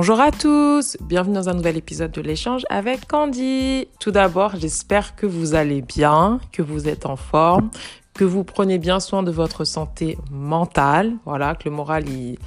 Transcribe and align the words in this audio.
Bonjour 0.00 0.20
à 0.20 0.30
tous, 0.30 0.96
bienvenue 1.00 1.34
dans 1.34 1.48
un 1.48 1.54
nouvel 1.54 1.76
épisode 1.76 2.12
de 2.12 2.20
l'échange 2.20 2.64
avec 2.70 3.08
Candy. 3.08 3.88
Tout 3.98 4.12
d'abord, 4.12 4.54
j'espère 4.54 5.16
que 5.16 5.26
vous 5.26 5.56
allez 5.56 5.82
bien, 5.82 6.38
que 6.52 6.62
vous 6.62 6.86
êtes 6.86 7.04
en 7.04 7.16
forme, 7.16 7.68
que 8.14 8.24
vous 8.24 8.44
prenez 8.44 8.78
bien 8.78 9.00
soin 9.00 9.24
de 9.24 9.32
votre 9.32 9.64
santé 9.64 10.16
mentale. 10.30 11.14
Voilà, 11.24 11.56
que 11.56 11.68
le 11.68 11.74
moral, 11.74 12.08
il... 12.08 12.38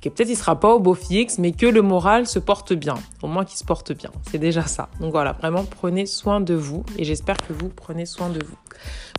peut-être 0.00 0.30
il 0.30 0.36
sera 0.38 0.58
pas 0.58 0.74
au 0.74 0.80
beau 0.80 0.94
fixe, 0.94 1.36
mais 1.36 1.52
que 1.52 1.66
le 1.66 1.82
moral 1.82 2.26
se 2.26 2.38
porte 2.38 2.72
bien. 2.72 2.94
Au 3.20 3.26
moins 3.26 3.44
qu'il 3.44 3.58
se 3.58 3.64
porte 3.64 3.92
bien. 3.92 4.10
C'est 4.30 4.38
déjà 4.38 4.62
ça. 4.62 4.88
Donc 4.98 5.12
voilà, 5.12 5.32
vraiment 5.32 5.64
prenez 5.64 6.06
soin 6.06 6.40
de 6.40 6.54
vous 6.54 6.82
et 6.96 7.04
j'espère 7.04 7.36
que 7.36 7.52
vous 7.52 7.68
prenez 7.68 8.06
soin 8.06 8.30
de 8.30 8.42
vous. 8.42 8.56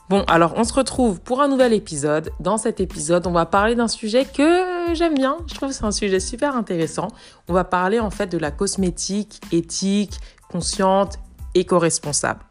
Bon, 0.10 0.24
alors 0.30 0.54
on 0.56 0.64
se 0.64 0.74
retrouve 0.74 1.20
pour 1.20 1.42
un 1.42 1.48
nouvel 1.48 1.74
épisode. 1.74 2.32
Dans 2.40 2.58
cet 2.58 2.80
épisode, 2.80 3.28
on 3.28 3.34
va 3.34 3.46
parler 3.46 3.76
d'un 3.76 3.88
sujet 3.88 4.26
que 4.26 4.67
j'aime 4.94 5.16
bien. 5.16 5.38
Je 5.48 5.56
trouve 5.56 5.70
que 5.70 5.76
c'est 5.76 5.86
un 5.86 5.92
sujet 5.92 6.20
super 6.20 6.56
intéressant. 6.56 7.08
On 7.48 7.54
va 7.54 7.64
parler 7.64 8.00
en 8.00 8.10
fait 8.10 8.28
de 8.28 8.38
la 8.38 8.52
cosmétique 8.52 9.42
éthique, 9.52 10.20
consciente, 10.50 11.20
éco-responsable. 11.56 12.42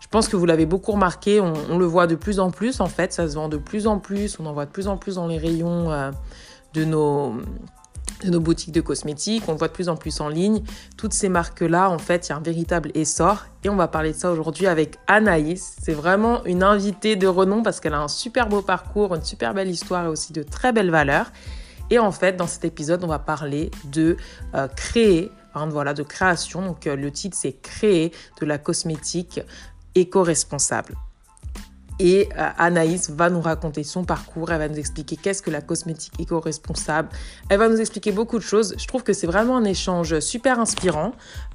Je 0.00 0.06
pense 0.10 0.28
que 0.28 0.36
vous 0.36 0.46
l'avez 0.46 0.64
beaucoup 0.64 0.92
remarqué, 0.92 1.38
on, 1.40 1.78
le 1.78 1.84
voit 1.84 2.06
de 2.06 2.14
plus 2.14 2.40
en 2.40 2.50
plus 2.50 2.80
en 2.80 2.86
fait, 2.86 3.12
ça 3.12 3.28
se 3.28 3.34
vend 3.34 3.48
de 3.48 3.58
plus 3.58 3.86
en 3.86 3.98
plus, 3.98 4.40
on 4.40 4.46
en 4.46 4.54
voit 4.54 4.64
de 4.64 4.70
plus 4.70 4.88
en 4.88 4.96
plus 4.96 5.16
dans 5.16 5.26
les 5.26 5.36
rayons 5.36 5.92
euh, 5.92 6.10
de 6.72 6.84
nos 6.84 7.34
de 8.24 8.30
nos 8.30 8.40
boutiques 8.40 8.72
de 8.72 8.80
cosmétiques, 8.80 9.44
on 9.48 9.52
le 9.52 9.58
voit 9.58 9.68
de 9.68 9.72
plus 9.72 9.88
en 9.88 9.96
plus 9.96 10.20
en 10.20 10.28
ligne. 10.28 10.62
Toutes 10.96 11.12
ces 11.12 11.28
marques-là, 11.28 11.88
en 11.90 11.98
fait, 11.98 12.26
il 12.26 12.30
y 12.30 12.32
a 12.32 12.36
un 12.36 12.40
véritable 12.40 12.90
essor. 12.94 13.46
Et 13.62 13.68
on 13.68 13.76
va 13.76 13.86
parler 13.86 14.12
de 14.12 14.16
ça 14.16 14.32
aujourd'hui 14.32 14.66
avec 14.66 14.96
Anaïs. 15.06 15.76
C'est 15.80 15.92
vraiment 15.92 16.44
une 16.44 16.62
invitée 16.62 17.14
de 17.14 17.26
renom 17.26 17.62
parce 17.62 17.78
qu'elle 17.78 17.94
a 17.94 18.00
un 18.00 18.08
super 18.08 18.48
beau 18.48 18.62
parcours, 18.62 19.14
une 19.14 19.22
super 19.22 19.54
belle 19.54 19.70
histoire 19.70 20.06
et 20.06 20.08
aussi 20.08 20.32
de 20.32 20.42
très 20.42 20.72
belles 20.72 20.90
valeurs. 20.90 21.30
Et 21.90 21.98
en 21.98 22.12
fait, 22.12 22.36
dans 22.36 22.46
cet 22.46 22.64
épisode, 22.64 23.02
on 23.04 23.08
va 23.08 23.18
parler 23.18 23.70
de 23.84 24.16
euh, 24.54 24.68
créer, 24.68 25.32
hein, 25.54 25.68
voilà, 25.68 25.94
de 25.94 26.02
création. 26.02 26.62
Donc 26.62 26.86
euh, 26.86 26.96
le 26.96 27.10
titre, 27.10 27.36
c'est 27.38 27.52
créer 27.52 28.12
de 28.40 28.46
la 28.46 28.58
cosmétique 28.58 29.40
éco-responsable. 29.94 30.94
Et 31.98 32.28
euh, 32.38 32.48
Anaïs 32.58 33.10
va 33.10 33.30
nous 33.30 33.40
raconter 33.40 33.82
son 33.82 34.04
parcours, 34.04 34.52
elle 34.52 34.58
va 34.58 34.68
nous 34.68 34.78
expliquer 34.78 35.16
qu'est-ce 35.16 35.42
que 35.42 35.50
la 35.50 35.60
cosmétique 35.60 36.12
éco-responsable. 36.18 37.08
Elle 37.48 37.58
va 37.58 37.68
nous 37.68 37.80
expliquer 37.80 38.12
beaucoup 38.12 38.38
de 38.38 38.44
choses. 38.44 38.74
Je 38.78 38.86
trouve 38.86 39.02
que 39.02 39.12
c'est 39.12 39.26
vraiment 39.26 39.56
un 39.56 39.64
échange 39.64 40.20
super 40.20 40.60
inspirant, 40.60 41.12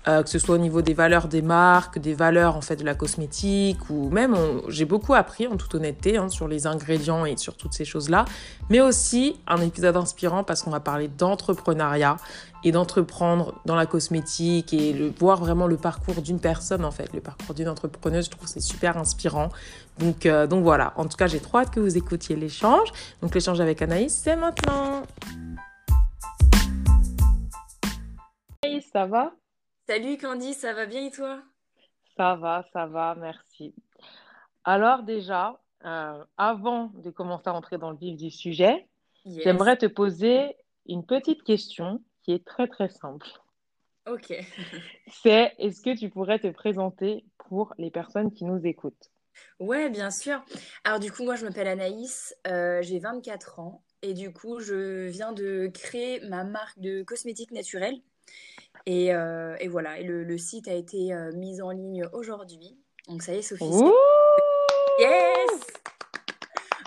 euh, 0.08 0.21
que 0.23 0.30
ce 0.30 0.39
soit 0.39 0.55
au 0.55 0.59
niveau 0.59 0.81
des 0.81 0.94
valeurs 0.94 1.27
des 1.27 1.41
marques, 1.41 1.99
des 1.99 2.14
valeurs 2.14 2.58
en 2.58 2.61
fait 2.61 2.75
de 2.75 2.83
la 2.83 2.95
cosmétique, 2.95 3.89
ou 3.89 4.09
même 4.09 4.36
j'ai 4.67 4.86
beaucoup 4.86 5.14
appris 5.14 5.47
en 5.47 5.55
toute 5.55 5.75
honnêteté 5.75 6.17
hein, 6.17 6.30
sur 6.30 6.47
les 6.47 6.67
ingrédients 6.67 7.25
et 7.25 7.38
sur 7.38 7.55
toutes 7.55 7.73
ces 7.73 7.86
choses-là. 7.86 8.25
Mais 8.69 8.81
aussi 8.81 9.39
un 9.47 9.61
épisode 9.61 9.95
inspirant 9.95 10.44
parce 10.44 10.61
qu'on 10.61 10.71
va 10.71 10.80
parler 10.80 11.08
d'entrepreneuriat 11.08 12.17
et 12.64 12.72
d'entreprendre 12.72 13.59
dans 13.66 13.75
la 13.75 13.86
cosmétique 13.86 14.73
et 14.73 14.94
le, 14.94 15.09
voir 15.09 15.39
vraiment 15.39 15.67
le 15.67 15.78
parcours 15.78 16.22
d'une 16.22 16.39
personne 16.39 16.86
en 16.86 16.92
fait, 16.92 17.11
le 17.14 17.22
parcours 17.22 17.53
d'une 17.53 17.67
entrepreneuse, 17.67 18.25
je 18.25 18.31
trouve 18.31 18.47
c'est 18.47 18.61
super 18.61 18.97
inspirant. 18.97 19.50
Donc, 20.00 20.25
euh, 20.25 20.47
donc 20.47 20.64
voilà, 20.64 20.94
en 20.95 21.05
tout 21.05 21.17
cas 21.17 21.28
j'ai 21.28 21.39
trop 21.39 21.59
hâte 21.59 21.72
que 21.72 21.80
vous 21.80 21.97
écoutiez 21.97 22.36
l'échange. 22.36 22.89
Donc 23.22 23.36
l'échange 23.36 23.59
avec 23.59 23.81
Anaïs, 23.81 24.14
c'est 24.14 24.36
maintenant. 24.36 25.03
Anaïs, 28.64 28.86
ça 28.92 29.05
va? 29.05 29.33
Salut 29.88 30.17
Candy, 30.17 30.53
ça 30.53 30.73
va 30.73 30.86
bien 30.86 31.05
et 31.05 31.11
toi? 31.11 31.42
Ça 32.16 32.36
va, 32.36 32.66
ça 32.72 32.86
va, 32.86 33.16
merci. 33.20 33.73
Alors 34.64 35.03
déjà, 35.03 35.59
euh, 35.86 36.23
avant 36.38 36.92
de 36.95 37.09
commencer 37.09 37.50
à 37.50 37.53
entrer 37.53 37.77
dans 37.77 37.92
le 37.92 37.98
vif 37.98 38.16
du 38.16 38.31
sujet, 38.31 38.88
j'aimerais 39.25 39.77
te 39.77 39.86
poser 39.86 40.55
une 40.86 41.05
petite 41.05 41.44
question 41.44 42.02
qui 42.24 42.34
est 42.34 42.45
très 42.45 42.67
très 42.67 42.89
simple. 42.89 43.28
Ok. 44.08 44.34
C'est 45.08 45.54
est-ce 45.60 45.82
que 45.82 45.98
tu 45.98 46.10
pourrais 46.10 46.39
te 46.39 46.48
présenter 46.48 47.26
pour 47.38 47.73
les 47.78 47.92
personnes 47.92 48.32
qui 48.32 48.44
nous 48.45 48.66
écoutent? 48.66 49.11
Ouais, 49.60 49.89
bien 49.89 50.11
sûr. 50.11 50.44
Alors 50.83 51.00
du 51.00 51.12
coup, 51.12 51.23
moi 51.23 51.36
je 51.36 51.45
m'appelle 51.45 51.67
Anaïs, 51.67 52.36
euh, 52.48 52.82
j'ai 52.82 53.00
24 53.00 53.60
ans 53.60 53.83
et 54.02 54.14
du 54.14 54.32
coup 54.33 54.60
je 54.60 55.08
viens 55.08 55.32
de 55.32 55.70
créer 55.73 56.20
ma 56.28 56.44
marque 56.44 56.80
de 56.80 57.04
cosmétiques 57.04 57.52
naturels. 57.52 58.02
Et, 58.86 59.14
euh, 59.14 59.56
et 59.60 59.70
voilà, 59.70 60.00
et 60.00 60.04
le, 60.04 60.23
le, 60.23 60.38
site 60.38 60.67
a 60.67 60.73
été 60.73 61.14
euh, 61.14 61.32
mis 61.33 61.62
en 61.62 61.72
ligne 61.72 62.06
aujourd'hui. 62.12 62.78
Donc 63.08 63.23
ça 63.23 63.33
y 63.33 63.38
est, 63.38 63.42
Sophie. 63.42 63.64
yes 65.00 65.62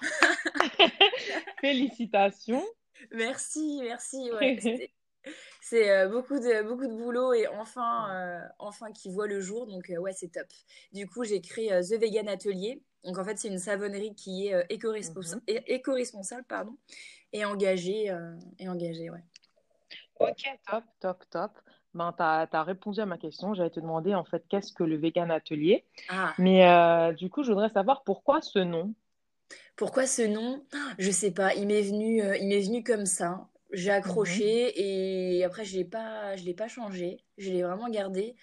Félicitations. 1.61 2.65
Merci, 3.13 3.81
merci. 3.83 4.31
Ouais, 4.33 4.59
c'est 5.69 5.91
euh, 5.91 6.09
beaucoup, 6.09 6.39
de, 6.39 6.63
beaucoup 6.63 6.87
de 6.87 6.95
boulot 6.95 7.33
et 7.33 7.49
enfin, 7.49 8.09
euh, 8.11 8.41
enfin 8.59 8.93
qui 8.93 9.11
voit 9.11 9.27
le 9.27 9.41
jour. 9.41 9.67
Donc, 9.67 9.91
euh, 9.91 9.97
ouais, 9.97 10.13
c'est 10.13 10.29
top. 10.29 10.47
Du 10.93 11.09
coup, 11.09 11.25
j'ai 11.25 11.41
créé 11.41 11.69
The 11.81 12.01
Vegan 12.01 12.29
Atelier. 12.29 12.83
Donc, 13.05 13.19
en 13.19 13.25
fait, 13.25 13.37
c'est 13.39 13.49
une 13.49 13.59
savonnerie 13.59 14.15
qui 14.15 14.47
est 14.47 14.55
mhm. 14.55 15.61
éco-responsable 15.67 16.45
pardon, 16.45 16.77
et 17.33 17.45
engagée. 17.45 18.13
et 18.59 18.69
engagée 18.69 19.11
ouais. 19.11 19.23
Ok, 20.21 20.49
top, 20.71 20.85
top, 21.01 21.25
top. 21.31 21.51
Ben, 21.95 22.13
tu 22.13 22.23
as, 22.23 22.63
répondu 22.63 23.01
à 23.01 23.07
ma 23.07 23.19
question. 23.19 23.55
J'allais 23.55 23.71
te 23.71 23.81
demander, 23.81 24.15
en 24.15 24.25
fait, 24.25 24.45
qu'est-ce 24.49 24.73
que 24.73 24.85
le 24.85 24.97
Vegan 24.97 25.31
Atelier? 25.31 25.85
Ah. 26.09 26.35
Mais 26.39 27.15
du 27.15 27.31
coup, 27.31 27.43
je 27.43 27.51
voudrais 27.51 27.71
savoir 27.71 28.03
pourquoi 28.05 28.41
ce 28.41 28.59
nom? 28.59 28.95
Pourquoi 29.77 30.07
ce 30.07 30.23
nom? 30.23 30.65
Je 30.99 31.11
sais 31.11 31.31
pas. 31.33 31.55
Il 31.55 31.67
m'est 31.67 31.83
venu, 31.83 32.23
il 32.41 32.49
m'est 32.49 32.61
venu 32.61 32.83
comme 32.83 33.07
ça. 33.07 33.49
J'ai 33.73 33.91
mmh 33.91 33.95
accroché 33.95 34.73
et 35.39 35.45
après 35.45 35.65
je 35.65 35.77
l'ai 35.77 35.85
pas 35.85 36.37
je 36.37 36.45
l'ai 36.45 36.55
pas 36.55 36.69
changé, 36.69 37.19
je 37.37 37.51
l'ai 37.51 37.63
vraiment 37.63 37.89
gardé. 37.89 38.37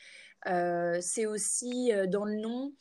Euh, 0.47 0.99
c'est 1.01 1.25
aussi 1.25 1.91
euh, 1.93 2.07
dans 2.07 2.25
le 2.25 2.35
nom 2.35 2.73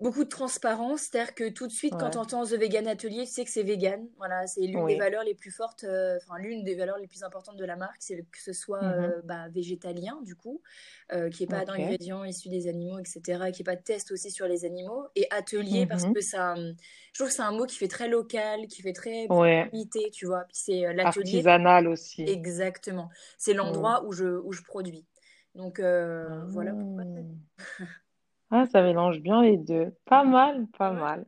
beaucoup 0.00 0.24
de 0.24 0.28
transparence, 0.28 1.02
c'est-à-dire 1.02 1.34
que 1.34 1.50
tout 1.50 1.66
de 1.66 1.72
suite, 1.72 1.94
quand 1.98 2.10
tu 2.10 2.18
entends 2.18 2.44
The 2.44 2.54
Vegan 2.54 2.88
Atelier, 2.88 3.26
tu 3.26 3.32
sais 3.32 3.44
que 3.44 3.50
c'est 3.50 3.62
vegan. 3.62 4.08
Voilà, 4.16 4.46
c'est 4.46 4.62
l'une 4.62 4.86
des 4.86 4.96
valeurs 4.96 5.24
les 5.24 5.34
plus 5.34 5.50
fortes, 5.50 5.84
euh, 5.84 6.18
enfin 6.22 6.38
l'une 6.38 6.64
des 6.64 6.74
valeurs 6.74 6.98
les 6.98 7.06
plus 7.06 7.22
importantes 7.22 7.56
de 7.56 7.64
la 7.64 7.76
marque, 7.76 7.98
c'est 8.00 8.16
que 8.16 8.40
ce 8.40 8.52
soit 8.52 8.82
mmh 8.82 9.00
euh, 9.00 9.20
bah, 9.24 9.48
végétalien 9.50 10.18
du 10.22 10.34
coup, 10.34 10.62
euh, 11.12 11.28
n'y 11.28 11.42
ait 11.42 11.46
pas 11.46 11.64
d'ingrédients 11.64 12.24
issus 12.24 12.48
des 12.48 12.66
animaux, 12.66 12.98
etc., 12.98 13.38
n'y 13.50 13.60
ait 13.60 13.64
pas 13.64 13.76
de 13.76 13.82
test 13.82 14.10
aussi 14.10 14.30
sur 14.30 14.46
les 14.46 14.64
animaux, 14.64 15.06
et 15.16 15.26
atelier 15.30 15.86
parce 15.86 16.06
mmh 16.06 16.14
que 16.14 16.20
ça, 16.20 16.54
je 16.56 16.72
trouve 17.14 17.28
que 17.28 17.34
c'est 17.34 17.42
un 17.42 17.52
mot 17.52 17.66
qui 17.66 17.76
fait 17.76 17.88
très 17.88 18.08
local, 18.08 18.66
qui 18.68 18.82
fait 18.82 18.94
très 18.94 19.26
limité, 19.72 20.10
tu 20.12 20.26
vois. 20.26 20.44
c'est 20.50 20.80
l'atelier. 20.94 21.04
Artisanal 21.04 21.88
aussi. 21.88 22.22
Exactement. 22.22 23.10
C'est 23.36 23.54
l'endroit 23.54 24.04
où 24.06 24.12
je 24.12 24.24
où 24.24 24.52
je 24.52 24.62
produis. 24.62 25.06
Donc 25.54 25.80
voilà. 25.80 26.72
Ah, 28.50 28.66
ça 28.66 28.82
mélange 28.82 29.20
bien 29.20 29.42
les 29.42 29.56
deux. 29.56 29.94
Pas 30.06 30.24
mal, 30.24 30.66
pas 30.76 30.90
mal. 30.90 31.24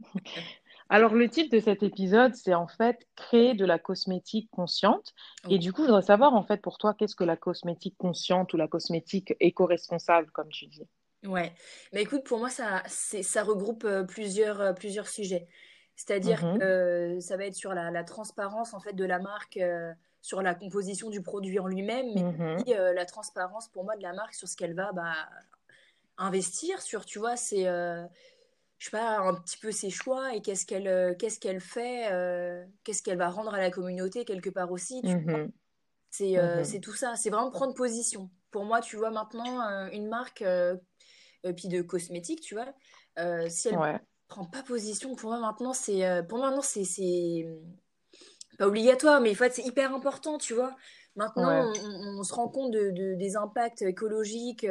Alors, 0.93 1.15
le 1.15 1.27
titre 1.27 1.56
de 1.56 1.60
cet 1.60 1.83
épisode, 1.83 2.34
c'est 2.34 2.53
en 2.53 2.66
fait 2.66 3.06
créer 3.16 3.55
de 3.55 3.65
la 3.65 3.78
cosmétique 3.78 4.50
consciente. 4.50 5.15
Et 5.49 5.59
du 5.59 5.72
coup, 5.72 5.84
je 5.84 5.87
voudrais 5.87 6.03
savoir, 6.03 6.34
en 6.34 6.43
fait, 6.43 6.60
pour 6.60 6.77
toi, 6.77 6.93
qu'est-ce 6.93 7.16
que 7.16 7.25
la 7.25 7.37
cosmétique 7.37 7.97
consciente 7.97 8.53
ou 8.53 8.59
la 8.59 8.69
cosmétique 8.69 9.34
éco-responsable, 9.41 10.31
comme 10.33 10.50
tu 10.50 10.66
dis? 10.66 10.87
Ouais, 11.25 11.55
mais 11.94 12.03
écoute, 12.03 12.25
pour 12.25 12.41
moi, 12.41 12.50
ça, 12.50 12.83
ça 12.88 13.43
regroupe 13.43 13.84
euh, 13.84 14.04
plusieurs, 14.04 14.60
euh, 14.60 14.72
plusieurs 14.75 15.09
sujets. 15.09 15.49
C'est-à-dire 15.97 16.44
mhm. 16.44 16.59
que 16.59 17.19
ça 17.21 17.39
va 17.39 17.47
être 17.47 17.54
sur 17.54 17.72
la, 17.72 18.04
transparence, 18.04 18.75
en 18.75 18.81
fait, 18.81 18.93
de 18.93 19.04
la 19.04 19.19
marque. 19.19 19.56
Euh, 19.56 19.93
sur 20.25 20.41
la 20.41 20.54
composition 20.54 21.10
du 21.10 21.21
produit 21.21 21.59
en 21.59 21.66
lui-même, 21.66 22.06
mais 22.15 22.22
mhm. 22.22 22.54
aussi 22.54 22.75
la 22.77 23.04
transparence 23.06 23.66
pour 23.66 23.83
moi 23.83 23.97
de 23.97 24.03
la 24.04 24.12
marque 24.12 24.34
sur 24.34 24.47
ce 24.47 24.56
qu'elle 24.56 24.72
va 24.72 24.93
bah, 24.93 25.15
investir 26.19 26.81
sur, 26.83 27.05
tu 27.05 27.19
vois, 27.19 27.37
c'est, 27.37 27.67
euh, 27.67 28.05
je 28.78 28.87
sais 28.87 28.91
pas, 28.91 29.19
un 29.19 29.34
petit 29.34 29.59
peu 29.59 29.73
ses 29.73 29.91
choix 29.91 30.34
et 30.34 30.42
qu'est-ce 30.42 30.66
qu'elle 30.66 30.89
euh, 30.89 31.15
qu'est-ce 31.15 31.39
qu'elle 31.39 31.60
fait, 31.60 32.13
euh, 32.13 32.65
qu'est-ce 32.84 33.03
qu'elle 33.03 33.19
va 33.19 33.28
rendre 33.28 33.54
à 33.54 33.59
la 33.59 33.71
communauté 33.71 34.25
quelque 34.25 34.51
part 34.51 34.71
aussi. 34.71 35.01
Vois. 35.03 35.15
Mmh 35.15 35.53
c'est 36.10 36.81
tout 36.81 36.92
ça, 36.92 37.16
c'est 37.16 37.31
vraiment 37.31 37.51
prendre 37.51 37.72
position. 37.72 38.31
Pour 38.51 38.66
moi, 38.66 38.83
tu 38.83 38.97
vois, 38.97 39.10
maintenant, 39.10 39.89
une 39.92 40.09
marque, 40.09 40.45
puis 41.57 41.69
de 41.69 41.81
cosmétiques, 41.81 42.42
tu 42.42 42.54
vois, 42.54 42.66
si 43.48 43.69
elle 43.69 43.78
ne 43.78 43.98
prend 44.28 44.45
pas 44.45 44.63
position, 44.63 45.15
pour 45.15 45.31
moi, 45.31 45.41
maintenant, 45.41 45.72
c'est, 45.72 46.22
pour 46.28 46.36
moi, 46.36 46.48
maintenant, 46.48 46.60
c'est, 46.60 46.84
c'est 46.84 47.48
pas 48.59 48.66
obligatoire, 48.66 49.22
mais 49.22 49.31
en 49.31 49.34
fait, 49.34 49.54
c'est 49.54 49.65
hyper 49.65 49.95
important, 49.95 50.36
tu 50.36 50.53
vois. 50.53 50.77
Maintenant, 51.16 51.72
on, 51.83 52.22
se 52.22 52.34
rend 52.34 52.51
compte 52.51 52.72
de, 52.72 52.91
de, 52.91 53.15
des 53.15 53.36
impacts 53.36 53.81
écologiques 53.81 54.66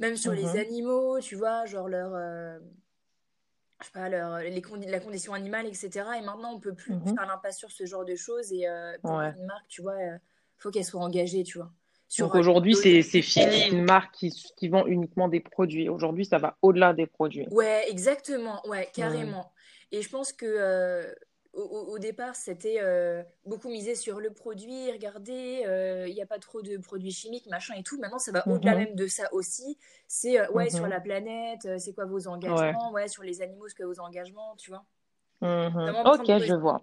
même 0.00 0.16
sur 0.16 0.32
les 0.32 0.44
mmh 0.44 0.58
animaux, 0.58 1.20
tu 1.20 1.36
vois, 1.36 1.66
genre 1.66 1.88
leur. 1.88 2.12
Euh, 2.14 2.58
je 3.80 3.86
sais 3.86 3.92
pas, 3.92 4.08
leur, 4.08 4.38
les 4.38 4.62
la 4.88 5.00
condition 5.00 5.32
animale, 5.32 5.66
etc. 5.66 5.90
Et 6.18 6.24
maintenant, 6.24 6.54
on 6.54 6.60
peut 6.60 6.74
plus 6.74 6.94
mmh 6.94 7.14
faire 7.14 7.26
l'impasse 7.26 7.58
sur 7.58 7.70
ce 7.70 7.86
genre 7.86 8.04
de 8.04 8.16
choses. 8.16 8.52
Et 8.52 8.66
euh, 8.66 8.96
pour 9.02 9.12
une 9.12 9.46
marque, 9.46 9.68
tu 9.68 9.82
vois, 9.82 9.96
il 10.02 10.08
euh, 10.08 10.18
faut 10.58 10.70
qu'elle 10.70 10.84
soit 10.84 11.00
engagée, 11.00 11.44
tu 11.44 11.58
vois. 11.58 11.70
Donc 12.18 12.34
aujourd'hui, 12.34 12.74
c'est 12.74 13.22
fini 13.22 13.68
une 13.70 13.84
marque 13.84 14.14
qui, 14.16 14.30
qui, 14.56 14.68
vend 14.68 14.84
uniquement 14.86 15.28
des 15.28 15.38
produits. 15.38 15.88
Aujourd'hui, 15.88 16.24
ça 16.24 16.38
va 16.38 16.56
au-delà 16.60 16.92
des 16.92 17.06
produits. 17.06 17.46
Ouais, 17.52 17.84
exactement. 17.88 18.66
Ouais, 18.66 18.90
carrément. 18.92 19.52
Et 19.92 20.02
je 20.02 20.08
pense 20.08 20.32
que 20.32 21.14
au, 21.52 21.98
départ, 21.98 22.36
c'était 22.36 22.78
euh, 22.80 23.22
beaucoup 23.44 23.68
misé 23.68 23.94
sur 23.94 24.20
le 24.20 24.30
produit, 24.30 24.90
regardez, 24.92 25.64
euh, 25.66 26.06
il 26.08 26.14
n'y 26.14 26.22
a 26.22 26.26
pas 26.26 26.38
trop 26.38 26.62
de 26.62 26.76
produits 26.76 27.10
chimiques, 27.10 27.46
machin 27.48 27.74
et 27.76 27.82
tout. 27.82 27.98
Maintenant, 27.98 28.18
ça 28.18 28.30
va 28.30 28.46
au-delà 28.46 28.72
mhm. 28.72 28.78
même 28.78 28.94
de 28.94 29.06
ça 29.06 29.32
aussi. 29.32 29.76
C'est, 30.06 30.38
euh, 30.38 30.50
ouais, 30.52 30.70
sur 30.70 30.84
mhm. 30.84 30.90
la 30.90 31.00
planète, 31.00 31.68
c'est 31.78 31.92
quoi 31.92 32.04
vos 32.04 32.28
engagements, 32.28 32.92
ouais. 32.92 33.08
sur 33.08 33.24
les 33.24 33.42
animaux, 33.42 33.66
c'est 33.68 33.76
quoi 33.76 33.86
vos 33.86 34.00
engagements, 34.00 34.54
tu 34.56 34.70
vois. 34.70 34.84
Mhm. 35.40 36.02
Ok, 36.06 36.26
je 36.26 36.54
vois. 36.54 36.82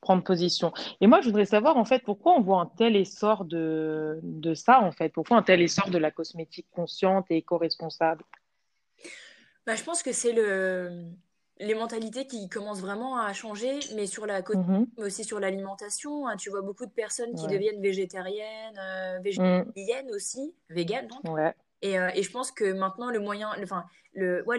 Prendre 0.00 0.22
position. 0.22 0.72
Et 1.00 1.06
moi, 1.06 1.20
je 1.20 1.26
voudrais 1.26 1.44
savoir, 1.44 1.76
en 1.76 1.84
fait, 1.84 2.02
pourquoi 2.04 2.34
on 2.34 2.40
voit 2.40 2.60
un 2.60 2.70
tel 2.76 2.96
essor 2.96 3.44
de, 3.44 4.20
de 4.22 4.54
ça, 4.54 4.80
en 4.80 4.92
fait? 4.92 5.10
Pourquoi 5.10 5.36
un 5.36 5.42
tel 5.42 5.60
essor 5.60 5.90
de 5.90 5.98
la 5.98 6.10
cosmétique 6.10 6.68
consciente 6.70 7.26
et 7.30 7.38
éco-responsable? 7.38 8.24
Bah, 9.66 9.74
Je 9.74 9.84
pense 9.84 10.02
que 10.02 10.12
c'est 10.12 10.32
le 10.32 11.10
les 11.60 11.74
mentalités 11.74 12.26
qui 12.26 12.48
commencent 12.48 12.80
vraiment 12.80 13.18
à 13.18 13.32
changer, 13.32 13.78
mais 13.94 14.06
sur 14.06 14.26
la 14.26 14.42
côte, 14.42 14.58
mhm. 14.58 14.86
mais 14.96 15.04
aussi 15.04 15.24
sur 15.24 15.40
l'alimentation. 15.40 16.28
Hein. 16.28 16.36
tu 16.36 16.50
vois 16.50 16.62
beaucoup 16.62 16.86
de 16.86 16.92
personnes 16.92 17.34
qui 17.34 17.46
deviennent 17.46 17.80
végétariennes, 17.80 18.78
euh, 18.78 19.18
végétariennes 19.20 20.10
aussi, 20.10 20.54
véganes. 20.70 21.08
Donc. 21.08 21.34
Ouais. 21.34 21.54
Et, 21.82 21.98
euh, 21.98 22.10
et, 22.14 22.22
je 22.22 22.30
pense 22.30 22.50
que 22.50 22.72
maintenant, 22.72 23.10
le 23.10 23.20
moyen, 23.20 23.50
enfin, 23.62 23.84
le, 24.12 24.44
ouais, 24.46 24.58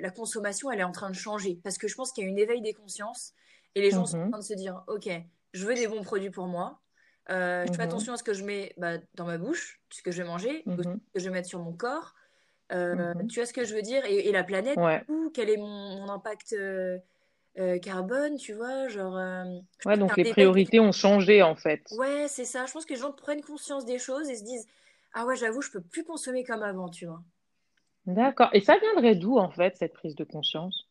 la 0.00 0.10
consommation, 0.10 0.70
elle 0.70 0.80
est 0.80 0.84
en 0.84 0.92
train 0.92 1.10
de 1.10 1.14
changer. 1.14 1.60
Parce 1.62 1.78
que 1.78 1.86
je 1.86 1.94
pense 1.94 2.12
qu'il 2.12 2.24
y 2.24 2.26
a 2.26 2.30
une 2.30 2.38
éveil 2.38 2.60
des 2.60 2.74
consciences 2.74 3.34
et 3.74 3.80
les 3.80 3.90
gens 3.90 4.06
sont 4.06 4.18
en 4.18 4.24
mhm. 4.24 4.30
train 4.30 4.40
de 4.40 4.44
se 4.44 4.54
dire 4.54 4.82
Ok, 4.88 5.08
je 5.52 5.66
veux 5.66 5.74
des 5.74 5.86
bons 5.86 6.02
produits 6.02 6.30
pour 6.30 6.46
moi. 6.46 6.80
Euh, 7.30 7.64
je 7.66 7.72
fais 7.72 7.82
mhm. 7.82 7.88
attention 7.88 8.12
à 8.12 8.16
ce 8.16 8.24
que 8.24 8.34
je 8.34 8.44
mets 8.44 8.72
bah, 8.76 8.98
dans 9.14 9.26
ma 9.26 9.38
bouche, 9.38 9.80
ce 9.90 10.02
que 10.02 10.10
je 10.10 10.22
vais 10.22 10.28
manger, 10.28 10.64
ce 10.66 10.82
que 10.82 11.20
je 11.20 11.24
vais 11.24 11.30
mettre 11.30 11.48
sur 11.48 11.60
mon 11.60 11.72
corps. 11.72 12.14
Euh, 12.72 13.14
mhm. 13.14 13.26
Tu 13.28 13.40
vois 13.40 13.46
ce 13.46 13.52
que 13.52 13.64
je 13.64 13.74
veux 13.74 13.82
dire? 13.82 14.04
Et, 14.04 14.30
la 14.32 14.44
planète, 14.44 14.78
quel 15.34 15.50
est 15.50 15.56
mon, 15.56 16.08
impact 16.08 16.52
euh, 16.52 16.98
euh, 17.58 17.78
carbone, 17.78 18.36
tu 18.36 18.52
vois? 18.52 18.88
Genre, 18.88 19.14
Ouais, 19.84 19.96
donc 19.96 20.16
les 20.16 20.30
priorités 20.30 20.80
ont 20.80 20.92
changé 20.92 21.42
en 21.42 21.56
fait. 21.56 21.82
Ouais, 21.92 22.26
c'est 22.28 22.44
ça. 22.44 22.66
Je 22.66 22.72
pense 22.72 22.84
que 22.84 22.94
les 22.94 23.00
gens 23.00 23.12
prennent 23.12 23.42
conscience 23.42 23.84
des 23.84 23.98
choses 23.98 24.28
et 24.30 24.36
se 24.36 24.44
disent 24.44 24.66
Ah 25.14 25.26
ouais, 25.26 25.36
j'avoue, 25.36 25.62
je 25.62 25.70
peux 25.70 25.80
plus 25.80 26.04
consommer 26.04 26.44
comme 26.44 26.62
avant, 26.62 26.88
tu 26.88 27.06
vois. 27.06 27.22
D'accord. 28.06 28.50
Et 28.52 28.60
ça 28.60 28.78
viendrait 28.78 29.14
d'où 29.14 29.38
en 29.38 29.50
fait, 29.50 29.76
cette 29.76 29.92
prise 29.92 30.14
de 30.14 30.24
conscience? 30.24 30.88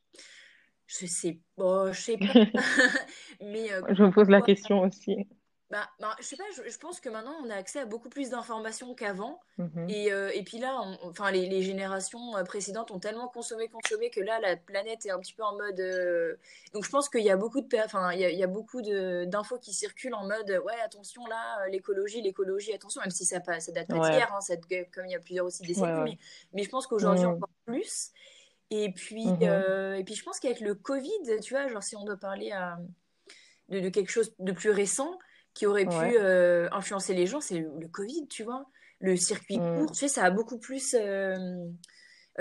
Je 0.87 1.05
sais, 1.05 1.39
bon, 1.57 1.91
je 1.93 2.01
sais 2.01 2.17
pas. 2.17 2.25
Mais, 3.41 3.69
je 3.89 4.03
me 4.03 4.11
pose 4.11 4.29
la 4.29 4.41
question 4.41 4.81
aussi. 4.81 5.27
Bah, 5.71 5.87
bah, 5.99 6.15
je 6.19 6.23
sais 6.23 6.35
pas, 6.35 6.45
je, 6.51 6.77
pense 6.79 6.99
que 6.99 7.09
maintenant 7.09 7.35
on 7.43 7.49
a 7.51 7.53
accès 7.53 7.79
à 7.79 7.85
beaucoup 7.85 8.09
plus 8.09 8.31
d'informations 8.31 8.95
qu'avant. 8.95 9.39
Mhm. 9.59 9.87
Et, 9.87 10.11
euh, 10.11 10.31
et, 10.33 10.41
puis 10.41 10.57
là, 10.57 10.81
enfin, 11.03 11.29
les, 11.29 11.47
les, 11.47 11.61
générations 11.61 12.35
euh, 12.35 12.43
précédentes 12.43 12.89
ont 12.89 12.97
tellement 12.97 13.27
consommé, 13.27 13.67
consommé 13.67 14.09
que 14.09 14.19
là, 14.19 14.39
la 14.39 14.57
planète 14.57 15.05
est 15.05 15.11
un 15.11 15.19
petit 15.19 15.33
peu 15.33 15.43
en 15.43 15.55
mode. 15.55 15.79
Euh, 15.79 16.37
donc 16.73 16.85
je 16.85 16.89
pense 16.89 17.07
qu'il 17.07 17.21
y 17.21 17.29
a 17.29 17.37
beaucoup 17.37 17.61
de, 17.61 17.67
enfin, 17.85 18.13
il 18.13 18.19
y 18.19 18.25
a, 18.25 18.31
il 18.31 18.39
y 18.39 18.43
a 18.43 18.47
beaucoup 18.47 18.81
d'infos 18.81 19.59
qui 19.59 19.71
circulent 19.71 20.15
en 20.15 20.25
mode, 20.25 20.49
ouais, 20.65 20.79
attention 20.83 21.23
là, 21.27 21.67
l'écologie, 21.67 22.23
l'écologie, 22.23 22.73
attention, 22.73 23.01
même 23.01 23.11
si 23.11 23.25
ça, 23.25 23.39
ça 23.59 23.71
date 23.71 23.89
pas 23.89 24.09
d'hier, 24.09 24.33
hein, 24.33 24.39
comme 24.91 25.05
il 25.05 25.11
y 25.11 25.15
a 25.15 25.19
plusieurs 25.19 25.45
aussi 25.45 25.61
décennies, 25.61 26.03
mais, 26.03 26.17
mais, 26.53 26.63
je 26.63 26.69
pense 26.69 26.87
qu'aujourd'hui 26.87 27.25
encore 27.25 27.49
plus. 27.67 28.09
Et 28.71 28.91
puis, 28.91 29.27
mhm. 29.27 29.97
et 29.97 30.03
puis 30.03 30.15
je 30.15 30.23
pense 30.23 30.39
qu'avec 30.39 30.61
le 30.61 30.73
Covid, 30.73 31.39
tu 31.43 31.53
vois, 31.53 31.67
genre 31.67 31.83
si 31.83 31.95
on 31.95 32.05
doit 32.05 32.17
parler 32.17 32.51
à, 32.51 32.79
de, 33.69 33.79
de 33.81 33.89
quelque 33.89 34.09
chose 34.09 34.33
de 34.39 34.51
plus 34.51 34.71
récent 34.71 35.19
qui 35.59 35.65
aurait 35.65 35.85
pu 35.85 36.15
euh, 36.17 36.69
influencer 36.71 37.13
les 37.13 37.27
gens, 37.27 37.41
c'est 37.41 37.59
le, 37.59 37.87
Covid, 37.89 38.29
tu 38.29 38.43
vois. 38.43 38.65
Le 39.01 39.17
circuit 39.17 39.59
mm. 39.59 39.77
court, 39.77 39.91
tu 39.91 39.99
sais, 39.99 40.07
ça 40.07 40.23
a 40.23 40.29
beaucoup 40.29 40.57
plus 40.57 40.95
euh, 40.97 41.35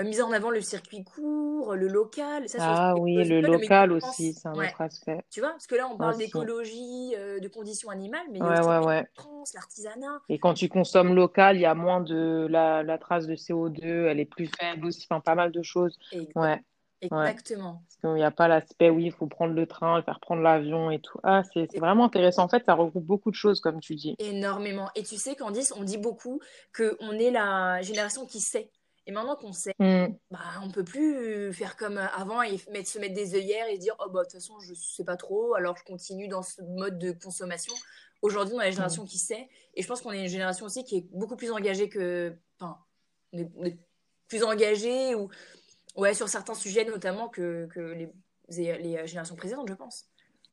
mis 0.01 0.21
en 0.21 0.31
avant 0.31 0.51
le 0.51 0.61
circuit 0.61 1.03
court, 1.03 1.75
le 1.75 1.89
local. 1.89 2.47
Ça, 2.47 2.59
ah 2.61 2.95
oui, 2.97 3.15
le 3.15 3.41
local 3.41 3.91
aussi, 3.91 4.33
c'est 4.33 4.47
un 4.47 4.53
autre 4.53 4.79
aspect. 4.79 5.19
Tu 5.29 5.41
vois, 5.41 5.49
parce 5.49 5.67
que 5.67 5.75
là, 5.75 5.89
on 5.91 5.97
parle 5.97 6.17
d'écologie, 6.17 7.13
euh, 7.17 7.41
de 7.41 7.47
conditions 7.49 7.89
animales, 7.89 8.25
mais 8.31 8.39
il 8.39 8.45
y 8.45 8.47
a 8.47 9.03
aussi 9.41 9.53
l'artisanat. 9.53 10.21
Et 10.29 10.39
quand 10.39 10.53
tu 10.53 10.69
consommes 10.69 11.13
local, 11.13 11.57
il 11.57 11.61
y 11.61 11.65
a 11.65 11.75
moins 11.75 11.99
de 11.99 12.47
la, 12.49 12.83
la, 12.83 12.97
trace 12.97 13.27
de 13.27 13.35
CO2, 13.35 13.83
elle 13.83 14.21
est 14.21 14.25
plus 14.25 14.47
faible 14.47 14.85
aussi, 14.85 15.05
enfin 15.09 15.19
pas 15.19 15.35
mal 15.35 15.51
de 15.51 15.61
choses. 15.61 15.99
Ouais. 16.35 16.61
Exactement. 17.01 17.83
Parce 17.85 17.95
qu'il 17.97 18.13
n'y 18.13 18.23
a 18.23 18.31
pas 18.31 18.47
l'aspect, 18.47 18.89
oui, 18.89 19.05
il 19.05 19.11
faut 19.11 19.27
prendre 19.27 19.53
le 19.53 19.65
train, 19.65 20.01
faire 20.03 20.19
prendre 20.19 20.41
l'avion 20.41 20.91
et 20.91 20.99
tout. 20.99 21.17
Ah, 21.23 21.43
c'est 21.53 21.77
vraiment 21.77 22.05
intéressant. 22.05 22.43
En 22.43 22.49
fait, 22.49 22.65
ça 22.65 22.73
regroupe 22.73 23.05
beaucoup 23.05 23.31
de 23.31 23.35
choses, 23.35 23.61
comme 23.61 23.79
tu 23.79 23.95
dis. 23.95 24.15
Énormément. 24.19 24.89
Et 24.95 25.03
tu 25.03 25.17
sais, 25.17 25.35
Candice, 25.35 25.73
on 25.75 25.83
dit 25.83 25.97
beaucoup 25.97 26.41
qu'on 26.75 27.11
est 27.11 27.31
la 27.31 27.81
génération 27.81 28.25
qui 28.25 28.39
sait. 28.39 28.69
Et 29.05 29.11
maintenant 29.11 29.35
qu'on 29.35 29.53
sait, 29.53 29.73
mm. 29.79 30.07
bah, 30.29 30.39
on 30.61 30.67
ne 30.67 30.71
peut 30.71 30.83
plus 30.83 31.51
faire 31.53 31.77
comme 31.77 31.97
avant 31.97 32.43
et 32.43 32.59
mettre, 32.71 32.89
se 32.89 32.99
mettre 32.99 33.15
des 33.15 33.33
œillères 33.33 33.67
et 33.67 33.77
dire 33.77 33.95
Oh, 33.99 34.09
bah, 34.09 34.19
de 34.19 34.25
toute 34.25 34.33
façon, 34.33 34.59
je 34.59 34.71
ne 34.71 34.75
sais 34.75 35.03
pas 35.03 35.15
trop, 35.15 35.55
alors 35.55 35.75
je 35.77 35.83
continue 35.83 36.27
dans 36.27 36.43
ce 36.43 36.61
mode 36.61 36.99
de 36.99 37.11
consommation. 37.11 37.73
Aujourd'hui, 38.21 38.53
on 38.55 38.61
est 38.61 38.65
la 38.65 38.71
génération 38.71 39.03
mm. 39.03 39.07
qui 39.07 39.17
sait. 39.17 39.47
Et 39.73 39.81
je 39.81 39.87
pense 39.87 40.01
qu'on 40.01 40.11
est 40.11 40.21
une 40.21 40.29
génération 40.29 40.65
aussi 40.65 40.83
qui 40.83 40.97
est 40.97 41.07
beaucoup 41.11 41.37
plus 41.37 41.51
engagée 41.51 41.89
que. 41.89 42.35
Enfin, 42.59 42.77
on 43.33 43.65
est 43.65 43.79
plus 44.27 44.43
engagée 44.43 45.15
ou 45.15 45.29
Ouais, 45.99 46.13
sur 46.13 46.29
certains 46.29 46.53
sujets 46.53 46.85
notamment 46.85 47.27
que, 47.27 47.67
que 47.67 47.79
les, 47.79 48.09
les, 48.49 48.97
euh, 48.97 49.05
générations 49.05 49.35
précédentes, 49.35 49.67
je 49.67 49.73
pense. 49.73 50.05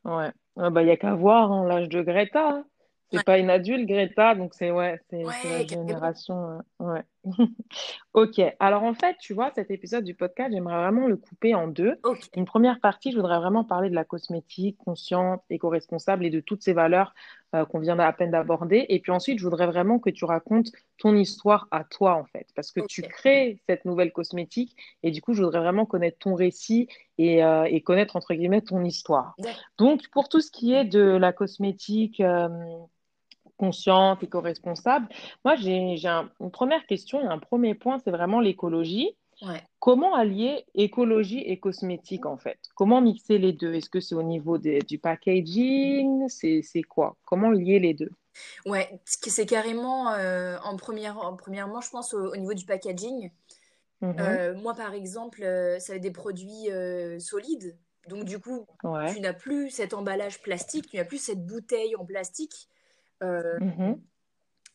Ouais, 0.04 0.32
ah 0.56 0.70
bah, 0.70 0.82
il 0.82 0.86
n'y 0.86 0.90
a 0.90 0.96
qu'à 0.96 1.14
voir 1.14 1.52
hein, 1.52 1.66
l'âge 1.66 1.88
de 1.88 2.02
Greta. 2.02 2.48
Hein. 2.50 2.64
C'est 3.12 3.24
pas 3.24 3.38
une 3.38 3.50
adulte, 3.50 3.88
Greta, 3.88 4.34
donc 4.34 4.54
c'est 4.54 4.72
ouais, 4.72 5.00
c'est 5.08 5.22
la 5.22 5.64
génération. 5.64 6.60
Euh, 6.80 6.84
ouais. 6.84 7.02
ok, 8.14 8.40
alors 8.60 8.82
en 8.84 8.94
fait, 8.94 9.16
tu 9.20 9.34
vois, 9.34 9.50
cet 9.54 9.70
épisode 9.70 10.04
du 10.04 10.14
podcast, 10.14 10.52
j'aimerais 10.52 10.76
vraiment 10.76 11.06
le 11.06 11.16
couper 11.16 11.54
en 11.54 11.66
deux. 11.68 11.98
Une 12.34 12.44
première 12.44 12.80
partie, 12.80 13.10
je 13.10 13.16
voudrais 13.16 13.38
vraiment 13.38 13.64
parler 13.64 13.90
de 13.90 13.94
la 13.94 14.04
cosmétique 14.04 14.78
consciente, 14.78 15.42
éco-responsable 15.50 16.24
et 16.24 16.30
de 16.30 16.40
toutes 16.40 16.62
ces 16.62 16.72
valeurs 16.72 17.14
euh, 17.54 17.64
qu'on 17.64 17.78
vient 17.78 17.98
à 17.98 18.12
peine 18.12 18.30
d'aborder. 18.30 18.86
Et 18.88 19.00
puis 19.00 19.12
ensuite, 19.12 19.38
je 19.38 19.44
voudrais 19.44 19.66
vraiment 19.66 19.98
que 19.98 20.10
tu 20.10 20.24
racontes 20.24 20.70
ton 20.98 21.14
histoire 21.16 21.68
à 21.70 21.84
toi, 21.84 22.14
en 22.14 22.24
fait, 22.24 22.46
parce 22.54 22.70
que 22.70 22.80
tu 22.86 23.02
crées 23.02 23.60
cette 23.68 23.84
nouvelle 23.84 24.12
cosmétique 24.12 24.76
et 25.02 25.10
du 25.10 25.20
coup, 25.20 25.34
je 25.34 25.42
voudrais 25.42 25.60
vraiment 25.60 25.86
connaître 25.86 26.18
ton 26.18 26.34
récit 26.34 26.88
et, 27.18 27.44
euh, 27.44 27.64
et 27.64 27.80
connaître, 27.82 28.16
entre 28.16 28.34
guillemets, 28.34 28.62
ton 28.62 28.84
histoire. 28.84 29.34
Donc, 29.78 30.08
pour 30.10 30.28
tout 30.28 30.40
ce 30.40 30.50
qui 30.50 30.72
est 30.72 30.84
de 30.84 31.00
la 31.00 31.32
cosmétique, 31.32 32.22
consciente, 33.56 34.22
éco-responsable. 34.22 35.08
Moi, 35.44 35.56
j'ai 35.56 35.76
une 35.76 36.50
première 36.50 36.86
question 36.86 37.20
et 37.22 37.26
un 37.26 37.38
premier 37.38 37.74
point, 37.74 37.98
c'est 37.98 38.10
vraiment 38.10 38.40
l'écologie. 38.40 39.16
Comment 39.80 40.14
allier 40.14 40.64
écologie 40.74 41.40
et 41.40 41.58
cosmétique 41.60 42.24
en 42.24 42.38
fait? 42.38 42.58
Comment 42.74 43.02
mixer 43.02 43.38
les 43.38 43.52
deux? 43.52 43.74
Est-ce 43.74 43.90
que 43.90 44.00
c'est 44.00 44.14
au 44.14 44.22
niveau 44.22 44.58
du 44.58 44.98
packaging? 44.98 46.26
C'est 46.28 46.82
quoi? 46.88 47.16
Comment 47.24 47.50
lier 47.50 47.78
les 47.78 47.94
deux? 47.94 48.10
Ouais, 48.64 49.00
c'est 49.04 49.46
carrément 49.46 50.12
euh, 50.12 50.58
en, 50.62 50.76
première, 50.76 51.18
en 51.18 51.36
premièrement, 51.36 51.80
je 51.80 51.90
pense 51.90 52.14
au, 52.14 52.36
niveau 52.36 52.54
du 52.54 52.64
packaging. 52.64 53.30
Mhm. 54.00 54.16
Euh, 54.18 54.54
moi, 54.54 54.74
par 54.74 54.92
exemple, 54.94 55.42
euh, 55.42 55.78
ça 55.78 55.92
va 55.92 55.96
être 55.96 56.02
des 56.02 56.10
produits 56.10 56.68
solides. 57.18 57.76
Donc, 58.08 58.24
du 58.24 58.38
coup, 58.38 58.66
tu 59.12 59.20
n'as 59.20 59.32
plus 59.32 59.70
cet 59.70 59.92
emballage 59.92 60.40
plastique, 60.40 60.88
tu 60.88 60.96
n'as 60.96 61.04
plus 61.04 61.18
cette 61.18 61.44
bouteille 61.44 61.96
en 61.96 62.04
plastique. 62.04 62.68
Euh, 63.22 63.58
mhm. 63.60 64.00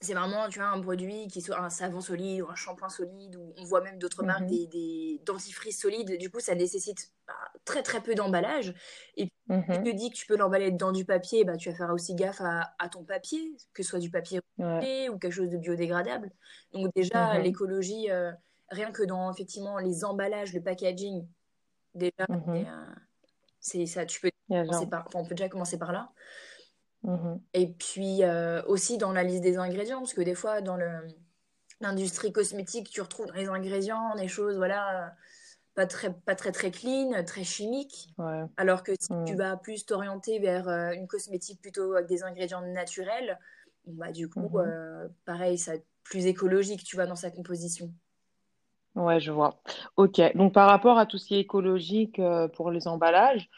C'est 0.04 0.16
vraiment, 0.16 0.50
tu 0.50 0.58
vois, 0.58 0.70
un 0.70 0.82
produit 0.82 1.28
qui 1.28 1.44
soit 1.44 1.60
un 1.60 1.70
savon 1.70 2.02
solide 2.02 2.42
ou 2.42 2.50
un 2.50 2.56
shampoing 2.56 2.90
solide, 2.90 3.36
ou 3.36 3.54
on 3.56 3.64
voit 3.66 3.82
même 3.82 4.00
d'autres 4.00 4.24
marques, 4.24 4.42
mhm. 4.42 4.48
des, 4.48 4.68
des, 4.68 5.22
dentifrices 5.26 5.80
solides. 5.80 6.18
Du 6.18 6.32
coup, 6.32 6.40
ça 6.40 6.56
nécessite 6.56 7.12
bah, 7.28 7.34
très 7.66 7.84
très 7.84 8.02
peu 8.02 8.16
d'emballage. 8.16 8.74
Et 9.16 9.28
puis, 9.28 9.34
tu 9.48 9.54
mhm. 9.54 9.84
te 9.84 9.90
dis 9.92 10.10
que 10.10 10.16
tu 10.16 10.26
peux 10.26 10.38
l'emballer 10.38 10.72
dans 10.72 10.92
du 10.92 11.06
papier, 11.06 11.46
bah, 11.46 11.56
tu 11.56 11.70
vas 11.70 11.76
faire 11.76 11.92
aussi 11.92 12.16
gaffe 12.16 12.42
à, 12.42 12.74
à 12.80 12.90
ton 12.90 13.04
papier, 13.04 13.56
que 13.74 13.84
ce 13.84 13.90
soit 13.90 14.00
du 14.00 14.10
papier 14.10 14.40
ou 14.58 15.20
quelque 15.20 15.30
chose 15.30 15.50
de 15.50 15.58
biodégradable. 15.58 16.32
Donc 16.74 16.92
déjà, 16.96 17.38
l'écologie, 17.38 18.10
euh, 18.10 18.32
rien 18.70 18.92
que 18.92 19.04
dans 19.04 19.32
effectivement 19.32 19.78
les 19.78 20.04
emballages, 20.04 20.54
le 20.54 20.62
packaging, 20.64 21.28
déjà, 21.94 22.26
euh, 22.30 22.64
c'est 23.60 23.86
ça, 23.86 24.06
tu 24.06 24.20
peux 24.20 24.32
commencer 24.50 24.88
par, 24.88 25.08
on 25.14 25.26
peut 25.26 25.36
déjà 25.36 25.50
commencer 25.50 25.78
par 25.78 25.92
là. 25.92 26.12
Mhm. 27.04 27.42
Et 27.54 27.68
puis 27.68 28.24
euh, 28.24 28.62
aussi 28.68 28.98
dans 28.98 29.12
la 29.12 29.24
liste 29.24 29.42
des 29.42 29.58
ingrédients, 29.58 30.00
parce 30.00 30.14
que 30.14 30.22
des 30.22 30.36
fois 30.36 30.62
dans 30.62 30.78
l'industrie 31.80 32.32
cosmétique, 32.32 32.90
tu 32.90 33.02
retrouves 33.02 33.28
dans 33.28 33.34
les 33.34 33.48
ingrédients 33.48 34.16
des 34.16 34.28
choses, 34.28 34.58
voilà, 34.58 35.14
pas 35.74 35.88
très, 35.88 36.14
pas 36.14 36.36
très 36.36 36.52
très 36.52 36.70
clean, 36.70 37.24
très 37.26 37.44
chimiques. 37.44 38.10
Alors 38.58 38.84
que 38.84 38.92
si 39.00 39.08
tu 39.26 39.34
mhm. 39.34 39.38
vas 39.38 39.58
plus 39.58 39.86
t'orienter 39.86 40.40
vers 40.40 40.68
euh, 40.68 40.92
une 40.92 41.08
cosmétique 41.08 41.62
plutôt 41.62 41.94
avec 41.96 42.08
des 42.08 42.24
ingrédients 42.24 42.62
naturels, 42.62 43.40
bah 43.88 44.12
du 44.12 44.30
coup, 44.30 44.60
mhm. 44.60 44.68
euh, 44.68 45.08
pareil, 45.26 45.58
ça 45.58 45.74
plus 46.04 46.26
écologique, 46.26 46.84
tu 46.84 46.96
vois, 46.96 47.06
dans 47.06 47.16
sa 47.16 47.32
composition. 47.32 47.92
Ouais, 48.96 49.22
je 49.22 49.32
vois. 49.32 49.62
Ok, 49.96 50.20
donc 50.36 50.54
par 50.54 50.68
rapport 50.68 50.98
à 50.98 51.06
tout 51.06 51.18
ce 51.18 51.26
qui 51.26 51.36
est 51.36 51.40
écologique 51.40 52.20
pour 52.54 52.72
les 52.72 52.88
emballages, 52.88 53.50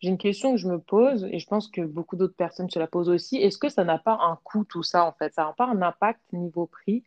j'ai 0.00 0.08
une 0.08 0.18
question 0.18 0.52
que 0.52 0.58
je 0.58 0.66
me 0.66 0.78
pose 0.78 1.28
et 1.30 1.38
je 1.38 1.46
pense 1.46 1.68
que 1.68 1.82
beaucoup 1.82 2.16
d'autres 2.16 2.34
personnes 2.34 2.70
se 2.70 2.78
la 2.78 2.86
posent 2.86 3.10
aussi. 3.10 3.36
Est-ce 3.36 3.58
que 3.58 3.68
ça 3.68 3.84
n'a 3.84 3.98
pas 3.98 4.18
un 4.20 4.38
coût 4.44 4.64
tout 4.64 4.82
ça 4.82 5.04
en 5.04 5.12
fait? 5.12 5.32
Ça 5.34 5.44
n'a 5.44 5.52
pas 5.52 5.66
un 5.66 5.82
impact 5.82 6.20
niveau 6.32 6.66
prix 6.66 7.04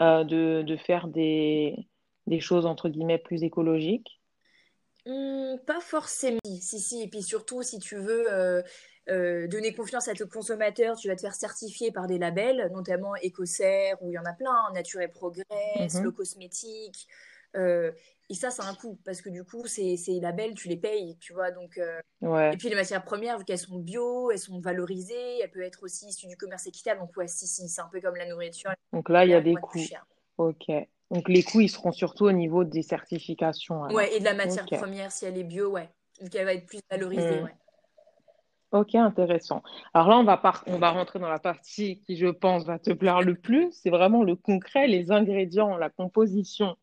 euh, 0.00 0.22
de, 0.22 0.62
de, 0.62 0.76
faire 0.76 1.08
des, 1.08 1.88
des, 2.26 2.38
choses 2.40 2.64
entre 2.64 2.88
guillemets 2.88 3.18
plus 3.18 3.42
écologiques? 3.42 4.20
Mmh, 5.06 5.56
pas 5.66 5.80
forcément. 5.80 6.38
Si, 6.44 6.78
si, 6.78 7.02
et 7.02 7.08
puis 7.08 7.22
surtout, 7.22 7.62
si 7.62 7.80
tu 7.80 7.96
veux 7.96 8.32
euh, 8.32 8.62
euh, 9.08 9.48
donner 9.48 9.74
confiance 9.74 10.06
à 10.06 10.14
tes 10.14 10.26
consommateurs, 10.28 10.96
tu 10.96 11.08
vas 11.08 11.16
te 11.16 11.22
faire 11.22 11.34
certifier 11.34 11.90
par 11.90 12.06
des 12.06 12.18
labels, 12.18 12.70
notamment 12.72 13.16
Écossaire, 13.16 13.96
où 14.02 14.10
il 14.10 14.14
y 14.14 14.18
en 14.18 14.24
a 14.24 14.32
plein, 14.32 14.70
Nature 14.72 15.00
et 15.00 15.08
Progress, 15.08 15.46
mm-hmm. 15.78 16.02
Le 16.02 16.10
Cosmétique. 16.12 17.08
Euh, 17.56 17.90
et 18.28 18.34
ça, 18.34 18.50
c'est 18.50 18.62
un 18.62 18.74
coût, 18.74 18.98
parce 19.04 19.22
que 19.22 19.28
du 19.30 19.44
coup, 19.44 19.66
ces, 19.66 19.96
ces 19.96 20.20
labels, 20.20 20.54
tu 20.54 20.68
les 20.68 20.76
payes, 20.76 21.16
tu 21.20 21.32
vois. 21.32 21.50
Donc, 21.52 21.80
ouais. 22.22 22.54
Et 22.54 22.56
puis 22.56 22.68
les 22.68 22.74
matières 22.74 23.04
premières, 23.04 23.38
vu 23.38 23.44
qu'elles 23.44 23.58
sont 23.58 23.78
bio, 23.78 24.30
elles 24.30 24.38
sont 24.38 24.60
valorisées, 24.60 25.38
elles 25.42 25.50
peuvent 25.50 25.62
être 25.62 25.82
aussi 25.82 26.06
issues 26.08 26.26
du 26.26 26.36
commerce 26.36 26.66
équitable. 26.66 27.00
Donc, 27.00 27.16
ouais, 27.16 27.28
si, 27.28 27.46
si, 27.46 27.68
c'est 27.68 27.80
un 27.80 27.88
peu 27.92 28.00
comme 28.00 28.16
la 28.16 28.28
nourriture. 28.28 28.72
Donc 28.92 29.08
là, 29.08 29.24
il 29.24 29.30
y 29.30 29.34
a 29.34 29.40
des 29.40 29.54
coûts. 29.54 29.78
Ok. 30.38 30.66
Donc 31.10 31.28
les 31.28 31.42
coûts, 31.42 31.60
ils 31.60 31.68
seront 31.68 31.92
surtout 31.92 32.24
au 32.24 32.32
niveau 32.32 32.64
des 32.64 32.82
certifications. 32.82 33.82
Ouais, 33.84 34.14
et 34.16 34.20
de 34.20 34.24
la 34.24 34.34
matière 34.34 34.66
première, 34.66 35.12
si 35.12 35.24
elle 35.24 35.38
est 35.38 35.44
bio, 35.44 35.70
ouais. 35.70 35.88
Vu 36.20 36.30
qu'elle 36.30 36.46
va 36.46 36.54
être 36.54 36.66
plus 36.66 36.80
valorisée, 36.90 37.40
hmm. 37.40 37.44
ouais. 37.44 37.54
Ok, 38.72 38.96
intéressant. 38.96 39.62
Alors 39.94 40.08
là, 40.08 40.18
on 40.18 40.24
va, 40.24 40.42
on 40.66 40.78
va 40.78 40.90
rentrer 40.90 41.20
dans 41.20 41.28
la 41.28 41.38
partie 41.38 42.00
qui, 42.00 42.16
je 42.16 42.26
pense, 42.26 42.64
va 42.64 42.80
te 42.80 42.92
plaire 42.92 43.22
le 43.22 43.36
plus. 43.36 43.70
C'est 43.70 43.90
vraiment 43.90 44.24
le 44.24 44.34
concret, 44.34 44.88
les 44.88 45.12
ingrédients, 45.12 45.76
la 45.76 45.88
composition. 45.88 46.76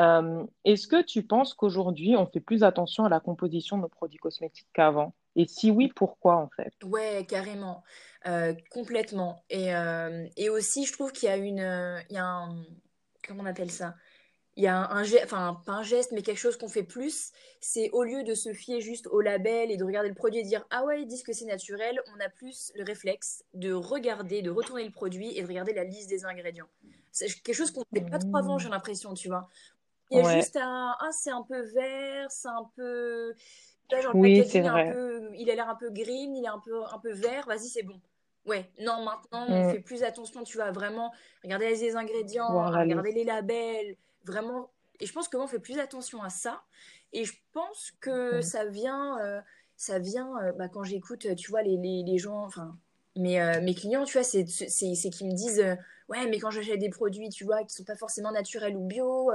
Euh, 0.00 0.44
est-ce 0.64 0.88
que 0.88 1.02
tu 1.02 1.22
penses 1.22 1.54
qu'aujourd'hui, 1.54 2.16
on 2.16 2.26
fait 2.26 2.40
plus 2.40 2.64
attention 2.64 3.04
à 3.04 3.08
la 3.08 3.20
composition 3.20 3.76
de 3.76 3.82
nos 3.82 3.88
produits 3.88 4.18
cosmétiques 4.18 4.68
qu'avant? 4.72 5.14
Et 5.36 5.46
si 5.46 5.70
oui, 5.70 5.92
pourquoi 5.94 6.36
en 6.36 6.48
fait? 6.56 6.72
Ouais, 6.84 7.24
carrément. 7.28 7.82
Euh, 8.26 8.54
complètement. 8.70 9.44
Et, 9.50 9.74
euh, 9.74 10.26
et, 10.36 10.48
aussi, 10.48 10.86
je 10.86 10.92
trouve 10.92 11.12
qu'il 11.12 11.28
y 11.28 11.32
a 11.32 11.36
une, 11.36 12.02
il 12.10 12.14
y 12.14 12.18
a 12.18 12.24
un, 12.24 12.64
comment 13.26 13.42
on 13.42 13.46
appelle 13.46 13.70
ça? 13.70 13.94
Il 14.56 14.62
y 14.62 14.68
a 14.68 14.88
un, 14.88 15.02
geste, 15.02 15.24
enfin 15.24 15.60
pas 15.66 15.72
un 15.72 15.82
geste, 15.82 16.12
mais 16.12 16.22
quelque 16.22 16.38
chose 16.38 16.56
qu'on 16.56 16.68
fait 16.68 16.84
plus, 16.84 17.32
c'est 17.60 17.90
au 17.90 18.04
lieu 18.04 18.22
de 18.22 18.34
se 18.34 18.52
fier 18.52 18.80
juste 18.80 19.08
au 19.08 19.20
label 19.20 19.72
et 19.72 19.76
de 19.76 19.82
regarder 19.82 20.08
le 20.08 20.14
produit 20.14 20.38
et 20.38 20.44
dire 20.44 20.64
ah 20.70 20.84
ouais 20.84 21.02
ils 21.02 21.08
disent 21.08 21.24
que 21.24 21.32
c'est 21.32 21.44
naturel, 21.44 22.00
on 22.14 22.24
a 22.24 22.28
plus 22.28 22.70
le 22.76 22.84
réflexe 22.84 23.42
de 23.54 23.72
regarder, 23.72 24.42
de 24.42 24.50
retourner 24.50 24.84
le 24.84 24.92
produit 24.92 25.36
et 25.36 25.42
de 25.42 25.48
regarder 25.48 25.72
la 25.72 25.82
liste 25.82 26.08
des 26.08 26.24
ingrédients. 26.24 26.68
C'est 27.10 27.26
quelque 27.42 27.56
chose 27.56 27.72
qu'on 27.72 27.82
ne 27.92 27.98
fait 27.98 28.08
pas 28.08 28.20
trop 28.20 28.36
avant, 28.36 28.58
j'ai 28.58 28.68
l'impression, 28.68 29.14
tu 29.14 29.26
vois. 29.26 29.48
Il 30.14 30.24
y 30.24 30.26
a 30.26 30.36
juste 30.36 30.56
un 30.56 30.94
ah 31.00 31.10
c'est 31.12 31.30
un 31.30 31.42
peu 31.42 31.60
vert, 31.60 32.30
c'est 32.30 32.48
un 32.48 32.70
peu 32.76 33.34
genre, 34.02 34.14
oui, 34.14 34.44
c'est 34.48 34.60
vrai. 34.60 34.94
il 35.36 35.50
a 35.50 35.54
l'air 35.54 35.68
un 35.68 35.74
peu 35.74 35.90
green, 35.90 36.36
il 36.36 36.44
est 36.44 36.48
un 36.48 36.60
peu 36.64 36.82
un 36.84 36.98
peu 36.98 37.12
vert, 37.12 37.46
vas-y 37.46 37.68
c'est 37.68 37.82
bon. 37.82 38.00
Ouais, 38.46 38.70
non, 38.80 39.04
maintenant, 39.04 39.46
on 39.48 39.68
mm. 39.68 39.70
fait 39.72 39.80
plus 39.80 40.02
attention, 40.02 40.42
tu 40.44 40.58
vas 40.58 40.70
vraiment 40.70 41.12
regarder 41.42 41.70
les 41.70 41.96
ingrédients, 41.96 42.48
regarder 42.70 43.12
les 43.12 43.24
labels, 43.24 43.96
vraiment. 44.24 44.70
Et 45.00 45.06
je 45.06 45.12
pense 45.12 45.28
que 45.28 45.36
on 45.36 45.46
fait 45.46 45.58
plus 45.58 45.78
attention 45.78 46.22
à 46.22 46.28
ça. 46.28 46.62
Et 47.12 47.24
je 47.24 47.32
pense 47.52 47.92
que 48.00 48.38
mm. 48.38 48.42
ça 48.42 48.66
vient, 48.66 49.18
euh, 49.20 49.40
ça 49.76 49.98
vient 49.98 50.36
euh, 50.42 50.52
bah, 50.52 50.68
quand 50.68 50.84
j'écoute, 50.84 51.34
tu 51.36 51.50
vois, 51.50 51.62
les, 51.62 51.76
les, 51.76 52.02
les 52.02 52.18
gens, 52.18 52.44
enfin, 52.44 52.76
mes, 53.16 53.40
euh, 53.40 53.62
mes 53.62 53.74
clients, 53.74 54.04
tu 54.04 54.18
vois, 54.18 54.24
c'est 54.24 54.44
qu'ils 54.44 55.28
me 55.28 55.34
disent 55.34 55.64
Ouais, 56.08 56.26
mais 56.28 56.38
quand 56.38 56.50
j'achète 56.50 56.78
des 56.78 56.90
produits, 56.90 57.30
tu 57.30 57.44
vois, 57.44 57.64
qui 57.64 57.74
sont 57.74 57.84
pas 57.84 57.96
forcément 57.96 58.30
naturels 58.30 58.76
ou 58.76 58.86
bio, 58.86 59.30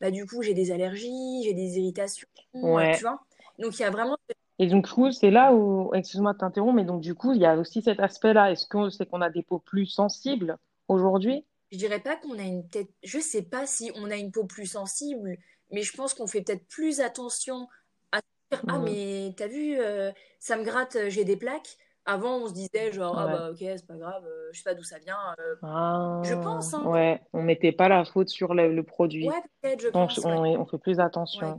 bah, 0.00 0.10
du 0.10 0.24
coup, 0.26 0.42
j'ai 0.42 0.54
des 0.54 0.70
allergies, 0.70 1.42
j'ai 1.44 1.54
des 1.54 1.78
irritations, 1.78 2.28
ouais. 2.54 2.96
tu 2.96 3.02
vois. 3.02 3.20
Donc, 3.58 3.78
il 3.78 3.82
y 3.82 3.84
a 3.84 3.90
vraiment 3.90 4.16
et 4.58 4.66
donc, 4.66 4.86
c'est 5.12 5.30
là 5.30 5.52
où, 5.52 5.92
excuse-moi 5.94 6.34
de 6.34 6.38
t'interrompre, 6.38 6.74
mais 6.74 6.84
donc 6.84 7.00
du 7.00 7.16
coup, 7.16 7.32
il 7.32 7.40
y 7.40 7.46
a 7.46 7.56
aussi 7.56 7.82
cet 7.82 7.98
aspect-là. 7.98 8.52
Est-ce 8.52 8.66
que 8.66 8.90
c'est 8.90 9.06
qu'on 9.06 9.20
a 9.20 9.30
des 9.30 9.42
peaux 9.42 9.58
plus 9.58 9.86
sensibles 9.86 10.56
aujourd'hui? 10.86 11.44
Je 11.72 11.78
dirais 11.78 12.00
pas 12.00 12.16
qu'on 12.16 12.38
a 12.38 12.42
une 12.42 12.68
tête. 12.68 12.88
Je 13.02 13.18
sais 13.18 13.42
pas 13.42 13.66
si 13.66 13.90
on 13.96 14.10
a 14.10 14.16
une 14.16 14.30
peau 14.30 14.44
plus 14.44 14.66
sensible, 14.66 15.36
mais 15.72 15.82
je 15.82 15.92
pense 15.96 16.14
qu'on 16.14 16.26
fait 16.26 16.42
peut-être 16.42 16.66
plus 16.68 17.00
attention 17.00 17.66
à 18.12 18.20
dire 18.20 18.62
Ah, 18.68 18.78
mm. 18.78 18.84
mais 18.84 19.34
t'as 19.36 19.48
vu, 19.48 19.80
euh, 19.80 20.12
ça 20.38 20.56
me 20.56 20.62
gratte, 20.64 20.96
euh, 20.96 21.10
j'ai 21.10 21.24
des 21.24 21.36
plaques. 21.36 21.76
Avant, 22.04 22.38
on 22.38 22.48
se 22.48 22.52
disait 22.52 22.92
genre 22.92 23.16
Ah, 23.18 23.26
bah 23.26 23.50
ok, 23.50 23.58
c'est 23.58 23.86
pas 23.86 23.96
grave, 23.96 24.24
euh, 24.26 24.48
je 24.52 24.58
sais 24.58 24.64
pas 24.64 24.74
d'où 24.74 24.82
ça 24.82 24.98
vient. 24.98 25.16
Ah, 25.62 26.20
je 26.24 26.34
pense. 26.34 26.74
Hein. 26.74 26.82
Ouais, 26.84 27.20
on 27.32 27.42
mettait 27.42 27.72
pas 27.72 27.88
la 27.88 28.04
faute 28.04 28.28
sur 28.28 28.54
le, 28.54 28.82
produit. 28.82 29.28
Ouais, 29.28 29.34
peut-être, 29.60 29.80
je 29.80 29.88
pense. 29.88 30.18
On, 30.24 30.30
on, 30.30 30.66
fait 30.66 30.78
plus 30.78 30.98
attention. 30.98 31.58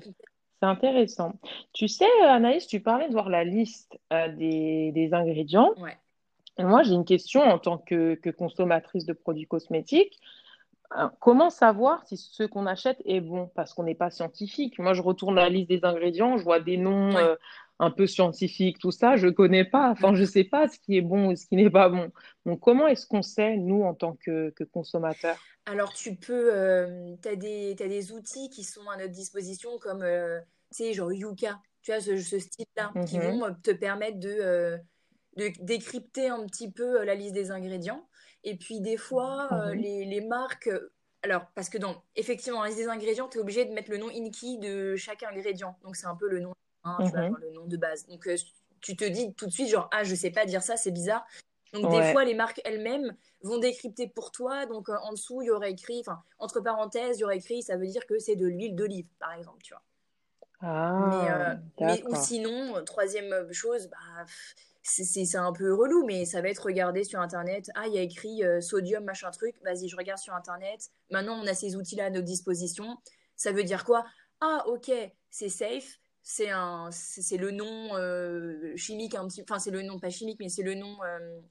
C'est 0.63 0.69
intéressant. 0.69 1.33
Tu 1.73 1.89
sais, 1.89 2.07
Anaïs, 2.25 2.67
tu 2.67 2.79
parlais 2.79 3.09
de 3.09 3.11
voir 3.11 3.27
la 3.27 3.43
liste 3.43 3.99
euh, 4.13 4.29
des, 4.29 5.09
ingrédients. 5.11 5.73
Ouais. 5.77 5.97
Et 6.57 6.63
moi, 6.63 6.83
j'ai 6.83 6.93
une 6.93 7.03
question 7.03 7.41
en 7.41 7.59
tant 7.59 7.77
que, 7.77 8.17
consommatrice 8.31 9.05
de 9.05 9.11
produits 9.11 9.45
cosmétiques. 9.45 10.21
Euh, 10.97 11.09
comment 11.19 11.49
savoir 11.49 12.05
si 12.05 12.15
ce 12.15 12.43
qu'on 12.43 12.65
achète 12.65 13.01
est 13.03 13.19
bon? 13.19 13.51
Parce 13.55 13.73
qu'on 13.73 13.83
n'est 13.83 13.93
pas 13.93 14.09
scientifique. 14.09 14.79
Moi, 14.79 14.93
je 14.93 15.01
retourne 15.01 15.35
la 15.35 15.49
liste 15.49 15.67
des 15.67 15.83
ingrédients, 15.83 16.37
je 16.37 16.43
vois 16.43 16.61
des 16.61 16.77
noms 16.77 17.13
euh, 17.17 17.35
un 17.83 17.91
peu 17.91 18.07
scientifiques, 18.07 18.79
tout 18.79 18.91
ça. 18.91 19.15
Je 19.15 19.27
ne 19.27 19.31
connais 19.31 19.65
pas. 19.65 19.89
Enfin, 19.91 20.15
je 20.15 20.21
ne 20.21 20.27
sais 20.27 20.43
pas 20.43 20.67
ce 20.67 20.79
qui 20.79 20.97
est 20.97 21.01
bon 21.01 21.31
ou 21.31 21.35
ce 21.35 21.45
qui 21.45 21.55
n'est 21.55 21.69
pas 21.69 21.89
bon. 21.89 22.11
Donc, 22.45 22.59
comment 22.59 22.87
est-ce 22.87 23.05
qu'on 23.07 23.21
sait, 23.21 23.57
nous, 23.57 23.83
en 23.83 23.93
tant 23.93 24.13
que, 24.13 24.49
que 24.51 24.63
consommateurs? 24.63 25.37
Alors, 25.65 25.93
tu 25.93 26.15
peux, 26.15 26.51
tu 27.21 27.29
as, 27.29 27.35
des 27.35 28.11
outils 28.11 28.49
qui 28.49 28.63
sont 28.63 28.89
à 28.89 28.97
notre 28.97 29.11
disposition, 29.13 29.77
comme 29.79 30.05
tu 30.73 30.83
sais, 30.83 30.93
genre 30.93 31.11
Yuka, 31.13 31.59
tu 31.83 31.91
vois, 31.91 32.01
ce, 32.01 32.39
style-là, 32.39 32.91
qui 33.05 33.19
mhm. 33.19 33.39
vont 33.39 33.53
te 33.61 33.71
permettre 33.71 34.19
euh, 34.25 34.77
de, 35.37 35.51
décrypter 35.59 36.29
un 36.29 36.45
petit 36.45 36.71
peu 36.71 37.01
euh, 37.01 37.05
la 37.05 37.13
liste 37.13 37.33
des 37.33 37.51
ingrédients. 37.51 38.07
Et 38.43 38.57
puis, 38.57 38.81
des 38.81 38.97
fois, 38.97 39.49
euh, 39.51 39.73
mhm. 39.73 39.81
les, 39.81 40.21
marques. 40.21 40.69
Alors, 41.21 41.45
parce 41.55 41.69
que 41.69 41.77
dans, 41.77 42.03
effectivement, 42.15 42.61
la 42.63 42.69
liste 42.69 42.79
des 42.79 42.87
ingrédients, 42.87 43.27
tu 43.27 43.37
es 43.37 43.41
obligé 43.41 43.65
de 43.65 43.73
mettre 43.73 43.91
le 43.91 43.97
nom 43.97 44.09
Inki 44.09 44.57
de 44.59 44.95
chaque 44.95 45.23
ingrédient. 45.23 45.77
Donc, 45.83 45.95
c'est 45.95 46.07
un 46.07 46.15
peu 46.15 46.29
le 46.29 46.39
nom, 46.39 46.53
hein, 46.83 46.97
mhm. 46.99 47.37
le 47.41 47.51
nom 47.51 47.65
de 47.65 47.77
base. 47.77 48.05
Donc, 48.07 48.27
tu 48.81 48.95
te 48.95 49.05
dis 49.05 49.33
tout 49.33 49.45
de 49.45 49.51
suite, 49.51 49.69
genre, 49.69 49.89
ah, 49.91 50.03
je 50.03 50.15
sais 50.15 50.31
pas 50.31 50.45
dire 50.45 50.61
ça, 50.61 50.77
c'est 50.77 50.91
bizarre. 50.91 51.25
Donc, 51.73 51.91
des 51.91 52.11
fois, 52.11 52.23
les 52.23 52.35
marques 52.35 52.61
elles-mêmes 52.65 53.15
vont 53.41 53.57
décrypter 53.57 54.07
pour 54.07 54.31
toi. 54.31 54.65
Donc, 54.67 54.89
en 54.89 55.11
dessous, 55.11 55.41
il 55.41 55.47
y 55.47 55.51
aurait 55.51 55.71
écrit, 55.71 56.01
enfin, 56.01 56.21
entre 56.37 56.59
parenthèses, 56.59 57.17
il 57.17 57.21
y 57.21 57.23
aurait 57.23 57.37
écrit, 57.37 57.63
ça 57.63 57.77
veut 57.77 57.87
dire 57.87 58.05
que 58.05 58.19
c'est 58.19 58.35
de 58.35 58.45
l'huile 58.45 58.75
d'olive, 58.75 59.07
par 59.19 59.33
exemple, 59.33 59.61
tu 59.63 59.73
vois. 59.73 59.81
Ah, 60.65 61.57
mais, 61.81 62.03
ou 62.07 62.15
sinon, 62.15 62.83
troisième 62.85 63.51
chose, 63.51 63.89
bah, 63.89 64.25
c'est 64.83 65.35
un 65.35 65.51
peu 65.51 65.73
relou, 65.73 66.05
mais 66.05 66.25
ça 66.25 66.41
va 66.41 66.49
être 66.49 66.63
regardé 66.63 67.03
sur 67.03 67.19
Internet. 67.19 67.69
Ah, 67.75 67.87
il 67.87 67.93
y 67.93 67.97
a 67.97 68.01
écrit 68.01 68.43
sodium, 68.61 69.03
machin 69.03 69.31
truc. 69.31 69.55
Vas-y, 69.63 69.89
je 69.89 69.97
regarde 69.97 70.19
sur 70.19 70.33
Internet. 70.33 70.91
Maintenant, 71.09 71.39
on 71.41 71.47
a 71.47 71.53
ces 71.53 71.75
outils-là 71.75 72.05
à 72.05 72.09
notre 72.11 72.25
disposition. 72.25 72.97
Ça 73.35 73.51
veut 73.51 73.63
dire 73.63 73.83
quoi? 73.83 74.05
Ah, 74.41 74.63
ok, 74.67 74.91
c'est 75.31 75.49
safe. 75.49 75.99
C'est 76.23 76.49
un, 76.49 76.89
c'est 76.91 77.37
le 77.37 77.51
nom 77.51 77.89
chimique 78.77 79.13
un 79.15 79.27
petit, 79.27 79.41
enfin 79.41 79.59
c'est 79.59 79.71
le 79.71 79.81
nom 79.81 79.99
pas 79.99 80.09
chimique, 80.09 80.39
mais 80.39 80.49
c'est 80.49 80.63
le 80.63 80.73
nom 80.73 80.97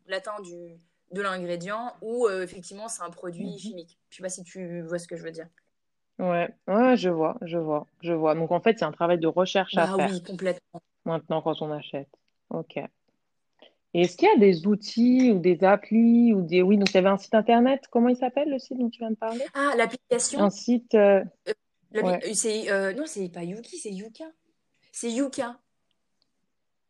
latin 0.07 0.41
du 0.43 0.77
de 1.13 1.21
l'ingrédient 1.21 1.93
ou 2.01 2.29
effectivement 2.29 2.89
c'est 2.89 3.03
un 3.03 3.11
produit 3.11 3.45
mmh 3.55 3.59
chimique. 3.59 3.99
Je 4.11 4.17
sais 4.17 4.23
pas 4.23 4.31
si 4.31 4.43
tu 4.43 4.81
vois 4.83 4.99
ce 4.99 5.07
que 5.07 5.17
je 5.17 5.23
veux 5.23 5.31
dire. 5.31 5.47
Ouais, 6.19 6.49
ouais, 6.69 6.97
je 6.97 7.09
vois, 7.11 7.37
je 7.43 7.59
vois, 7.59 7.87
je 8.01 8.13
vois. 8.13 8.35
Donc 8.35 8.51
en 8.51 8.61
fait, 8.61 8.79
c'est 8.79 8.85
un 8.85 8.93
travail 8.93 9.19
de 9.19 9.27
recherche 9.27 9.77
à 9.77 9.85
Ah 9.85 9.97
faire 9.97 10.11
oui, 10.11 10.23
complètement. 10.23 10.81
maintenant 11.05 11.43
quand 11.43 11.61
on 11.63 11.71
achète. 11.71 12.09
Ok. 12.51 12.79
Est-ce 13.95 14.17
qu'il 14.17 14.29
y 14.29 14.33
a 14.33 14.39
des 14.39 14.67
outils 14.67 15.33
ou 15.33 15.39
des 15.39 15.65
applis 15.65 16.33
ou 16.33 16.41
des... 16.43 16.63
Oui, 16.63 16.79
donc 16.79 16.91
il 16.91 16.95
y 16.95 16.99
avait 16.99 17.09
un 17.09 17.19
site 17.19 17.35
internet. 17.35 17.83
Comment 17.91 18.09
il 18.09 18.17
s'appelle 18.17 18.49
le 18.49 18.59
site 18.59 18.79
dont 18.79 18.89
tu 18.89 19.01
viens 19.01 19.11
de 19.11 19.17
parler? 19.17 19.45
Ah, 19.53 19.75
l'application, 19.77 20.41
Un 20.41 20.51
site... 20.51 20.95
euh, 20.95 21.23
euh, 21.49 21.53
Ouais, 22.03 22.19
euh, 22.27 22.31
c'est 22.33 22.95
non, 22.95 23.05
c'est 23.05 23.29
pas 23.29 23.43
Yuki, 23.45 23.77
c'est 23.77 23.91
Yuka. 23.91 24.25
C'est 24.93 25.11
Yuka. 25.11 25.59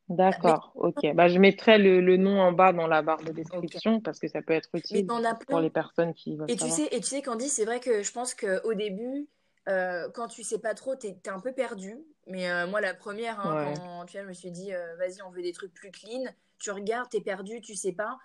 d'accord, 0.08 0.72
ok. 0.74 1.14
Bah, 1.14 1.28
je 1.28 1.38
mettrai 1.38 1.78
le, 1.78 2.00
le 2.00 2.16
nom 2.16 2.40
en 2.40 2.52
bas 2.52 2.72
dans 2.72 2.86
la 2.86 3.00
barre 3.00 3.22
de 3.22 3.32
description 3.32 4.00
parce 4.00 4.18
que 4.18 4.28
ça 4.28 4.42
peut 4.42 4.52
être 4.52 4.68
utile 4.74 5.06
pour 5.48 5.60
les 5.60 5.70
personnes 5.70 6.12
qui 6.12 6.36
veulent 6.36 6.50
Et 6.50 6.56
tu 6.56 6.68
sais, 6.68 6.88
et 6.90 7.00
tu 7.00 7.06
sais, 7.06 7.22
Candy, 7.22 7.48
c'est 7.48 7.64
vrai 7.64 7.80
que 7.80 8.02
je 8.02 8.12
pense 8.12 8.34
qu'au 8.34 8.74
début, 8.74 9.28
euh, 9.68 10.10
quand 10.12 10.28
tu 10.28 10.42
sais 10.42 10.58
pas 10.58 10.74
trop, 10.74 10.96
tu 10.96 11.06
es, 11.06 11.28
un 11.28 11.40
peu 11.40 11.52
perdu. 11.52 11.96
Mais 12.26 12.50
euh, 12.50 12.66
moi, 12.66 12.80
la 12.80 12.94
première, 12.94 13.40
hein, 13.40 13.64
quand 13.64 14.06
tu 14.06 14.16
vois, 14.16 14.22
je 14.22 14.28
me 14.28 14.32
suis 14.32 14.50
dit, 14.50 14.74
euh, 14.74 14.96
vas-y, 14.96 15.22
on 15.22 15.30
veut 15.30 15.42
des 15.42 15.52
trucs 15.52 15.72
plus 15.72 15.90
clean. 15.90 16.24
Tu 16.58 16.70
regardes, 16.70 17.08
tu 17.10 17.18
es 17.18 17.20
perdu, 17.20 17.60
tu 17.60 17.74
sais 17.74 17.92
pas. 17.92 18.18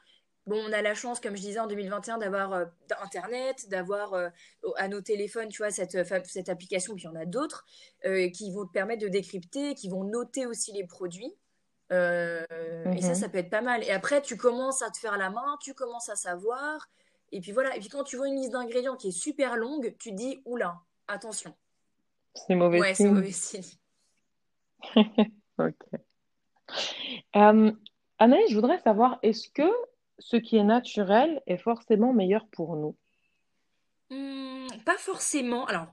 Bon, 0.47 0.57
on 0.67 0.71
a 0.71 0.81
la 0.81 0.95
chance, 0.95 1.19
comme 1.19 1.35
je 1.35 1.41
disais 1.41 1.59
en 1.59 1.67
2021, 1.67 2.17
d'avoir 2.17 2.67
Internet, 3.01 3.67
d'avoir 3.69 4.15
à 4.77 4.87
nos 4.87 5.01
téléphones, 5.01 5.49
tu 5.49 5.57
vois, 5.57 5.71
cette, 5.71 5.97
cette 6.25 6.49
application, 6.49 6.95
puis 6.95 7.03
il 7.03 7.07
y 7.07 7.09
en 7.09 7.19
a 7.19 7.25
d'autres, 7.25 7.65
qui 8.33 8.51
vont 8.53 8.65
te 8.65 8.71
permettre 8.71 9.03
de 9.03 9.09
décrypter, 9.09 9.75
qui 9.75 9.89
vont 9.89 10.05
noter 10.05 10.45
aussi 10.45 10.71
les 10.71 10.85
produits. 10.85 11.35
Et 11.91 11.93
ça, 11.93 13.09
mhm. 13.09 13.15
ça 13.15 13.29
peut 13.29 13.39
être 13.39 13.49
pas 13.49 13.61
mal. 13.61 13.83
Et 13.83 13.91
après, 13.91 14.21
tu 14.21 14.37
commences 14.37 14.81
à 14.81 14.89
te 14.89 14.97
faire 14.97 15.17
la 15.17 15.29
main, 15.29 15.57
tu 15.61 15.73
commences 15.73 16.07
à 16.07 16.15
savoir. 16.15 16.87
Et 17.31 17.41
puis 17.41 17.51
voilà. 17.51 17.75
Et 17.75 17.79
puis 17.79 17.89
quand 17.89 18.03
tu 18.03 18.17
vois 18.17 18.27
une 18.27 18.35
liste 18.35 18.51
d'ingrédients 18.51 18.95
qui 18.95 19.09
est 19.09 19.19
super 19.19 19.57
longue, 19.57 19.95
tu 19.99 20.11
te 20.11 20.15
dis, 20.15 20.41
oula, 20.45 20.79
attention. 21.07 21.53
C'est 22.33 22.55
mauvais 22.55 22.79
ouais, 22.79 22.93
c'est 22.93 23.09
mauvais 23.09 23.31
signe. 23.31 23.63
ok. 25.57 25.75
Euh, 27.35 27.71
Anaïs, 28.19 28.49
je 28.49 28.55
voudrais 28.55 28.79
savoir, 28.79 29.19
est-ce 29.23 29.49
que 29.49 29.69
ce 30.19 30.37
qui 30.37 30.57
est 30.57 30.63
naturel 30.63 31.41
est 31.47 31.57
forcément 31.57 32.13
meilleur 32.13 32.47
pour 32.47 32.75
nous 32.75 32.95
hmm, 34.09 34.67
Pas 34.85 34.97
forcément. 34.97 35.65
Alors, 35.65 35.87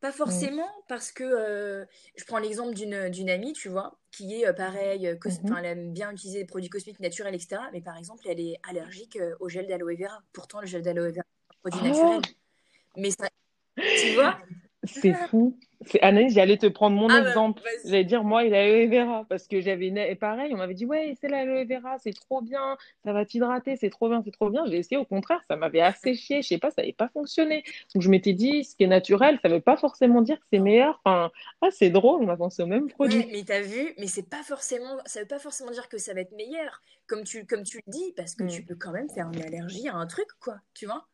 Pas 0.00 0.12
forcément, 0.12 0.68
parce 0.88 1.10
que 1.10 1.24
euh, 1.24 1.84
je 2.16 2.24
prends 2.24 2.38
l'exemple 2.38 2.74
d'une, 2.74 3.30
amie, 3.30 3.52
tu 3.52 3.68
vois, 3.68 3.98
qui 4.10 4.34
est 4.34 4.46
euh, 4.46 4.52
pareil, 4.52 5.08
mmh 5.08 5.56
elle 5.58 5.64
aime 5.64 5.92
bien 5.92 6.12
utiliser 6.12 6.40
des 6.40 6.46
produits 6.46 6.70
cosmétiques 6.70 7.00
naturels, 7.00 7.34
etc. 7.34 7.62
Mais 7.72 7.80
par 7.80 7.96
exemple, 7.96 8.26
elle 8.28 8.40
est 8.40 8.58
allergique 8.68 9.18
au 9.40 9.48
gel 9.48 9.66
d'aloe 9.66 9.96
vera. 9.96 10.22
Pourtant, 10.32 10.60
le 10.60 10.66
gel 10.66 10.82
d'aloe 10.82 11.12
vera, 11.12 11.22
c'est 11.22 11.56
un 11.56 11.70
produit 11.70 11.88
naturel. 11.88 12.20
Oh 12.24 13.00
mais 13.00 13.10
ça, 13.10 13.28
tu 13.76 14.14
vois, 14.14 14.38
c'est 14.84 15.14
fou. 15.28 15.58
Anaïs, 16.02 16.34
j'allais 16.34 16.56
te 16.56 16.66
prendre 16.66 16.96
mon 16.96 17.08
ah 17.08 17.20
bah, 17.20 17.28
exemple. 17.28 17.62
j'allais 17.84 18.04
dire, 18.04 18.24
moi, 18.24 18.44
il 18.44 18.54
a 18.54 18.66
l'aloe 18.66 18.88
vera. 18.88 19.24
Parce 19.28 19.46
que 19.46 19.60
j'avais. 19.60 19.86
Et 19.86 20.14
pareil, 20.16 20.52
on 20.52 20.56
m'avait 20.56 20.74
dit, 20.74 20.86
ouais, 20.86 21.14
c'est 21.20 21.28
l'aloe 21.28 21.64
vera, 21.64 21.98
c'est 21.98 22.12
trop 22.12 22.42
bien, 22.42 22.76
ça 23.04 23.12
va 23.12 23.24
t'hydrater, 23.24 23.76
c'est 23.76 23.90
trop 23.90 24.08
bien, 24.08 24.22
c'est 24.24 24.32
trop 24.32 24.50
bien. 24.50 24.66
J'ai 24.66 24.78
essayé, 24.78 24.96
au 24.96 25.04
contraire, 25.04 25.40
ça 25.48 25.56
m'avait 25.56 25.80
asséché, 25.80 26.42
je 26.42 26.48
sais 26.48 26.58
pas, 26.58 26.70
ça 26.70 26.82
n'avait 26.82 26.92
pas 26.92 27.08
fonctionné. 27.08 27.62
Donc 27.94 28.02
je 28.02 28.10
m'étais 28.10 28.32
dit, 28.32 28.64
ce 28.64 28.74
qui 28.74 28.84
est 28.84 28.88
naturel, 28.88 29.38
ça 29.42 29.48
veut 29.48 29.60
pas 29.60 29.76
forcément 29.76 30.20
dire 30.20 30.38
que 30.38 30.46
c'est 30.52 30.58
meilleur. 30.58 31.00
Enfin, 31.04 31.30
ah, 31.62 31.68
c'est 31.70 31.90
drôle, 31.90 32.22
on 32.22 32.28
a 32.28 32.36
pensé 32.36 32.62
au 32.62 32.66
même 32.66 32.88
produit. 32.88 33.26
mais 33.30 33.44
t'as 33.44 33.60
vu, 33.60 33.94
mais 33.98 34.08
c'est 34.08 34.28
pas 34.28 34.42
forcément, 34.42 34.98
ça 35.06 35.20
veut 35.20 35.26
pas 35.26 35.38
forcément 35.38 35.70
dire 35.70 35.88
que 35.88 35.98
ça 35.98 36.12
va 36.12 36.20
être 36.20 36.32
meilleur, 36.32 36.82
comme 37.06 37.22
tu, 37.22 37.46
comme 37.46 37.62
tu 37.62 37.78
le 37.86 37.92
dis, 37.92 38.12
parce 38.16 38.34
que 38.34 38.44
mm. 38.44 38.48
tu 38.48 38.62
peux 38.64 38.74
quand 38.74 38.92
même 38.92 39.08
faire 39.08 39.30
une 39.32 39.42
allergie 39.42 39.88
à 39.88 39.94
un 39.94 40.06
truc, 40.06 40.28
quoi, 40.40 40.56
tu 40.74 40.86
vois. 40.86 41.06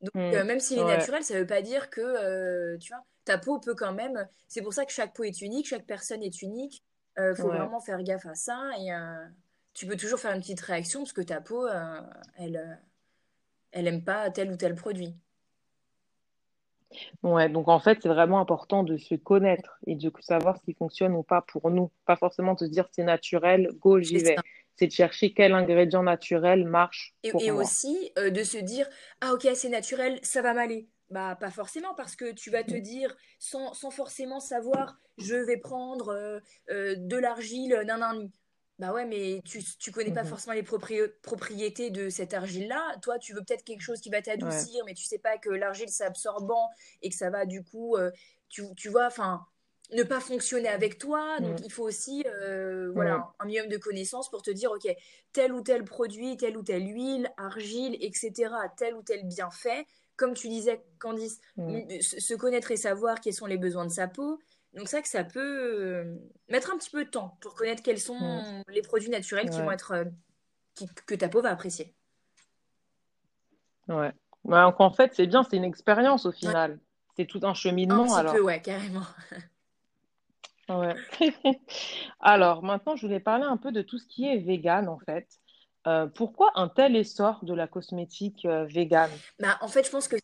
Donc, 0.00 0.14
mm. 0.14 0.34
euh, 0.34 0.44
même 0.44 0.60
s'il 0.60 0.78
est 0.78 0.84
naturel, 0.84 1.22
ça 1.22 1.38
veut 1.38 1.46
pas 1.46 1.62
dire 1.62 1.88
que, 1.88 2.00
euh, 2.00 2.76
tu 2.78 2.92
vois, 2.92 3.04
ta 3.24 3.38
peau 3.38 3.58
peut 3.58 3.74
quand 3.74 3.92
même. 3.92 4.26
C'est 4.48 4.62
pour 4.62 4.72
ça 4.72 4.84
que 4.84 4.92
chaque 4.92 5.14
peau 5.14 5.24
est 5.24 5.40
unique, 5.40 5.66
chaque 5.68 5.86
personne 5.86 6.22
est 6.22 6.42
unique. 6.42 6.82
Il 7.16 7.22
euh, 7.22 7.34
faut 7.34 7.48
vraiment 7.48 7.80
faire 7.80 8.02
gaffe 8.02 8.26
à 8.26 8.34
ça. 8.34 8.70
Et 8.78 8.90
tu 9.74 9.86
peux 9.86 9.96
toujours 9.96 10.18
faire 10.18 10.32
une 10.32 10.40
petite 10.40 10.60
réaction 10.60 11.00
parce 11.00 11.12
que 11.12 11.22
ta 11.22 11.40
peau, 11.40 11.66
elle, 12.36 12.80
elle 13.72 13.86
aime 13.86 14.04
pas 14.04 14.30
tel 14.30 14.50
ou 14.50 14.56
tel 14.56 14.74
produit. 14.74 15.14
Ouais, 17.22 17.48
donc 17.48 17.68
en 17.68 17.80
fait, 17.80 17.98
c'est 18.02 18.08
vraiment 18.08 18.40
important 18.40 18.82
de 18.82 18.96
se 18.96 19.14
connaître 19.14 19.78
et 19.86 19.94
de 19.94 20.12
savoir 20.20 20.58
ce 20.58 20.62
qui 20.64 20.74
fonctionne 20.74 21.14
ou 21.14 21.22
pas 21.22 21.42
pour 21.42 21.70
nous. 21.70 21.90
Pas 22.04 22.16
forcément 22.16 22.54
de 22.54 22.60
se 22.60 22.64
dire 22.64 22.86
c'est 22.92 23.04
naturel, 23.04 23.70
go, 23.80 24.00
j'y 24.00 24.18
vais 24.18 24.36
c'est 24.76 24.86
de 24.86 24.92
chercher 24.92 25.34
quel 25.34 25.52
ingrédient 25.52 26.02
naturel 26.02 26.64
marche. 26.64 27.14
Et, 27.22 27.32
et 27.40 27.50
aussi 27.50 28.10
euh, 28.18 28.30
de 28.30 28.42
se 28.42 28.58
dire 28.58 28.86
ah 29.20 29.32
ok 29.34 29.46
c'est 29.54 29.68
naturel, 29.68 30.18
ça 30.22 30.42
va 30.42 30.54
m'aller. 30.54 30.88
Bah 31.10 31.36
pas 31.38 31.50
forcément 31.50 31.94
parce 31.94 32.16
que 32.16 32.32
tu 32.32 32.50
vas 32.50 32.64
te 32.64 32.74
dire 32.74 33.14
sans, 33.38 33.74
sans 33.74 33.90
forcément 33.90 34.40
savoir 34.40 34.96
je 35.18 35.34
vais 35.34 35.58
prendre 35.58 36.08
euh, 36.08 36.40
euh, 36.70 36.94
de 36.96 37.16
l'argile 37.16 37.82
nan 37.84 38.30
Bah 38.78 38.92
ouais, 38.92 39.04
mais 39.04 39.42
tu, 39.44 39.62
tu 39.78 39.92
connais 39.92 40.12
pas 40.12 40.22
mm-hmm. 40.22 40.26
forcément 40.26 40.54
les 40.54 40.62
propriétés 40.62 41.90
de 41.90 42.08
cette 42.08 42.32
argile-là. 42.32 42.96
Toi, 43.02 43.18
tu 43.18 43.34
veux 43.34 43.42
peut-être 43.44 43.64
quelque 43.64 43.82
chose 43.82 44.00
qui 44.00 44.08
va 44.08 44.22
t'adoucir, 44.22 44.84
mais 44.86 44.94
tu 44.94 45.04
sais 45.04 45.18
pas 45.18 45.36
que 45.36 45.50
l'argile 45.50 45.90
c'est 45.90 46.04
absorbant 46.04 46.70
et 47.02 47.10
que 47.10 47.14
ça 47.14 47.28
va 47.28 47.44
du 47.44 47.62
coup, 47.62 47.96
tu, 48.48 48.62
tu 48.74 48.88
vois, 48.88 49.06
enfin, 49.06 49.46
ne 49.92 50.02
pas 50.02 50.20
fonctionner 50.20 50.68
avec 50.68 50.98
toi. 50.98 51.38
Donc, 51.40 51.60
mm. 51.60 51.64
il 51.64 51.72
faut 51.72 51.84
aussi 51.84 52.24
euh, 52.26 52.90
voilà, 52.94 53.32
un 53.38 53.44
minimum 53.44 53.68
de 53.68 53.76
connaissances 53.76 54.30
pour 54.30 54.42
te 54.42 54.50
dire, 54.50 54.70
OK, 54.72 54.88
tel 55.32 55.52
ou 55.52 55.62
tel 55.62 55.84
produit, 55.84 56.36
telle 56.36 56.56
ou 56.56 56.62
telle 56.62 56.86
huile, 56.86 57.30
argile, 57.36 57.96
etc., 58.00 58.50
tel 58.76 58.94
ou 58.94 59.02
tel 59.02 59.26
bienfait. 59.26 59.86
Comme 60.16 60.34
tu 60.34 60.48
disais, 60.48 60.84
Candice, 60.98 61.40
mm. 61.56 62.00
se 62.00 62.34
connaître 62.34 62.70
et 62.70 62.76
savoir 62.76 63.20
quels 63.20 63.34
sont 63.34 63.46
les 63.46 63.58
besoins 63.58 63.86
de 63.86 63.90
sa 63.90 64.08
peau. 64.08 64.38
Donc, 64.74 64.88
c'est 64.88 64.96
vrai 64.96 65.02
que 65.02 65.08
ça 65.08 65.24
peut 65.24 65.40
euh, 65.40 66.16
mettre 66.48 66.72
un 66.72 66.78
petit 66.78 66.90
peu 66.90 67.04
de 67.04 67.10
temps 67.10 67.36
pour 67.40 67.54
connaître 67.54 67.82
quels 67.82 68.00
sont 68.00 68.18
mm. 68.18 68.64
les 68.68 68.82
produits 68.82 69.10
naturels 69.10 69.50
qui 69.50 69.60
vont 69.60 69.70
être, 69.70 69.92
euh, 69.92 70.04
que 71.06 71.14
ta 71.14 71.28
peau 71.28 71.42
va 71.42 71.50
apprécier. 71.50 71.94
Ouais. 73.88 74.12
donc, 74.44 74.80
en 74.80 74.92
fait, 74.92 75.12
c'est 75.14 75.26
bien, 75.26 75.42
c'est 75.42 75.56
une 75.56 75.64
expérience 75.64 76.24
au 76.26 76.32
final. 76.32 76.78
C'est 77.16 77.26
tout 77.26 77.40
un 77.42 77.54
cheminement. 77.54 78.04
Un 78.04 78.06
petit 78.06 78.14
alors. 78.14 78.34
peu, 78.34 78.40
ouais, 78.42 78.62
carrément. 78.62 79.06
Ouais. 80.68 80.94
Alors, 82.20 82.62
maintenant, 82.62 82.96
je 82.96 83.06
voulais 83.06 83.20
parler 83.20 83.44
un 83.44 83.56
peu 83.56 83.72
de 83.72 83.82
tout 83.82 83.98
ce 83.98 84.06
qui 84.06 84.26
est 84.26 84.38
vegan, 84.38 84.88
en 84.88 84.98
fait. 84.98 85.26
Euh, 85.86 86.06
pourquoi 86.06 86.52
un 86.54 86.68
tel 86.68 86.96
essor 86.96 87.44
de 87.44 87.54
la 87.54 87.66
cosmétique 87.66 88.44
euh, 88.44 88.64
vegan? 88.64 89.10
Bah, 89.40 89.58
en 89.60 89.68
fait, 89.68 89.84
je 89.84 89.90
pense 89.90 90.08
que 90.08 90.16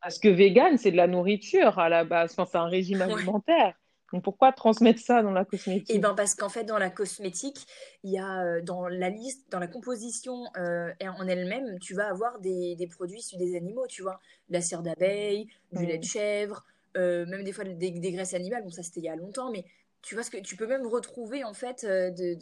Parce 0.00 0.18
que 0.18 0.28
vegan, 0.28 0.78
c'est 0.78 0.90
de 0.90 0.96
la 0.96 1.06
nourriture 1.06 1.78
à 1.78 1.88
la 1.88 2.04
base, 2.04 2.32
enfin, 2.32 2.46
c'est 2.50 2.58
un 2.58 2.66
régime 2.66 3.02
alimentaire. 3.02 3.74
Donc, 4.12 4.22
pourquoi 4.22 4.52
transmettre 4.52 5.00
ça 5.00 5.22
dans 5.22 5.32
la 5.32 5.42
eh 5.42 5.56
cosmétique? 5.56 6.00
ben 6.00 6.14
parce 6.14 6.36
qu'en 6.36 6.48
fait, 6.48 6.62
dans 6.62 6.78
la 6.78 6.90
cosmétique, 6.90 7.66
il 8.04 8.12
y 8.12 8.18
a 8.18 8.44
euh, 8.44 8.62
dans 8.62 8.86
la 8.86 9.10
liste, 9.10 9.50
dans 9.50 9.58
la 9.58 9.66
composition 9.66 10.44
en 10.54 11.28
elle-même, 11.28 11.78
tu 11.80 11.94
vas 11.94 12.08
avoir 12.08 12.38
des, 12.38 12.76
des 12.76 12.86
produits 12.86 13.18
issus 13.18 13.36
des 13.36 13.56
animaux, 13.56 13.86
tu 13.88 14.02
vois. 14.02 14.20
De 14.48 14.54
la 14.54 14.60
cire 14.60 14.82
d'abeille, 14.82 15.48
du 15.72 15.84
lait 15.86 15.98
de 15.98 16.04
mm. 16.04 16.08
chèvre, 16.08 16.64
même 16.94 17.42
des 17.42 17.52
fois 17.52 17.64
des, 17.64 17.90
des 17.90 18.12
graisses 18.12 18.34
animales. 18.34 18.62
Bon, 18.62 18.70
ça, 18.70 18.84
c'était 18.84 19.00
il 19.00 19.06
y 19.06 19.08
a 19.08 19.16
longtemps, 19.16 19.50
mais 19.50 19.64
tu 20.06 20.14
vois 20.14 20.22
ce 20.22 20.30
que 20.30 20.38
tu 20.38 20.56
peux 20.56 20.68
même 20.68 20.86
retrouver 20.86 21.42
en 21.42 21.52
fait 21.52 21.82
euh, 21.82 22.10
de, 22.10 22.34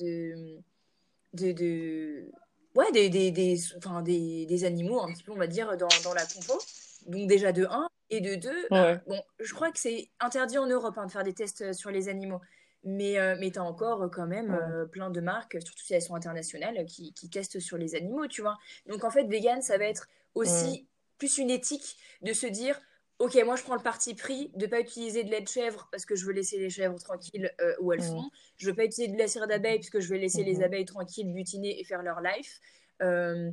de, 1.33 1.53
de, 1.53 2.31
ouais 2.75 2.91
des, 2.93 3.09
des, 3.09 3.31
des, 3.31 3.59
enfin, 3.77 4.03
des, 4.03 4.47
des, 4.47 4.65
animaux 4.65 5.01
un 5.01 5.13
petit 5.13 5.23
peu 5.23 5.33
on 5.33 5.37
va 5.37 5.47
dire 5.47 5.77
dans, 5.77 5.89
dans 6.03 6.15
la 6.15 6.25
compo. 6.27 6.59
Donc 7.07 7.27
déjà 7.29 7.53
de 7.53 7.67
1 7.67 7.89
et 8.11 8.21
de 8.21 8.35
2 8.35 8.51
bah, 8.71 8.97
bon 9.07 9.23
je 9.39 9.53
crois 9.55 9.71
que 9.71 9.79
c'est 9.79 10.09
interdit 10.21 10.59
en 10.59 10.67
Europe 10.67 10.97
hein, 10.97 11.07
de 11.07 11.13
faire 11.13 11.25
des 11.25 11.35
tests 11.35 11.63
euh, 11.63 11.73
sur 11.73 11.91
les 11.91 12.09
animaux. 12.09 12.41
Mais, 12.87 13.19
euh, 13.19 13.35
mais 13.41 13.51
tu 13.51 13.59
as 13.59 13.65
encore 13.65 14.11
quand 14.13 14.27
même 14.27 14.61
plein 14.93 15.09
de 15.09 15.19
marques, 15.23 15.57
surtout 15.65 15.83
si 15.83 15.95
elles 15.95 16.03
sont 16.03 16.17
internationales, 16.17 16.85
qui, 16.85 17.15
qui, 17.15 17.31
testent 17.31 17.59
sur 17.59 17.79
les 17.79 17.95
animaux, 17.95 18.27
tu 18.27 18.43
vois. 18.43 18.59
Donc 18.87 19.05
en 19.05 19.11
fait, 19.11 19.25
vegan, 19.25 19.63
ça 19.63 19.79
va 19.79 19.87
être 19.87 20.07
aussi 20.35 20.87
plus 21.17 21.39
une 21.39 21.49
éthique 21.49 21.97
de 22.21 22.35
se 22.35 22.47
dire, 22.47 22.79
ok, 23.19 23.39
moi 23.45 23.57
je 23.57 23.63
prends 23.63 23.77
le 23.77 23.83
parti 23.83 24.15
pris 24.15 24.51
de 24.55 24.67
pas 24.67 24.81
utiliser 24.81 25.25
de 25.25 25.31
lait 25.31 25.41
de 25.41 25.49
chèvre 25.49 25.89
parce 25.91 26.05
que 26.05 26.17
je 26.17 26.25
veux 26.27 26.33
laisser 26.33 26.59
les 26.59 26.71
chèvres 26.71 26.99
tranquilles 26.99 27.53
euh, 27.61 27.75
où 27.81 27.93
elles 27.93 28.01
mmh. 28.01 28.09
sont. 28.09 28.31
Je 28.57 28.67
veux 28.69 28.75
pas 28.75 28.85
utiliser 28.85 29.13
de 29.13 29.19
la 29.19 29.29
cire 29.29 29.47
d'abeille 29.47 29.79
parce 29.79 29.91
que 29.91 30.01
je 30.01 30.09
veux 30.09 30.19
laisser 30.19 30.45
les 30.45 30.59
mmh. 30.59 30.63
abeilles 30.63 30.85
tranquilles 30.85 31.33
butiner 31.33 31.81
et 31.81 31.85
faire 31.85 32.03
leur 32.03 32.21
life. 32.21 32.61
Euh, 33.03 33.51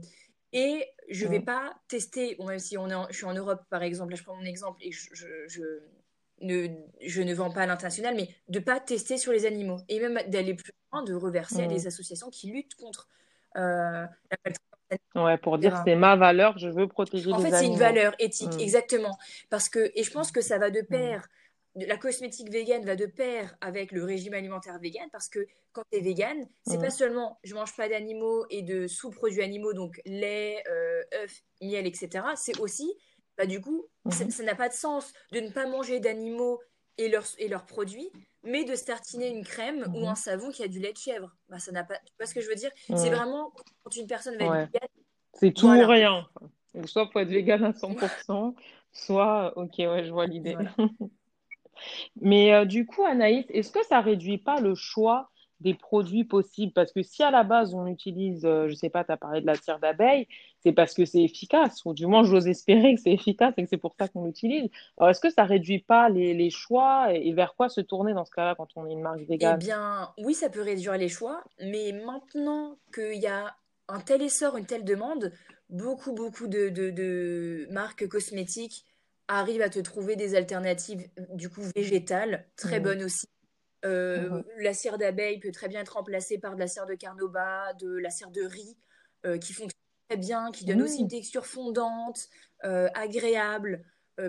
et 0.53 0.85
je 1.09 1.27
vais 1.27 1.39
mmh. 1.39 1.45
pas 1.45 1.73
tester, 1.87 2.37
même 2.39 2.59
si 2.59 2.77
on 2.77 2.89
est 2.89 3.11
je 3.11 3.17
suis 3.17 3.25
en 3.25 3.33
Europe 3.33 3.63
par 3.69 3.83
exemple, 3.83 4.11
là 4.11 4.17
je 4.17 4.23
prends 4.23 4.35
mon 4.35 4.45
exemple 4.45 4.79
et 4.83 4.91
je, 4.91 5.09
je, 5.13 5.61
ne, 6.41 6.67
je 7.01 7.21
ne 7.21 7.33
vends 7.33 7.51
pas 7.51 7.61
à 7.61 7.65
l'international, 7.67 8.15
mais 8.15 8.29
de 8.49 8.59
pas 8.59 8.79
tester 8.79 9.17
sur 9.17 9.31
les 9.31 9.45
animaux 9.45 9.79
et 9.87 9.99
même 9.99 10.19
d'aller 10.27 10.55
plus 10.55 10.73
loin, 10.91 11.03
de 11.03 11.13
reverser 11.13 11.63
à 11.63 11.67
des 11.67 11.87
associations 11.87 12.29
qui 12.29 12.51
luttent 12.51 12.75
contre 12.75 13.07
euh, 13.55 14.05
la 14.29 14.37
Ouais, 15.15 15.37
pour 15.37 15.57
dire 15.57 15.81
c'est 15.85 15.95
ma 15.95 16.15
valeur, 16.15 16.57
je 16.57 16.69
veux 16.69 16.87
protéger 16.87 17.27
les 17.27 17.33
animaux. 17.33 17.47
En 17.47 17.51
fait, 17.51 17.57
c'est 17.57 17.67
une 17.67 17.77
valeur 17.77 18.13
éthique, 18.19 18.55
mm. 18.55 18.59
exactement. 18.59 19.17
Parce 19.49 19.69
que, 19.69 19.91
et 19.95 20.03
je 20.03 20.11
pense 20.11 20.31
que 20.31 20.41
ça 20.41 20.57
va 20.57 20.69
de 20.69 20.81
mm. 20.81 20.87
pair, 20.87 21.27
la 21.75 21.97
cosmétique 21.97 22.51
végane 22.51 22.83
va 22.85 22.95
de 22.95 23.05
pair 23.05 23.55
avec 23.61 23.91
le 23.91 24.03
régime 24.03 24.33
alimentaire 24.33 24.77
vegan, 24.79 25.07
parce 25.11 25.29
que 25.29 25.45
quand 25.71 25.83
tu 25.91 25.99
es 25.99 26.01
vegan, 26.01 26.45
c'est 26.67 26.77
mm. 26.77 26.81
pas 26.81 26.89
seulement 26.89 27.39
je 27.43 27.53
mange 27.53 27.75
pas 27.75 27.87
d'animaux 27.87 28.45
et 28.49 28.61
de 28.61 28.87
sous-produits 28.87 29.41
animaux, 29.41 29.73
donc 29.73 30.01
lait, 30.05 30.63
euh, 30.69 31.23
œufs, 31.23 31.43
miel, 31.61 31.87
etc. 31.87 32.25
C'est 32.35 32.59
aussi, 32.59 32.91
bah, 33.37 33.45
du 33.45 33.61
coup, 33.61 33.87
mm-hmm. 34.05 34.31
ça 34.31 34.43
n'a 34.43 34.55
pas 34.55 34.69
de 34.69 34.73
sens 34.73 35.13
de 35.31 35.39
ne 35.39 35.49
pas 35.49 35.67
manger 35.67 35.99
d'animaux 35.99 36.59
et 37.01 37.09
leurs, 37.09 37.25
et 37.37 37.47
leurs 37.47 37.65
produits, 37.65 38.09
mais 38.43 38.63
de 38.63 38.75
startiner 38.75 39.29
une 39.29 39.43
crème 39.43 39.91
ou 39.93 40.01
mhm. 40.01 40.07
un 40.07 40.15
savon 40.15 40.49
qui 40.51 40.63
a 40.63 40.67
du 40.67 40.79
lait 40.79 40.93
de 40.93 40.97
chèvre. 40.97 41.35
Bah, 41.49 41.59
ça 41.59 41.71
n'a 41.71 41.83
pas... 41.83 41.95
Tu 41.97 42.13
vois 42.19 42.27
ce 42.27 42.33
que 42.33 42.41
je 42.41 42.47
veux 42.47 42.55
dire? 42.55 42.71
C'est 42.87 43.09
vraiment 43.09 43.51
quand 43.83 43.95
une 43.95 44.07
personne 44.07 44.37
va 44.37 44.63
être 44.63 44.71
C'est 45.33 45.53
tout 45.53 45.67
ou 45.67 45.87
rien. 45.87 46.27
soit 46.85 47.09
faut 47.11 47.19
être 47.19 47.29
vegan 47.29 47.63
à 47.63 47.71
100%, 47.71 48.55
soit, 48.91 49.53
ok, 49.57 49.73
ouais, 49.79 50.05
je 50.05 50.11
vois 50.11 50.27
l'idée. 50.27 50.55
mais 52.21 52.53
euh, 52.53 52.65
du 52.65 52.85
coup, 52.85 53.03
Anaïs, 53.03 53.45
est-ce 53.49 53.71
que 53.71 53.83
ça 53.85 54.01
réduit 54.01 54.37
pas 54.37 54.59
le 54.59 54.75
choix 54.75 55.29
des 55.61 55.73
produits 55.73 56.23
possibles. 56.23 56.73
Parce 56.73 56.91
que 56.91 57.01
si 57.01 57.23
à 57.23 57.31
la 57.31 57.43
base 57.43 57.73
on 57.73 57.87
utilise, 57.87 58.45
euh, 58.45 58.67
je 58.67 58.73
sais 58.73 58.89
pas, 58.89 59.03
tu 59.03 59.11
as 59.11 59.17
parlé 59.17 59.41
de 59.41 59.45
la 59.45 59.55
cire 59.55 59.79
d'abeille, 59.79 60.27
c'est 60.59 60.73
parce 60.73 60.93
que 60.93 61.05
c'est 61.05 61.23
efficace, 61.23 61.85
ou 61.85 61.93
du 61.93 62.07
moins 62.07 62.23
j'ose 62.23 62.47
espérer 62.47 62.95
que 62.95 63.01
c'est 63.01 63.11
efficace 63.13 63.53
et 63.57 63.63
que 63.63 63.69
c'est 63.69 63.77
pour 63.77 63.95
ça 63.97 64.07
qu'on 64.07 64.25
l'utilise. 64.25 64.69
Alors 64.97 65.11
est-ce 65.11 65.21
que 65.21 65.29
ça 65.29 65.43
réduit 65.43 65.79
pas 65.79 66.09
les, 66.09 66.33
les 66.33 66.49
choix 66.49 67.13
et, 67.13 67.31
vers 67.33 67.55
quoi 67.55 67.69
se 67.69 67.81
tourner 67.81 68.13
dans 68.13 68.25
ce 68.25 68.31
cas-là 68.31 68.55
quand 68.55 68.67
on 68.75 68.87
est 68.87 68.91
une 68.91 69.01
marque 69.01 69.21
végane? 69.21 69.57
Eh 69.61 69.65
bien, 69.65 70.09
oui, 70.17 70.33
ça 70.33 70.49
peut 70.49 70.61
réduire 70.61 70.97
les 70.97 71.09
choix, 71.09 71.43
mais 71.59 71.93
maintenant 72.05 72.77
qu'il 72.93 73.21
y 73.21 73.27
a 73.27 73.55
un 73.87 73.99
tel 73.99 74.21
essor, 74.21 74.57
une 74.57 74.65
telle 74.65 74.83
demande, 74.83 75.31
beaucoup, 75.69 76.13
beaucoup 76.13 76.47
de, 76.47 76.69
de, 76.69 76.89
de 76.89 77.67
marques 77.71 78.07
cosmétiques 78.07 78.85
arrivent 79.27 79.61
à 79.61 79.69
te 79.69 79.79
trouver 79.79 80.15
des 80.15 80.35
alternatives 80.35 81.07
du 81.33 81.49
coup 81.49 81.61
végétales, 81.75 82.45
très 82.57 82.79
mmh. 82.79 82.83
bonnes 82.83 83.03
aussi 83.03 83.27
euh. 83.85 84.43
La 84.57 84.73
cire 84.73 84.97
d'abeille 84.97 85.39
peut 85.39 85.51
très 85.51 85.67
bien 85.67 85.81
être 85.81 85.93
remplacée 85.93 86.37
par 86.37 86.55
de 86.55 86.59
la 86.59 86.67
cire 86.67 86.85
de 86.85 86.95
carnauba, 86.95 87.73
de 87.73 87.97
la 87.97 88.09
cire 88.09 88.31
de 88.31 88.43
riz, 88.43 88.77
euh, 89.25 89.37
qui 89.37 89.53
fonctionne 89.53 89.81
très 90.09 90.17
bien, 90.17 90.51
qui 90.51 90.65
donne 90.65 90.81
aussi 90.81 91.01
une 91.01 91.07
texture 91.07 91.45
fondante, 91.45 92.29
euh, 92.63 92.89
agréable, 92.93 93.83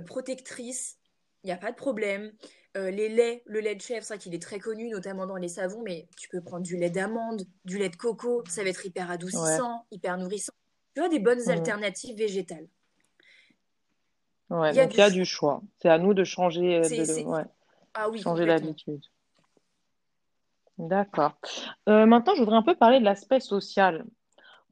protectrice. 0.07 0.97
Il 1.45 1.49
n'y 1.49 1.53
a 1.53 1.57
pas 1.57 1.71
de 1.71 1.77
problème. 1.77 2.33
les 2.75 3.11
laits, 3.11 3.43
le 3.45 3.61
lait 3.61 3.75
de 3.75 3.83
chèvre, 3.83 4.03
c'est 4.03 4.15
vrai 4.15 4.19
qu'il 4.19 4.35
est 4.35 4.41
très 4.41 4.59
connu, 4.59 4.89
notamment 4.89 5.27
dans 5.27 5.37
les 5.37 5.49
savons, 5.49 5.83
mais 5.83 6.09
tu 6.17 6.29
peux 6.31 6.41
prendre 6.41 6.63
du 6.63 6.77
lait 6.77 6.89
d'amande, 6.89 7.43
du 7.67 7.77
lait 7.77 7.91
de 7.91 7.97
coco, 7.97 8.43
ça 8.49 8.63
va 8.63 8.71
être 8.71 8.87
hyper 8.87 9.11
adoucissant, 9.11 9.85
hyper 9.91 10.17
nourrissant. 10.17 10.55
Tu 10.95 11.01
vois, 11.01 11.11
des 11.11 11.19
bonnes 11.19 11.51
alternatives 11.51 12.17
végétales. 12.17 12.69
Ouais, 14.49 14.71
Il 14.71 14.77
y 14.77 14.81
a 14.81 14.85
donc 14.85 14.93
du 14.93 14.99
y 14.99 15.01
a 15.01 15.07
choix. 15.07 15.11
du 15.11 15.25
choix. 15.25 15.63
C'est 15.81 15.89
à 15.89 15.99
nous 15.99 16.15
de 16.15 16.25
changer, 16.25 16.81
de, 16.81 17.25
ouais, 17.25 17.45
Ah 17.95 18.09
oui, 18.09 18.23
changer 18.23 18.47
complètement. 18.47 18.75
D'accord. 20.79 21.33
Euh, 21.89 22.07
maintenant, 22.07 22.35
je 22.35 22.41
voudrais 22.41 22.57
un 22.57 22.63
peu 22.63 22.75
parler 22.75 22.99
de 22.99 23.05
l'aspect 23.05 23.41
social. 23.41 24.05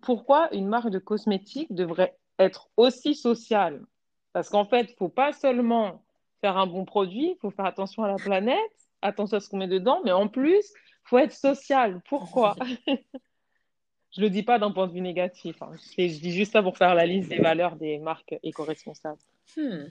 Pourquoi 0.01 0.53
une 0.55 0.67
marque 0.67 0.91
de 0.91 0.99
cosmétiques 0.99 1.75
devrait 1.75 2.17
être 2.39 2.71
aussi 2.77 3.15
sociale? 3.15 3.85
Parce 4.33 4.49
qu'en 4.49 4.65
fait, 4.65 4.91
il 4.91 4.97
faut 4.97 5.09
pas 5.09 5.33
seulement 5.33 6.03
faire 6.41 6.57
un 6.57 6.67
bon 6.67 6.85
produit, 6.85 7.33
il 7.33 7.39
faut 7.41 7.51
faire 7.51 7.67
attention 7.67 8.03
à 8.03 8.09
la 8.09 8.17
planète, 8.17 8.59
attention 9.03 9.37
à 9.37 9.41
ce 9.41 9.49
qu'on 9.49 9.59
met 9.59 9.69
dedans, 9.69 10.01
mais 10.05 10.13
en 10.13 10.29
plus, 10.29 10.65
il 10.65 11.09
faut 11.09 11.19
être 11.19 11.33
social. 11.33 12.01
Pourquoi? 12.09 12.57
Je 14.17 14.21
le 14.21 14.31
dis 14.31 14.43
pas 14.43 14.59
d'un 14.59 14.73
point 14.73 14.89
de 14.89 14.93
vue 14.93 15.01
négatif, 15.01 15.63
hein. 15.63 15.71
Je 15.97 16.19
dis 16.19 16.33
juste 16.33 16.53
ça 16.53 16.63
pour 16.63 16.77
faire 16.77 16.97
la 16.97 17.07
liste 17.07 17.29
des 17.29 17.39
valeurs 17.39 17.77
des 17.77 17.99
marques 17.99 18.35
éco-responsables. 18.43 19.21
Hmm. 19.57 19.85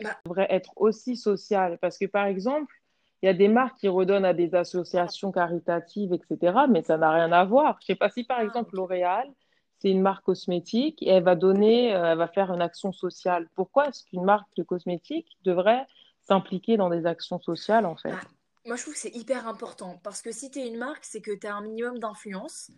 Bah, 0.00 0.16
devrait 0.24 0.46
être 0.48 0.72
aussi 0.76 1.16
sociale. 1.16 1.78
Parce 1.78 1.98
que, 1.98 2.06
par 2.06 2.24
exemple, 2.26 2.74
il 3.22 3.26
y 3.26 3.28
a 3.28 3.34
des 3.34 3.48
marques 3.48 3.78
qui 3.78 3.88
redonnent 3.88 4.24
à 4.24 4.34
des 4.34 4.54
associations 4.54 5.32
caritatives, 5.32 6.12
etc., 6.12 6.66
mais 6.68 6.82
ça 6.82 6.98
n'a 6.98 7.10
rien 7.10 7.32
à 7.32 7.44
voir. 7.44 7.78
Je 7.80 7.86
sais 7.86 7.94
pas 7.94 8.10
si, 8.10 8.24
par 8.24 8.38
ah, 8.40 8.44
exemple. 8.44 8.76
L'Oréal, 8.76 9.32
c'est 9.78 9.90
une 9.90 10.02
marque 10.02 10.24
cosmétique 10.24 11.02
et 11.02 11.10
elle 11.10 11.24
va 11.24 11.34
donner, 11.34 11.94
euh, 11.94 12.12
elle 12.12 12.18
va 12.18 12.28
faire 12.28 12.52
une 12.52 12.62
action 12.62 12.92
sociale. 12.92 13.48
Pourquoi 13.54 13.88
est-ce 13.88 14.04
qu'une 14.04 14.24
marque 14.24 14.48
de 14.56 14.62
cosmétique 14.62 15.38
devrait 15.44 15.86
s'impliquer 16.22 16.76
dans 16.76 16.90
des 16.90 17.06
actions 17.06 17.40
sociales, 17.40 17.86
en 17.86 17.96
fait? 17.96 18.10
Bah, 18.10 18.20
moi, 18.66 18.76
je 18.76 18.82
trouve 18.82 18.94
que 18.94 19.00
c'est 19.00 19.14
hyper 19.14 19.48
important 19.48 20.00
parce 20.02 20.22
que 20.22 20.32
si 20.32 20.50
tu 20.50 20.58
es 20.58 20.68
une 20.68 20.78
marque, 20.78 21.04
c'est 21.04 21.20
que 21.20 21.32
tu 21.32 21.46
as 21.46 21.54
un 21.54 21.62
minimum 21.62 21.98
d'influence. 21.98 22.70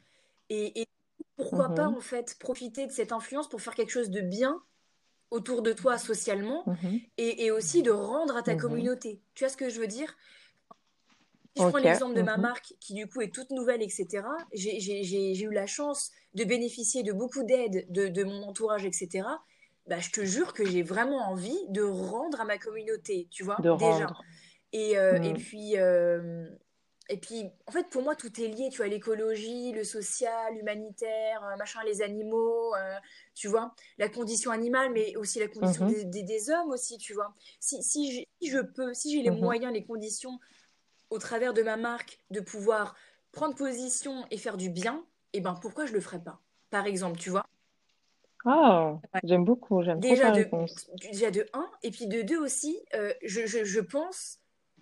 Et, 0.50 0.80
et 0.80 0.86
pourquoi 1.36 1.74
pas, 1.74 1.88
Mhm, 1.88 1.96
en 1.96 2.00
fait, 2.00 2.36
profiter 2.38 2.86
de 2.86 2.92
cette 2.92 3.12
influence 3.12 3.48
pour 3.48 3.60
faire 3.60 3.74
quelque 3.74 3.90
chose 3.90 4.10
de 4.10 4.20
bien 4.20 4.60
autour 5.30 5.62
de 5.62 5.72
toi 5.72 5.98
socialement 5.98 6.64
mhm, 6.66 7.00
et, 7.18 7.44
et 7.44 7.50
aussi 7.50 7.82
de 7.82 7.90
rendre 7.90 8.36
à 8.36 8.42
ta 8.42 8.54
mhm. 8.54 8.60
communauté. 8.60 9.20
Tu 9.34 9.44
vois 9.44 9.50
ce 9.50 9.56
que 9.56 9.68
je 9.68 9.80
veux 9.80 9.86
dire? 9.86 10.16
Si 11.56 11.64
je 11.64 11.68
prends 11.68 11.78
l'exemple 11.78 12.14
de 12.14 12.22
ma 12.22 12.36
mhm, 12.36 12.42
marque 12.42 12.74
qui, 12.80 12.94
du 12.94 13.08
coup, 13.08 13.20
est 13.20 13.34
toute 13.34 13.50
nouvelle, 13.50 13.82
etc., 13.82 14.22
j'ai 14.52 15.42
eu 15.42 15.50
la 15.50 15.66
chance 15.66 16.12
de 16.34 16.44
bénéficier 16.44 17.02
de 17.02 17.12
beaucoup 17.12 17.42
d'aide 17.42 17.86
de, 17.90 18.08
de 18.08 18.24
mon 18.24 18.42
entourage, 18.44 18.84
etc. 18.84 19.26
Bah, 19.86 19.98
je 19.98 20.10
te 20.10 20.24
jure 20.24 20.52
que 20.52 20.64
j'ai 20.64 20.82
vraiment 20.82 21.30
envie 21.30 21.58
de 21.70 21.82
rendre 21.82 22.40
à 22.40 22.44
ma 22.44 22.58
communauté, 22.58 23.26
tu 23.30 23.42
vois, 23.42 23.56
De 23.56 23.74
déjà. 23.76 24.06
rendre. 24.06 24.22
Et, 24.72 24.98
euh, 24.98 25.20
et 25.22 25.32
puis, 25.32 25.78
euh, 25.78 26.46
et 27.08 27.16
puis, 27.18 27.44
en 27.66 27.72
fait, 27.72 27.88
pour 27.90 28.02
moi, 28.02 28.14
tout 28.16 28.40
est 28.40 28.48
lié, 28.48 28.68
tu 28.70 28.78
vois, 28.78 28.88
l'écologie, 28.88 29.72
le 29.72 29.84
social, 29.84 30.54
l'humanitaire, 30.54 31.42
euh, 31.44 31.56
machin, 31.56 31.80
les 31.84 32.02
animaux, 32.02 32.74
euh, 32.76 32.96
tu 33.34 33.48
vois, 33.48 33.74
la 33.98 34.08
condition 34.08 34.50
animale, 34.50 34.92
mais 34.92 35.16
aussi 35.16 35.38
la 35.40 35.48
condition 35.48 35.82
mhm, 35.82 35.86
des, 35.86 36.04
des- 36.04 36.22
des 36.22 36.50
hommes 36.50 36.70
aussi, 36.70 36.98
tu 36.98 37.14
vois. 37.14 37.32
Si, 37.60 37.82
si, 37.82 38.26
je 38.42 38.58
peux, 38.60 38.92
si 38.94 39.12
j'ai 39.16 39.22
les 39.22 39.30
mhm. 39.30 39.38
moyens, 39.40 39.72
les 39.72 39.84
conditions, 39.84 40.38
au 41.10 41.18
travers 41.18 41.54
de 41.54 41.62
ma 41.62 41.76
marque, 41.76 42.20
de 42.30 42.40
pouvoir 42.40 42.96
prendre 43.32 43.54
position 43.56 44.26
et 44.30 44.38
faire 44.38 44.56
du 44.56 44.70
bien, 44.70 45.06
eh 45.34 45.40
ben, 45.40 45.54
pourquoi 45.60 45.86
je 45.86 45.92
le 45.92 46.00
ferais 46.00 46.22
pas? 46.22 46.40
Par 46.70 46.86
exemple, 46.86 47.18
tu 47.18 47.30
vois? 47.30 47.44
Ah, 48.44 48.98
j'aime 49.22 49.44
beaucoup, 49.44 49.80
j'aime 49.82 50.00
Déjà 50.00 50.30
de, 50.30 50.48
réponse. 50.50 50.90
déjà 51.00 51.30
de 51.30 51.46
un, 51.52 51.68
et 51.82 51.90
puis 51.90 52.06
de 52.06 52.22
deux 52.22 52.38
aussi, 52.38 52.78
euh, 52.94 53.12
je, 53.24 53.46
je, 53.46 53.64
je 53.64 53.80
pense, 53.80 54.38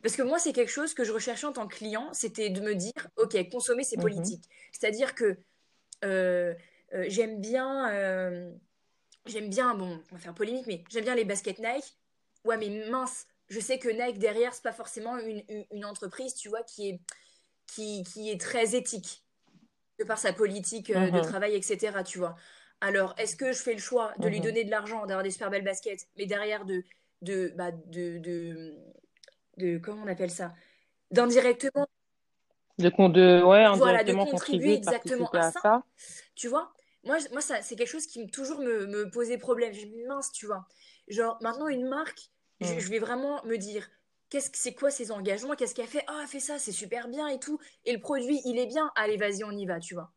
parce 0.07 0.15
que 0.15 0.23
moi 0.23 0.39
c'est 0.39 0.53
quelque 0.53 0.71
chose 0.71 0.95
que 0.95 1.03
je 1.03 1.11
recherchais 1.11 1.49
en 1.49 1.53
tant 1.53 1.67
que 1.67 1.75
client, 1.75 2.09
c'était 2.13 2.49
de 2.49 2.61
me 2.61 2.77
dire, 2.77 2.93
ok, 3.17 3.51
consommer 3.51 3.83
c'est 3.83 3.97
Mhm, 3.97 4.07
politique. 4.07 4.45
C'est-à-dire 4.71 5.17
que 5.17 5.37
euh, 6.05 6.55
euh, 6.95 7.07
j'aime 7.09 7.41
bien, 7.41 7.91
euh, 7.93 8.53
j'aime 9.25 9.49
bien, 9.49 9.75
bon, 9.75 10.01
on 10.13 10.15
va 10.15 10.21
faire 10.21 10.33
polémique, 10.33 10.69
mais 10.69 10.85
j'aime 10.91 11.03
bien 11.03 11.17
les 11.17 11.25
baskets 11.25 11.59
Nike. 11.59 11.99
Ouais, 12.45 12.57
mais 12.57 12.89
mince, 12.89 13.27
je 13.49 13.59
sais 13.59 13.81
que 13.81 13.89
Nike 13.89 14.21
derrière, 14.21 14.55
c'est 14.55 14.63
pas 14.63 14.73
forcément 14.73 15.19
une, 15.19 15.43
une, 15.49 15.67
une 15.73 15.85
entreprise, 15.85 16.37
tu 16.37 16.49
vois, 16.51 16.63
qui 16.63 16.89
est, 16.91 17.01
qui, 17.67 18.05
qui 18.05 18.31
est 18.31 18.41
très 18.41 18.77
éthique 18.77 19.25
de 19.99 20.05
par 20.05 20.19
sa 20.19 20.33
politique 20.33 20.93
de 20.93 21.19
mhm, 21.19 21.21
travail, 21.21 21.57
etc. 21.57 22.05
Tu 22.05 22.19
vois. 22.19 22.37
Alors, 22.81 23.13
est-ce 23.19 23.35
que 23.35 23.53
je 23.53 23.59
fais 23.59 23.73
le 23.73 23.81
choix 23.81 24.15
de 24.21 24.29
lui 24.29 24.39
mhm. 24.39 24.45
donner 24.45 24.63
de 24.63 24.71
l'argent, 24.71 25.05
d'avoir 25.05 25.25
des 25.25 25.33
super 25.33 25.51
belles 25.51 25.65
baskets, 25.65 26.07
mais 26.17 26.27
derrière 26.27 26.65
de, 26.65 26.85
de, 27.23 27.53
bah, 27.57 27.73
de, 27.73 28.19
de, 28.19 28.79
de- 29.59 29.79
comment 29.79 30.03
on 30.05 30.09
appelle 30.09 30.31
ça? 30.31 30.55
D'indirectement, 31.13 31.89
De, 32.79 32.89
de, 33.09 33.43
ouais, 33.43 33.65
voilà, 33.75 34.05
de 34.05 34.15
contribuer 34.15 34.75
exactement 34.75 35.31
à 35.35 35.43
à 35.43 35.43
ça, 35.43 35.61
ça. 35.63 35.83
tu 36.37 36.49
vois? 36.49 36.73
Moi, 37.05 37.19
moi 37.33 37.41
ça, 37.43 37.63
c'est 37.63 37.77
quelque 37.77 37.89
chose 37.91 38.07
qui 38.07 38.25
me, 38.25 38.31
toujours 38.31 38.61
me, 38.61 38.87
me 38.87 39.11
posait 39.11 39.39
problème. 39.39 39.73
Je 39.75 39.87
me 39.87 40.07
mince, 40.09 40.33
tu 40.33 40.47
vois. 40.47 40.67
Genre, 41.09 41.39
maintenant, 41.43 41.69
une 41.69 41.89
marque, 41.89 42.31
je, 42.61 42.75
Mm. 42.75 42.81
je 42.81 42.89
vais 42.91 42.99
vraiment 43.01 43.45
me 43.47 43.57
dire, 43.59 43.89
qu'est-ce 44.31 44.51
que 44.51 44.59
c'est 44.59 44.75
quoi 44.75 44.91
ses 44.91 45.13
engagements? 45.13 45.57
Qu'est-ce 45.57 45.75
qu'elle 45.75 45.89
fait? 45.89 46.05
Ah, 46.09 46.21
elle 46.23 46.29
fait 46.29 46.41
ça, 46.41 46.59
c'est 46.59 46.73
super 46.73 47.09
bien 47.09 47.29
et 47.29 47.41
tout. 47.41 47.61
Et 47.87 47.93
le 47.95 48.01
produit, 48.01 48.41
il 48.47 48.59
est 48.59 48.67
bien. 48.67 48.91
Allez, 48.97 49.17
vas-y, 49.19 49.45
on 49.45 49.53
y 49.53 49.67
va, 49.67 49.81
tu 49.81 49.95
vois. 49.95 50.13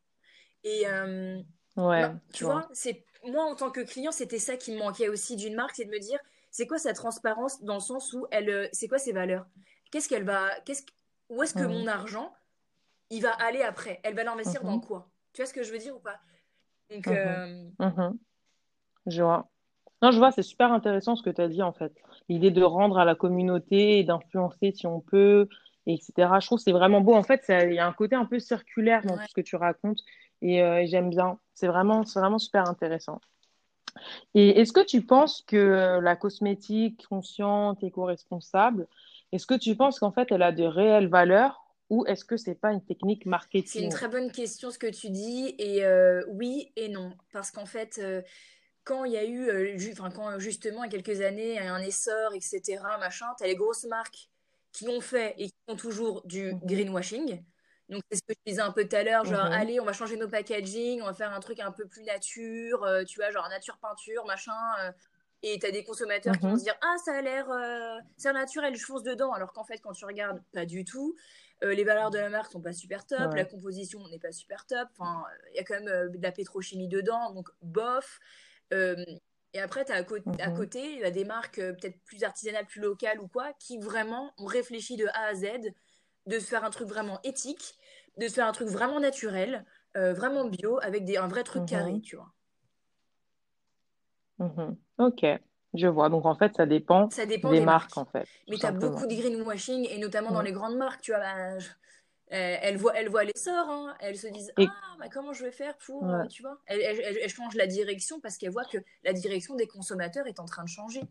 Et 0.63 0.87
euh, 0.87 1.41
Ouais, 1.75 2.11
bah, 2.11 2.15
tu 2.33 2.43
vois. 2.43 2.63
vois, 2.63 2.69
c'est 2.73 3.05
moi 3.25 3.43
en 3.45 3.55
tant 3.55 3.71
que 3.71 3.81
client, 3.81 4.11
c'était 4.11 4.39
ça 4.39 4.57
qui 4.57 4.71
me 4.71 4.79
manquait 4.79 5.09
aussi 5.09 5.35
d'une 5.35 5.55
marque, 5.55 5.75
c'est 5.75 5.85
de 5.85 5.91
me 5.91 5.99
dire, 5.99 6.19
c'est 6.51 6.67
quoi 6.67 6.77
sa 6.79 6.93
transparence 6.93 7.61
dans 7.63 7.75
le 7.75 7.79
sens 7.79 8.13
où 8.13 8.25
elle, 8.31 8.49
euh, 8.49 8.67
c'est 8.73 8.87
quoi 8.87 8.99
ses 8.99 9.13
valeurs? 9.13 9.45
Qu'est-ce 9.91 10.09
qu'elle 10.09 10.23
va, 10.25 10.49
qu'est-ce, 10.65 10.83
que- 10.83 10.91
où 11.29 11.43
est-ce 11.43 11.53
que 11.55 11.63
mon 11.63 11.87
argent, 11.87 12.33
il 13.09 13.21
va 13.23 13.31
aller 13.33 13.63
après? 13.63 13.99
Elle 14.03 14.15
va 14.15 14.23
l'investir 14.23 14.63
dans 14.63 14.77
Mhm, 14.77 14.81
quoi? 14.81 15.09
Tu 15.33 15.41
vois 15.41 15.47
ce 15.47 15.53
que 15.53 15.63
je 15.63 15.71
veux 15.71 15.79
dire 15.79 15.95
ou 15.95 15.99
pas? 15.99 16.19
Donc, 16.91 17.07
mhm, 17.07 17.15
euh, 17.15 17.69
mhm. 17.79 18.17
Je 19.07 19.23
vois. 19.23 19.49
Non, 20.01 20.11
je 20.11 20.17
vois, 20.19 20.31
c'est 20.31 20.43
super 20.43 20.71
intéressant 20.73 21.15
ce 21.15 21.23
que 21.23 21.29
tu 21.31 21.41
as 21.41 21.49
dit 21.49 21.63
en 21.63 21.73
fait. 21.73 21.93
L'idée 22.29 22.51
de 22.51 22.63
rendre 22.63 22.97
à 22.99 23.05
la 23.05 23.15
communauté 23.15 23.99
et 23.99 24.03
d'influencer 24.03 24.71
si 24.73 24.87
on 24.87 25.01
peut, 25.01 25.49
et 25.87 25.95
etc. 25.95 26.39
Je 26.39 26.47
trouve 26.47 26.59
que 26.59 26.63
c'est 26.63 26.71
vraiment 26.73 27.01
beau. 27.01 27.15
En 27.15 27.23
fait, 27.23 27.45
il 27.49 27.73
y 27.73 27.79
a 27.79 27.87
un 27.87 27.93
côté 27.93 28.15
un 28.15 28.25
peu 28.25 28.39
circulaire 28.39 29.05
dans 29.05 29.17
tout 29.19 29.27
ce 29.27 29.33
que 29.35 29.41
tu 29.41 29.55
racontes 29.57 30.01
et, 30.41 30.63
euh, 30.63 30.85
j'aime 30.87 31.09
bien. 31.11 31.39
C'est 31.53 31.67
vraiment, 31.67 32.05
c'est 32.05 32.19
vraiment 32.19 32.39
super 32.39 32.67
intéressant. 32.69 33.21
Et 34.35 34.59
est-ce 34.61 34.73
que 34.73 34.85
tu 34.85 35.01
penses 35.05 35.43
que 35.47 35.99
la 36.01 36.15
cosmétique 36.15 37.05
consciente, 37.07 37.83
éco-responsable, 37.83 38.87
est-ce 39.31 39.45
que 39.47 39.55
tu 39.55 39.75
penses 39.75 39.99
qu'en 39.99 40.11
fait 40.11 40.31
elle 40.31 40.43
a 40.43 40.51
de 40.51 40.63
réelles 40.63 41.07
valeurs 41.09 41.65
ou 41.89 42.05
est-ce 42.07 42.25
que 42.25 42.37
c'est 42.37 42.55
pas 42.55 42.71
une 42.73 42.83
technique 42.83 43.25
C'est 43.63 43.79
une 43.81 43.89
marketing? 43.89 43.89
très 43.89 44.07
bonne 44.07 44.31
question 44.31 44.71
ce 44.71 44.79
que 44.79 44.87
tu 44.87 45.09
dis 45.09 45.55
et 45.59 45.85
euh, 45.85 46.23
oui 46.29 46.71
et 46.75 46.89
non. 46.89 47.15
Parce 47.31 47.51
qu'en 47.51 47.65
fait 47.65 47.99
euh, 47.99 48.21
quand 48.83 49.05
il 49.05 49.13
y 49.13 49.17
a 49.17 49.25
eu 49.25 49.49
euh, 49.49 49.77
ju- 49.77 49.95
quand 49.95 50.39
justement 50.39 50.83
il 50.83 50.93
y 50.93 50.95
a 50.97 51.01
quelques 51.01 51.21
années 51.21 51.51
il 51.51 51.55
y 51.55 51.59
a 51.59 51.65
eu 51.65 51.69
un 51.69 51.81
essor 51.81 52.33
etc 52.35 52.81
machin 52.99 53.27
t'as 53.39 53.47
les 53.47 53.55
grosses 53.55 53.85
marques 53.85 54.29
qui 54.73 54.87
ont 54.89 55.01
fait 55.01 55.35
et 55.39 55.47
qui 55.49 55.55
font 55.69 55.75
toujours 55.77 56.23
du 56.27 56.55
Mhm, 56.55 56.59
greenwashing 56.63 57.43
donc 57.89 58.01
c'est 58.11 58.17
ce 58.17 58.21
que 58.27 58.33
je 58.33 58.51
disais 58.51 58.61
un 58.61 58.71
peu 58.71 58.87
tout 58.87 58.95
à 58.95 59.03
l'heure 59.03 59.25
genre 59.25 59.47
mhm, 59.47 59.49
allez 59.51 59.79
on 59.79 59.85
va 59.85 59.93
changer 59.93 60.17
nos 60.17 60.27
packaging 60.29 61.01
on 61.01 61.05
va 61.05 61.13
faire 61.13 61.33
un 61.33 61.39
truc 61.39 61.59
un 61.59 61.71
peu 61.71 61.87
plus 61.87 62.03
nature 62.03 62.83
euh, 62.83 63.03
tu 63.03 63.19
vois 63.19 63.31
genre 63.31 63.49
nature 63.49 63.77
peinture 63.79 64.25
machin 64.25 64.53
euh, 64.81 64.91
et 65.41 65.57
t'as 65.59 65.71
des 65.71 65.83
consommateurs 65.83 66.37
qui 66.37 66.47
vont 66.47 66.57
se 66.57 66.63
mhm, 66.63 66.65
dire 66.65 66.75
ah 66.81 66.95
ça 67.03 67.15
a 67.17 67.21
l'air 67.21 67.49
euh, 67.49 67.97
c'est 68.17 68.31
naturel 68.33 68.75
je 68.75 68.85
fonce 68.85 69.03
dedans. 69.03 69.31
Alors 69.31 69.53
qu'en 69.53 69.63
fait 69.63 69.77
quand 69.79 69.93
tu 69.93 70.05
regardes 70.05 70.43
pas 70.53 70.65
du 70.65 70.83
tout. 70.85 71.15
Euh, 71.63 71.73
les 71.73 71.83
valeurs 71.83 72.09
de 72.09 72.17
la 72.17 72.29
marque 72.29 72.51
sont 72.51 72.61
pas 72.61 72.71
super 72.73 73.05
top, 73.05 73.33
la 73.33 73.43
composition 73.45 74.07
n'est 74.07 74.19
pas 74.19 74.31
super 74.31 74.65
top. 74.65 74.87
Enfin, 74.97 75.25
il 75.51 75.57
y 75.57 75.59
a 75.59 75.63
quand 75.65 75.73
même 75.81 76.09
de 76.11 76.21
la 76.23 76.31
pétrochimie 76.31 76.87
dedans, 76.87 77.33
donc 77.33 77.49
bof. 77.61 78.19
Et 79.53 79.59
après, 79.59 79.83
tu 79.85 79.91
as 79.91 79.95
à, 79.95 80.03
cô- 80.03 80.17
à 80.39 80.51
mhm, 80.51 80.51
côté 80.51 80.93
il 80.93 80.99
y 80.99 81.03
a 81.03 81.11
des 81.11 81.25
marques 81.25 81.55
peut-être 81.57 81.99
plus 82.03 82.23
artisanales, 82.23 82.65
plus 82.67 82.81
locales 82.81 83.19
ou 83.19 83.27
quoi, 83.27 83.53
qui 83.53 83.79
vraiment 83.79 84.33
ont 84.37 84.45
réfléchi 84.45 84.95
de 84.95 85.07
A 85.07 85.27
à 85.29 85.33
Z 85.35 85.47
de 86.27 86.39
se 86.39 86.45
faire 86.45 86.63
un 86.63 86.69
truc 86.69 86.87
vraiment 86.87 87.19
éthique, 87.23 87.78
de 88.19 88.27
se 88.27 88.35
faire 88.35 88.47
un 88.47 88.51
truc 88.53 88.69
vraiment 88.69 88.99
naturel, 88.99 89.65
euh, 89.97 90.13
vraiment 90.13 90.45
bio, 90.45 90.79
avec 90.83 91.05
des, 91.05 91.17
un 91.17 91.27
vrai 91.27 91.43
truc 91.43 91.65
carré, 91.65 91.99
mhm, 91.99 92.01
tu 92.01 92.15
vois. 92.17 92.33
mhm. 94.39 94.77
Ok, 94.97 95.25
je 95.73 95.87
vois. 95.87 96.09
Donc 96.09 96.25
en 96.25 96.35
fait, 96.35 96.55
ça 96.55 96.65
dépend 96.65 97.09
Ça 97.09 97.25
dépend 97.25 97.53
des 97.53 97.55
des 97.55 97.65
marques 97.65 97.97
marques. 97.97 97.97
en 97.97 98.05
fait, 98.05 98.29
Mais 98.47 98.57
tu 98.57 98.65
as 98.65 98.71
beaucoup 98.71 99.05
de 99.07 99.15
greenwashing, 99.15 99.87
et 99.89 99.97
notamment 99.97 100.31
dans 100.31 100.41
les 100.41 100.51
grandes 100.51 100.77
marques, 100.77 101.01
tu 101.01 101.11
vois. 101.11 101.19
bah, 101.19 101.59
je- 101.59 101.69
euh, 102.33 102.57
elles 102.61 102.77
voient, 102.77 102.95
elles 102.95 103.09
voient 103.09 103.23
l'essor, 103.23 103.69
hein. 103.69 103.95
Elles 104.01 104.17
se 104.17 104.27
disent, 104.27 104.53
Et 104.57 104.67
ah, 104.67 104.97
bah, 104.99 105.09
comment 105.11 105.33
je 105.33 105.43
vais 105.45 105.51
faire 105.51 105.77
pour, 105.77 106.11
euh, 106.13 106.27
tu 106.27 106.43
vois. 106.43 106.59
Elles, 106.67 106.81
elles- 106.81 107.01
elles- 107.03 107.17
elles 107.23 107.29
changent 107.29 107.55
la 107.55 107.67
direction 107.67 108.19
parce 108.21 108.37
qu'elles 108.37 108.51
voient 108.51 108.65
que 108.65 108.77
la 109.03 109.13
direction 109.13 109.55
des 109.55 109.67
consommateurs 109.67 110.27
est 110.27 110.39
en 110.39 110.45
train 110.45 110.63
de 110.63 110.69
changer. 110.69 111.03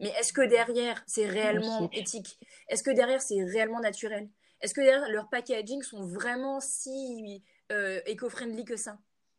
Mais 0.00 0.10
est-ce 0.20 0.32
que 0.32 0.42
derrière, 0.42 1.02
c'est 1.06 1.26
réellement 1.26 1.88
éthique? 1.92 2.38
Est-ce 2.68 2.82
que 2.84 2.90
derrière, 2.90 3.22
c'est 3.22 3.42
réellement 3.44 3.80
naturel? 3.80 4.28
Est-ce 4.60 4.74
que 4.74 4.80
derrière, 4.80 5.08
leurs 5.10 5.28
packaging 5.28 5.82
sont 5.82 6.02
vraiment 6.02 6.60
si 6.60 7.42
euh, 7.72 8.00
éco-friendly 8.06 8.64
que 8.64 8.76
ça? 8.76 8.98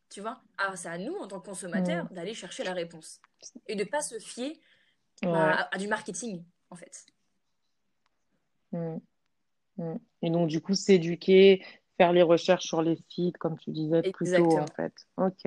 Tu 0.10 0.22
vois? 0.22 0.42
Alors, 0.58 0.78
c'est 0.78 0.90
à 0.90 0.98
nous, 0.98 1.16
en 1.18 1.28
tant 1.28 1.40
que 1.40 1.46
consommateurs, 1.46 2.06
Mm. 2.12 2.16
d'aller 2.16 2.34
chercher 2.34 2.64
la 2.64 2.74
réponse. 2.74 3.20
Et 3.68 3.76
de 3.76 3.84
pas 3.84 4.02
se 4.02 4.18
fier 4.20 4.60
Ouais. 5.24 5.30
à, 5.30 5.68
à 5.76 5.78
du 5.78 5.88
marketing, 5.88 6.44
en 6.70 6.76
fait. 6.76 7.06
Mm. 8.72 8.98
Mm. 9.78 9.96
Et 10.22 10.30
donc 10.30 10.48
du 10.48 10.62
coup, 10.62 10.74
s'éduquer, 10.76 11.64
faire 11.98 12.14
les 12.14 12.22
recherches 12.22 12.66
sur 12.66 12.82
les 12.82 12.98
sites, 13.10 13.38
comme 13.38 13.58
tu 13.58 13.72
disais 13.72 14.02
plus 14.12 14.32
tôt 14.34 14.58
en 14.58 14.68
fait. 14.68 14.94
Ok. 15.18 15.46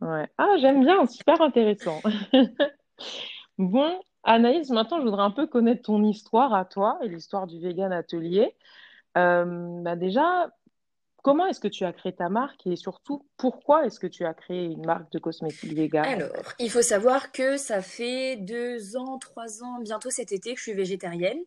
Ouais. 0.00 0.26
Ah, 0.38 0.54
j'aime 0.60 0.80
bien, 0.84 1.06
super 1.06 1.40
intéressant. 1.40 2.00
Bon, 3.58 4.00
Anaïs, 4.28 4.68
maintenant, 4.68 4.98
je 4.98 5.04
voudrais 5.04 5.22
un 5.22 5.30
peu 5.30 5.46
connaître 5.46 5.82
ton 5.84 6.04
histoire 6.04 6.52
à 6.52 6.66
toi 6.66 6.98
et 7.02 7.08
l'histoire 7.08 7.46
du 7.46 7.58
Vegan 7.58 7.92
Atelier. 7.92 8.54
Euh, 9.16 9.80
bah 9.82 9.96
déjà, 9.96 10.54
comment 11.22 11.46
est-ce 11.46 11.60
que 11.60 11.68
tu 11.68 11.84
as 11.86 11.94
créé 11.94 12.14
ta 12.14 12.28
marque 12.28 12.66
et 12.66 12.76
surtout, 12.76 13.26
pourquoi 13.38 13.86
est-ce 13.86 13.98
que 13.98 14.06
tu 14.06 14.26
as 14.26 14.34
créé 14.34 14.66
une 14.66 14.84
marque 14.84 15.10
de 15.12 15.18
cosmétiques 15.18 15.72
vegan? 15.72 16.04
Alors, 16.04 16.52
il 16.58 16.70
faut 16.70 16.82
savoir 16.82 17.32
que 17.32 17.56
ça 17.56 17.80
fait 17.80 18.36
deux 18.36 18.96
ans, 18.96 19.18
trois 19.18 19.62
ans, 19.64 19.80
bientôt 19.80 20.10
cet 20.10 20.30
été 20.32 20.52
que 20.52 20.58
je 20.58 20.62
suis 20.64 20.74
végétarienne. 20.74 21.40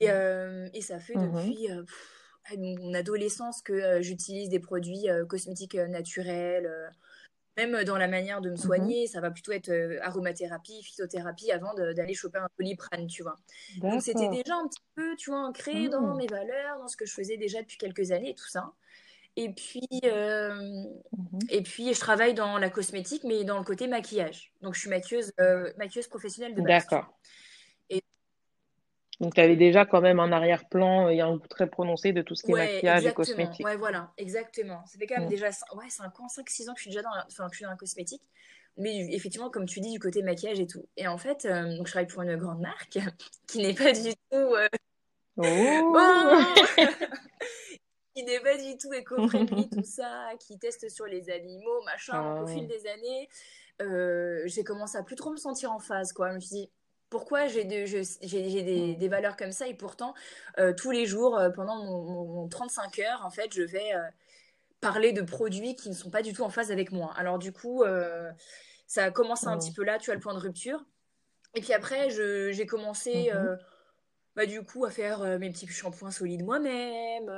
Et, 0.00 0.10
euh, 0.10 0.68
et 0.74 0.80
ça 0.80 0.98
fait 0.98 1.14
Mhm, 1.14 1.30
depuis 1.30 1.70
euh, 1.70 1.82
pff, 1.84 2.58
mon 2.58 2.94
adolescence 2.94 3.62
que 3.62 3.72
euh, 3.72 4.02
j'utilise 4.02 4.48
des 4.48 4.60
produits 4.60 5.08
euh, 5.08 5.24
cosmétiques 5.26 5.76
euh, 5.76 5.86
naturels. 5.86 6.70
Euh, 7.58 7.62
même 7.62 7.84
dans 7.84 7.96
la 7.96 8.08
manière 8.08 8.40
de 8.40 8.50
me 8.50 8.54
mhm. 8.54 8.60
soigner, 8.60 9.06
ça 9.06 9.20
va 9.20 9.30
plutôt 9.30 9.52
être 9.52 9.70
euh, 9.70 9.98
aromathérapie, 10.02 10.82
phytothérapie 10.82 11.52
avant 11.52 11.74
d'aller 11.74 12.14
choper 12.14 12.38
un 12.38 12.48
Doliprane, 12.58 13.06
tu 13.06 13.22
vois. 13.22 13.36
Donc 13.78 14.02
c'était 14.02 14.28
déjà 14.28 14.54
un 14.56 14.66
petit 14.68 14.82
peu, 14.94 15.16
tu 15.16 15.30
vois, 15.30 15.40
ancré 15.40 15.88
dans 15.88 16.00
Hmm, 16.00 16.16
mes 16.16 16.26
valeurs, 16.26 16.78
dans 16.78 16.88
ce 16.88 16.96
que 16.96 17.06
je 17.06 17.14
faisais 17.14 17.36
déjà 17.36 17.60
depuis 17.60 17.78
quelques 17.78 18.12
années 18.12 18.34
tout 18.34 18.48
ça. 18.48 18.72
Et 19.36 19.50
puis, 19.50 19.88
euh, 20.04 20.54
mhm. 20.54 21.40
et 21.48 21.62
puis 21.62 21.92
je 21.92 21.98
travaille 21.98 22.34
dans 22.34 22.58
la 22.58 22.70
cosmétique, 22.70 23.24
mais 23.24 23.44
dans 23.44 23.58
le 23.58 23.64
côté 23.64 23.88
maquillage. 23.88 24.52
Donc 24.62 24.74
je 24.74 24.80
suis 24.80 24.90
maquilleuse, 24.90 25.32
euh, 25.40 25.72
maquilleuse 25.76 26.06
professionnelle 26.06 26.54
de 26.54 26.62
base, 26.62 26.86
D'accord. 26.86 27.18
Et 29.20 29.24
Donc, 29.24 29.34
tu 29.34 29.40
avais 29.40 29.56
déjà 29.56 29.84
quand 29.86 30.00
même 30.00 30.20
un 30.20 30.32
arrière-plan 30.32 31.08
et 31.08 31.20
un 31.20 31.36
goût 31.36 31.46
très 31.48 31.68
prononcé 31.68 32.12
de 32.12 32.22
tout 32.22 32.34
ce 32.34 32.42
qui 32.44 32.52
est 32.52 32.54
maquillage 32.54 33.06
et 33.06 33.06
exactement. 33.06 33.14
cosmétique. 33.14 33.66
Ouais, 33.66 33.76
voilà, 33.76 34.12
exactement. 34.18 34.84
Ça 34.86 34.98
fait 34.98 35.06
quand 35.06 35.16
même 35.16 35.26
Hmm, 35.26 35.28
déjà 35.28 35.50
cin- 35.50 35.76
ouais, 35.76 35.88
5 35.88 36.18
ans, 36.20 36.28
5 36.28 36.48
6 36.50 36.68
ans 36.68 36.74
que 36.74 36.78
je 36.80 36.82
suis 36.82 36.90
déjà 36.90 37.02
dans 37.02 37.14
la, 37.14 37.24
enfin, 37.26 37.46
que 37.46 37.52
je 37.52 37.56
suis 37.58 37.64
dans 37.64 37.70
la 37.70 37.76
cosmétique. 37.76 38.22
Mais 38.76 39.06
effectivement, 39.14 39.50
comme 39.50 39.66
tu 39.66 39.80
dis, 39.80 39.92
du 39.92 40.00
côté 40.00 40.22
maquillage 40.22 40.58
et 40.60 40.66
tout. 40.66 40.84
Et 40.96 41.06
en 41.06 41.16
fait, 41.18 41.44
euh, 41.44 41.76
donc 41.76 41.86
je 41.86 41.92
travaille 41.92 42.08
pour 42.08 42.22
une 42.22 42.36
grande 42.36 42.60
marque 42.60 42.98
qui 43.46 43.60
n'est 43.60 43.74
pas 43.74 43.92
du 43.92 44.12
tout... 44.30 44.36
euh, 44.36 44.68
Oh! 45.36 45.92
Oh 45.94 46.64
qui 48.14 48.22
n'est 48.24 48.40
pas 48.40 48.56
du 48.56 48.76
tout 48.76 48.92
éco-friendly, 48.92 49.70
tout 49.70 49.84
ça, 49.84 50.30
qui 50.40 50.58
teste 50.58 50.88
sur 50.88 51.06
les 51.06 51.30
animaux, 51.30 51.82
machin. 51.84 52.22
Donc 52.22 52.40
au 52.40 52.46
fil 52.46 52.66
Ah, 52.66 52.68
des 52.68 52.86
années, 52.86 53.28
euh, 53.82 54.42
j'ai 54.46 54.62
commencé 54.64 54.96
à 54.96 55.02
plus 55.02 55.16
trop 55.16 55.30
me 55.32 55.36
sentir 55.36 55.72
en 55.72 55.80
phase, 55.80 56.12
quoi. 56.12 56.30
Je 56.30 56.34
me 56.36 56.40
suis 56.40 56.50
dit, 56.56 56.70
pourquoi 57.14 57.46
j'ai 57.46 57.64
de- 57.64 57.86
j'ai 57.86 58.62
des, 58.62 58.96
des 58.96 59.08
valeurs 59.08 59.36
comme 59.36 59.52
ça 59.52 59.68
et 59.68 59.74
pourtant, 59.74 60.14
euh, 60.58 60.72
tous 60.74 60.90
les 60.90 61.06
jours, 61.06 61.38
euh, 61.38 61.50
pendant 61.50 61.76
mon, 61.76 62.02
mon- 62.02 62.24
mon 62.26 62.48
35 62.48 62.98
heures, 62.98 63.24
en 63.24 63.30
fait, 63.30 63.54
je 63.54 63.62
vais 63.62 63.94
euh, 63.94 64.02
parler 64.80 65.12
de 65.12 65.22
produits 65.22 65.76
qui 65.76 65.90
ne 65.90 65.94
sont 65.94 66.10
pas 66.10 66.22
du 66.22 66.32
tout 66.32 66.42
en 66.44 66.50
phase 66.50 66.70
avec 66.72 66.92
moi. 66.92 67.12
Alors 67.16 67.38
du 67.38 67.52
coup, 67.52 67.84
ça 68.86 69.04
a 69.04 69.10
commencé 69.10 69.48
un 69.48 69.58
petit 69.58 69.72
peu 69.72 69.84
là, 69.84 69.98
tu 69.98 70.10
as 70.10 70.14
le 70.14 70.20
point 70.20 70.34
de 70.34 70.38
rupture. 70.40 70.84
Et 71.54 71.60
puis 71.60 71.72
après, 71.72 72.10
j'ai 72.10 72.66
commencé... 72.66 73.30
mhm, 73.30 73.32
euh, 73.32 73.56
bah, 74.36 74.46
du 74.46 74.62
coup, 74.64 74.84
à 74.84 74.90
faire 74.90 75.20
mes 75.38 75.50
petits 75.50 75.68
shampoings 75.68 76.10
solides 76.10 76.44
moi-même, 76.44 77.28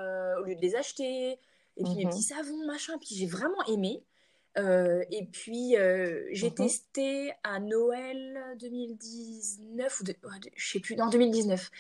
au 0.41 0.45
lieu 0.45 0.55
de 0.57 0.61
les 0.62 0.77
acheter. 0.77 1.39
Et 1.79 1.85
puis 1.85 1.97
mes 1.99 2.07
petits 2.07 2.23
mhm, 2.23 2.23
savons, 2.23 2.67
machin. 2.67 2.99
Puis 2.99 3.15
j'ai 3.17 3.27
vraiment 3.27 3.62
aimé. 3.69 4.05
Euh, 4.59 5.05
et 5.11 5.27
puis 5.27 5.77
euh, 5.77 6.27
j'ai 6.33 6.51
mhm, 6.55 6.55
testé 6.55 7.33
à 7.45 7.61
Noël 7.61 8.57
2019, 8.59 10.01
ou 10.01 10.05
de- 10.05 10.12
de- 10.12 10.51
je 10.57 10.69
sais 10.73 10.81
plus, 10.81 10.97
non, 10.97 11.09
2019. 11.09 11.71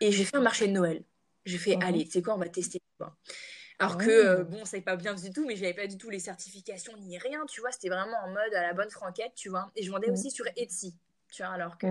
Et 0.00 0.10
j'ai 0.12 0.24
fait 0.24 0.36
un 0.36 0.40
marché 0.40 0.66
de 0.66 0.72
Noël. 0.72 1.04
J'ai 1.44 1.58
fait, 1.58 1.76
mhm, 1.76 1.80
allez, 1.80 2.04
tu 2.06 2.12
sais 2.12 2.22
quoi, 2.22 2.34
on 2.34 2.38
va 2.38 2.48
tester. 2.48 2.80
Alors 3.78 3.96
que, 3.98 4.10
euh, 4.10 4.44
hmm. 4.44 4.44
bon, 4.44 4.64
ça 4.64 4.76
n'est 4.76 4.82
pas 4.82 4.96
bien 4.96 5.14
du 5.14 5.30
tout, 5.32 5.44
mais 5.46 5.56
j'avais 5.56 5.74
pas 5.74 5.86
du 5.86 5.98
tout 5.98 6.10
les 6.10 6.18
certifications 6.20 6.96
ni 6.98 7.18
rien, 7.18 7.44
tu 7.46 7.60
vois. 7.60 7.72
C'était 7.72 7.88
vraiment 7.88 8.16
en 8.24 8.28
mode 8.28 8.54
à 8.54 8.62
la 8.62 8.72
bonne 8.72 8.90
franquette, 8.90 9.34
tu 9.34 9.48
vois. 9.48 9.70
Et 9.76 9.82
je 9.82 9.90
vendais 9.90 10.10
Mhm, 10.10 10.10
aussi 10.10 10.30
sur 10.30 10.46
Etsy, 10.56 10.96
tu 11.32 11.42
vois, 11.42 11.52
alors 11.52 11.78
que 11.78 11.86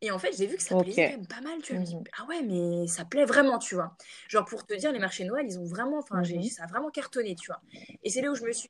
et 0.00 0.10
en 0.10 0.18
fait, 0.18 0.32
j'ai 0.36 0.46
vu 0.46 0.56
que 0.56 0.62
ça 0.62 0.74
Ok. 0.74 0.76
plaisait 0.76 1.04
quand 1.04 1.12
même 1.12 1.26
pas 1.28 1.40
mal, 1.40 1.62
tu 1.62 1.72
vois. 1.72 1.76
Je 1.76 1.80
me 1.80 1.86
dis, 1.86 1.96
ah 2.18 2.24
ouais, 2.26 2.42
mais 2.42 2.88
ça 2.88 3.04
plaît 3.04 3.24
vraiment, 3.24 3.58
tu 3.58 3.76
vois. 3.76 3.96
Genre, 4.28 4.44
pour 4.44 4.66
te 4.66 4.74
dire, 4.74 4.92
les 4.92 4.98
marchés 4.98 5.24
Noël, 5.24 5.46
ils 5.48 5.58
ont 5.58 5.64
vraiment, 5.64 5.98
enfin, 5.98 6.22
ça 6.24 6.64
a 6.64 6.66
vraiment 6.66 6.90
cartonné, 6.90 7.36
tu 7.36 7.46
vois. 7.52 7.62
Et 8.02 8.10
c'est 8.10 8.20
là 8.20 8.30
où 8.32 8.34
je 8.34 8.42
me 8.44 8.52
suis, 8.52 8.68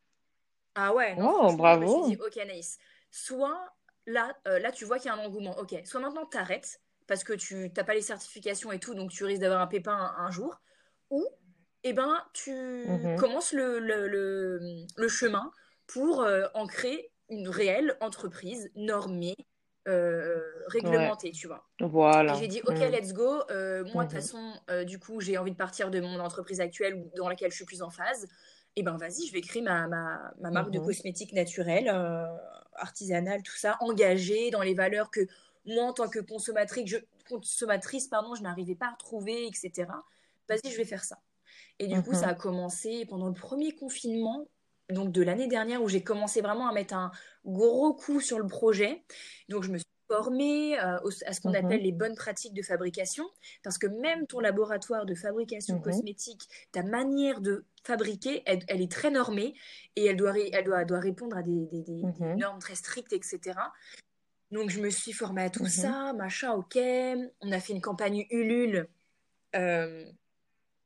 ah 0.74 0.94
ouais, 0.94 1.16
non, 1.16 1.30
Oh, 1.30 1.32
franchement, 1.32 1.70
je 1.70 1.78
me 1.80 1.87
suis 1.87 2.02
dit, 2.02 2.16
bravo. 2.16 2.22
ok, 2.24 2.37
Anaïs, 2.38 2.78
soit 3.11 3.74
là, 4.06 4.37
euh, 4.48 4.58
là, 4.58 4.72
tu 4.72 4.85
vois 4.85 4.98
qu'il 4.98 5.06
y 5.11 5.11
a 5.11 5.16
un 5.16 5.24
engouement, 5.24 5.58
ok, 5.58 5.74
soit 5.85 6.00
maintenant 6.00 6.26
t'arrêtes, 6.26 6.80
parce 7.06 7.24
que 7.24 7.32
tu 7.35 7.72
t'as 7.72 7.85
pas 7.85 7.94
les 7.94 8.02
certifications 8.02 8.72
et 8.72 8.78
tout, 8.80 8.94
donc 8.94 9.11
tu 9.11 9.24
risques 9.24 9.40
d'avoir 9.42 9.61
un 9.61 9.66
pépin 9.66 9.92
un, 9.94 10.24
un 10.26 10.30
jour, 10.30 10.61
ou, 11.11 11.26
eh 11.85 11.92
ben, 11.92 12.24
tu 12.32 12.52
Mhm. 12.85 13.16
commences 13.16 13.52
le, 13.52 13.78
le, 13.80 14.08
le, 14.08 14.61
le 14.96 15.08
chemin 15.08 15.50
pour 15.87 16.22
euh, 16.22 16.46
en 16.54 16.66
créer 16.66 17.12
une 17.28 17.48
réelle 17.48 17.96
entreprise 18.00 18.70
normée, 18.76 19.37
euh, 19.88 20.40
Ouais, 20.82 21.12
réglementée, 21.12 21.32
tu 21.32 21.46
vois. 21.48 21.68
Voilà. 21.80 22.38
j'ai 22.38 22.48
dit, 22.48 22.62
ok, 22.64 22.78
Hmm, 22.78 22.92
let's 22.92 23.12
go. 23.12 23.42
Euh, 23.50 23.85
moi, 23.85 24.04
de 24.04 24.11
toute 24.11 24.12
mhm, 24.12 24.20
façon, 24.20 24.54
du 24.87 24.98
coup, 24.98 25.20
j'ai 25.20 25.37
envie 25.38 25.52
de 25.52 25.56
partir 25.56 25.90
de 25.90 26.00
mon 26.00 26.20
entreprise 26.20 26.61
actuelle 26.61 27.11
dans 27.16 27.28
laquelle 27.28 27.50
je 27.50 27.56
suis 27.56 27.64
plus 27.64 27.82
en 27.82 27.90
phase. 27.90 28.26
Et 28.76 28.82
ben, 28.82 28.96
vas-y, 28.96 29.26
je 29.26 29.32
vais 29.32 29.42
créer 29.42 29.62
ma, 29.62 29.87
ma, 29.87 30.32
ma 30.40 30.50
marque 30.50 30.70
de 30.70 30.78
mhm, 30.78 30.87
cosmétiques 30.87 31.32
naturelle, 31.32 31.88
euh, 31.88 32.26
artisanale, 32.74 33.42
tout 33.42 33.56
ça, 33.56 33.76
engagée 33.80 34.50
dans 34.50 34.62
les 34.62 34.74
valeurs 34.74 35.11
que 35.11 35.20
moi, 35.66 35.85
en 35.85 35.92
tant 35.92 36.08
que 36.08 36.18
consommatrice, 36.18 36.87
je, 36.87 36.96
consommatrice, 37.28 38.08
pardon, 38.08 38.35
je 38.35 38.42
n'arrivais 38.42 38.74
pas 38.74 38.87
à 38.87 38.90
retrouver, 38.92 39.46
etc. 39.46 39.88
Vas-y, 40.48 40.70
je 40.70 40.76
vais 40.76 40.85
faire 40.85 41.04
ça. 41.04 41.18
Et 41.78 41.87
du 41.87 42.02
coup, 42.02 42.14
ça 42.14 42.26
mhm, 42.26 42.32
a 42.32 42.35
commencé 42.35 43.06
pendant 43.06 43.28
le 43.28 43.35
premier 43.35 43.74
confinement, 43.74 44.48
donc 44.88 45.12
de 45.12 45.22
l'année 45.22 45.48
dernière, 45.48 45.82
où 45.82 45.88
j'ai 45.88 46.02
commencé 46.02 46.40
vraiment 46.40 46.68
à 46.68 46.72
mettre 46.72 46.94
un 46.94 47.12
gros 47.44 47.94
coup 47.94 48.20
sur 48.20 48.38
le 48.38 48.46
projet. 48.46 49.04
Donc, 49.48 49.64
je 49.64 49.70
me 49.70 49.78
suis 49.78 49.91
formée 50.12 50.79
euh, 50.79 50.98
à 51.27 51.33
ce 51.33 51.40
qu'on 51.40 51.55
appelle 51.55 51.79
mhm, 51.79 51.85
les 51.85 51.92
bonnes 51.92 52.14
pratiques 52.14 52.53
de 52.53 52.61
fabrication, 52.62 53.25
parce 53.62 53.79
que 53.79 53.87
même 53.87 54.27
ton 54.27 54.40
laboratoire 54.40 55.07
de 55.07 55.14
fabrication 55.14 55.77
mhm, 55.77 55.83
cosmétique, 55.83 56.42
ta 56.70 56.83
manière 56.83 57.40
de 57.40 57.64
fabriquer, 57.83 58.42
elle, 58.44 58.61
elle 58.68 58.83
est 58.83 58.92
très 58.92 59.11
normée 59.11 59.55
et 59.96 60.05
elle 60.05 60.16
doit, 60.18 60.33
ré- 60.33 60.51
elle 60.53 60.64
doit, 60.64 60.83
elle 60.83 60.87
doit 60.87 61.01
répondre 61.01 61.35
à 61.37 61.42
des, 61.42 61.64
des- 61.66 61.81
des- 61.83 62.03
des 62.03 62.07
mhm, 62.07 62.37
normes 62.37 62.59
très 62.59 62.75
strictes, 62.75 63.14
etc. 63.14 63.59
Donc, 64.51 64.68
je 64.68 64.81
me 64.81 64.90
suis 64.90 65.12
formée 65.14 65.44
à 65.44 65.51
tout 65.51 65.64
ça, 65.66 66.12
machin, 66.12 66.53
ok. 66.53 66.77
On 67.40 67.51
a 67.53 67.59
fait 67.59 67.72
une 67.72 67.81
campagne 67.81 68.27
Ulule. 68.31 68.87
euh, 69.57 70.05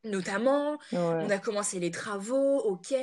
Notamment, 0.06 0.78
on 0.92 1.30
a 1.30 1.38
commencé 1.38 1.80
les 1.80 1.90
travaux, 1.90 2.58
ok. 2.60 2.94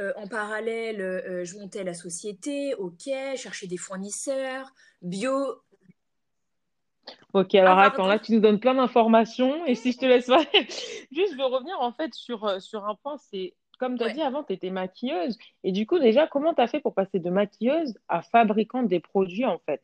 Euh, 0.00 0.12
en 0.16 0.26
parallèle, 0.26 1.00
euh, 1.00 1.44
je 1.44 1.58
montais 1.58 1.84
la 1.84 1.94
société, 1.94 2.74
ok. 2.74 3.10
Chercher 3.36 3.66
des 3.66 3.76
fournisseurs, 3.76 4.72
bio. 5.02 5.62
Ok, 7.34 7.54
Ah, 7.54 7.60
alors 7.60 7.78
attends, 7.78 8.06
là 8.06 8.18
tu 8.18 8.32
nous 8.32 8.40
donnes 8.40 8.60
plein 8.60 8.74
d'informations 8.74 9.64
et 9.66 9.74
si 9.74 9.92
je 9.92 9.98
te 9.98 10.06
laisse 10.06 10.26
pas, 10.28 10.44
juste 11.12 11.32
je 11.32 11.36
veux 11.36 11.44
revenir 11.44 11.76
en 11.80 11.92
fait 11.92 12.14
sur, 12.14 12.44
euh, 12.44 12.60
sur 12.60 12.86
un 12.86 12.94
point, 12.94 13.16
c'est 13.30 13.54
comme 13.82 13.98
tu 13.98 14.04
as 14.04 14.08
Ouais. 14.08 14.14
dit 14.14 14.22
avant, 14.22 14.44
tu 14.44 14.52
étais 14.52 14.70
maquilleuse 14.70 15.36
et 15.64 15.72
du 15.72 15.86
coup 15.88 15.98
déjà, 15.98 16.28
comment 16.28 16.54
tu 16.54 16.60
as 16.62 16.68
fait 16.68 16.78
pour 16.78 16.94
passer 16.94 17.18
de 17.18 17.30
maquilleuse 17.30 17.98
à 18.08 18.22
fabricante 18.22 18.86
des 18.86 19.00
produits 19.00 19.44
en 19.44 19.58
fait? 19.58 19.82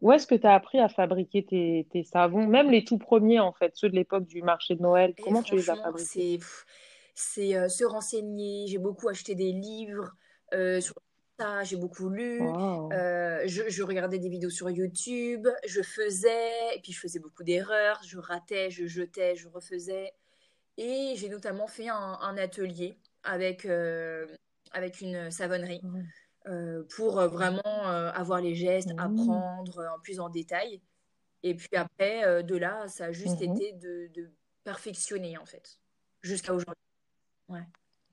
Où 0.00 0.12
est-ce 0.12 0.28
que 0.28 0.36
tu 0.36 0.46
as 0.46 0.54
appris 0.54 0.78
à 0.78 0.88
fabriquer 0.88 1.44
tes, 1.44 1.88
tes 1.90 2.04
savons, 2.04 2.46
même 2.46 2.70
les 2.70 2.84
tout 2.84 2.96
premiers 2.98 3.40
en 3.40 3.52
fait, 3.52 3.72
ceux 3.74 3.88
de 3.90 3.96
l'époque 3.96 4.26
du 4.26 4.42
marché 4.42 4.76
de 4.76 4.82
Noël, 4.82 5.14
Et 5.18 5.22
comment 5.22 5.42
tu 5.42 5.56
les 5.56 5.68
as 5.68 5.74
fabriqués? 5.76 6.38
c'est 7.14 7.56
euh, 7.56 7.68
se 7.68 7.84
renseigner. 7.84 8.66
J'ai 8.68 8.78
beaucoup 8.78 9.08
acheté 9.08 9.34
des 9.34 9.52
livres 9.52 10.14
euh, 10.54 10.80
sur 10.80 10.94
ça. 11.38 11.64
J'ai 11.64 11.76
beaucoup 11.76 12.08
lu. 12.08 12.40
Wow. 12.40 12.90
Euh, 12.92 13.42
je, 13.46 13.68
je 13.68 13.82
regardais 13.82 14.18
des 14.18 14.28
vidéos 14.28 14.50
sur 14.50 14.70
YouTube. 14.70 15.48
Je 15.66 15.82
faisais, 15.82 16.76
et 16.76 16.80
puis 16.80 16.92
je 16.92 17.00
faisais 17.00 17.18
beaucoup 17.18 17.42
d'erreurs. 17.42 18.00
Je 18.06 18.18
ratais, 18.18 18.70
je 18.70 18.86
jetais, 18.86 19.34
je 19.36 19.48
refaisais. 19.48 20.12
Et 20.78 21.14
j'ai 21.16 21.28
notamment 21.28 21.66
fait 21.66 21.88
un, 21.88 22.18
un 22.20 22.36
atelier 22.38 22.96
avec, 23.24 23.64
euh, 23.66 24.26
avec 24.72 25.00
une 25.00 25.30
savonnerie 25.30 25.80
euh, 26.46 26.84
pour 26.96 27.18
euh, 27.18 27.28
vraiment 27.28 27.60
avoir 27.64 28.40
les 28.40 28.54
gestes, 28.54 28.90
apprendre 28.98 29.78
en 29.96 30.00
plus 30.00 30.20
en 30.20 30.28
détail. 30.28 30.80
Et 31.42 31.54
puis 31.54 31.68
après, 31.74 32.42
de 32.42 32.56
là, 32.56 32.86
ça 32.88 33.06
a 33.06 33.12
juste 33.12 33.40
Mhm. 33.40 33.56
été 33.56 33.72
de, 33.72 34.10
de 34.14 34.30
perfectionner 34.64 35.38
en 35.38 35.46
fait, 35.46 35.78
jusqu'à 36.22 36.52
aujourd'hui. 36.52 36.82
Ouais. 37.48 37.66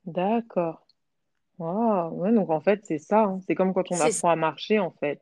D'accord. 0.05 0.85
Wow. 1.59 2.11
Ouais, 2.13 2.33
donc 2.33 2.49
en 2.49 2.61
fait, 2.61 2.85
c'est 2.85 2.99
ça, 2.99 3.23
hein. 3.23 3.39
C'est 3.47 3.55
comme 3.55 3.73
quand 3.73 3.91
on 3.91 3.95
ça. 3.95 4.05
apprend 4.05 4.29
à 4.29 4.35
marcher 4.35 4.79
en 4.79 4.91
fait. 4.91 5.21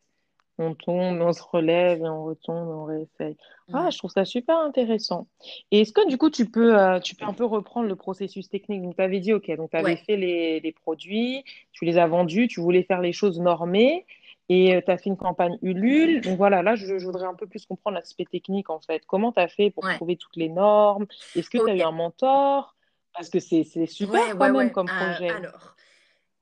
On 0.57 0.73
tombe, 0.73 1.19
on 1.21 1.33
se 1.33 1.43
relève 1.43 1.99
et 1.99 2.07
on 2.07 2.23
retombe, 2.23 2.69
on 2.69 2.85
réessaye. 2.85 3.35
Ah, 3.73 3.85
Ouais. 3.85 3.91
je 3.91 3.97
trouve 3.97 4.11
ça 4.11 4.23
super 4.23 4.57
intéressant. 4.57 5.27
Et 5.71 5.81
est-ce 5.81 5.91
que 5.91 6.07
du 6.07 6.17
coup, 6.17 6.29
tu 6.29 6.49
peux, 6.49 6.79
euh, 6.79 6.99
tu 6.99 7.15
peux 7.15 7.25
un 7.25 7.33
peu 7.33 7.43
reprendre 7.43 7.89
le 7.89 7.95
processus 7.97 8.47
technique? 8.47 8.81
Donc, 8.81 8.95
tu 8.95 9.01
avais 9.01 9.19
dit, 9.19 9.33
OK, 9.33 9.51
donc 9.57 9.71
tu 9.71 9.77
avais 9.77 9.83
Ouais. 9.85 9.97
fait 9.97 10.15
les, 10.15 10.61
les 10.61 10.71
produits, 10.71 11.43
tu 11.73 11.83
les 11.83 11.97
as 11.97 12.07
vendus, 12.07 12.47
tu 12.47 12.61
voulais 12.61 12.83
faire 12.83 13.01
les 13.01 13.11
choses 13.11 13.39
normées 13.39 14.05
et 14.47 14.81
tu 14.85 14.91
as 14.91 14.97
fait 14.97 15.09
une 15.09 15.17
campagne 15.17 15.57
Ulule. 15.61 16.21
Donc 16.21 16.37
voilà, 16.37 16.63
là, 16.63 16.75
je, 16.75 16.99
je 16.99 17.05
voudrais 17.05 17.25
un 17.25 17.33
peu 17.33 17.47
plus 17.47 17.65
comprendre 17.65 17.95
l'aspect 17.95 18.25
technique 18.25 18.69
en 18.69 18.79
fait. 18.79 19.03
Comment 19.05 19.33
tu 19.33 19.41
as 19.41 19.49
fait 19.49 19.71
pour 19.71 19.83
Ouais. 19.83 19.95
trouver 19.95 20.15
toutes 20.15 20.37
les 20.37 20.49
normes? 20.49 21.05
Est-ce 21.35 21.49
que 21.49 21.57
tu 21.57 21.69
as 21.69 21.75
eu 21.75 21.81
un 21.81 21.91
mentor? 21.91 22.75
Parce 23.13 23.29
que 23.29 23.39
c'est, 23.39 23.63
super 23.87 24.19
Ouais, 24.21 24.33
quand 24.37 24.53
même 24.53 24.71
comme 24.71 24.87
Euh, 24.87 25.13
projet. 25.13 25.29
alors, 25.29 25.75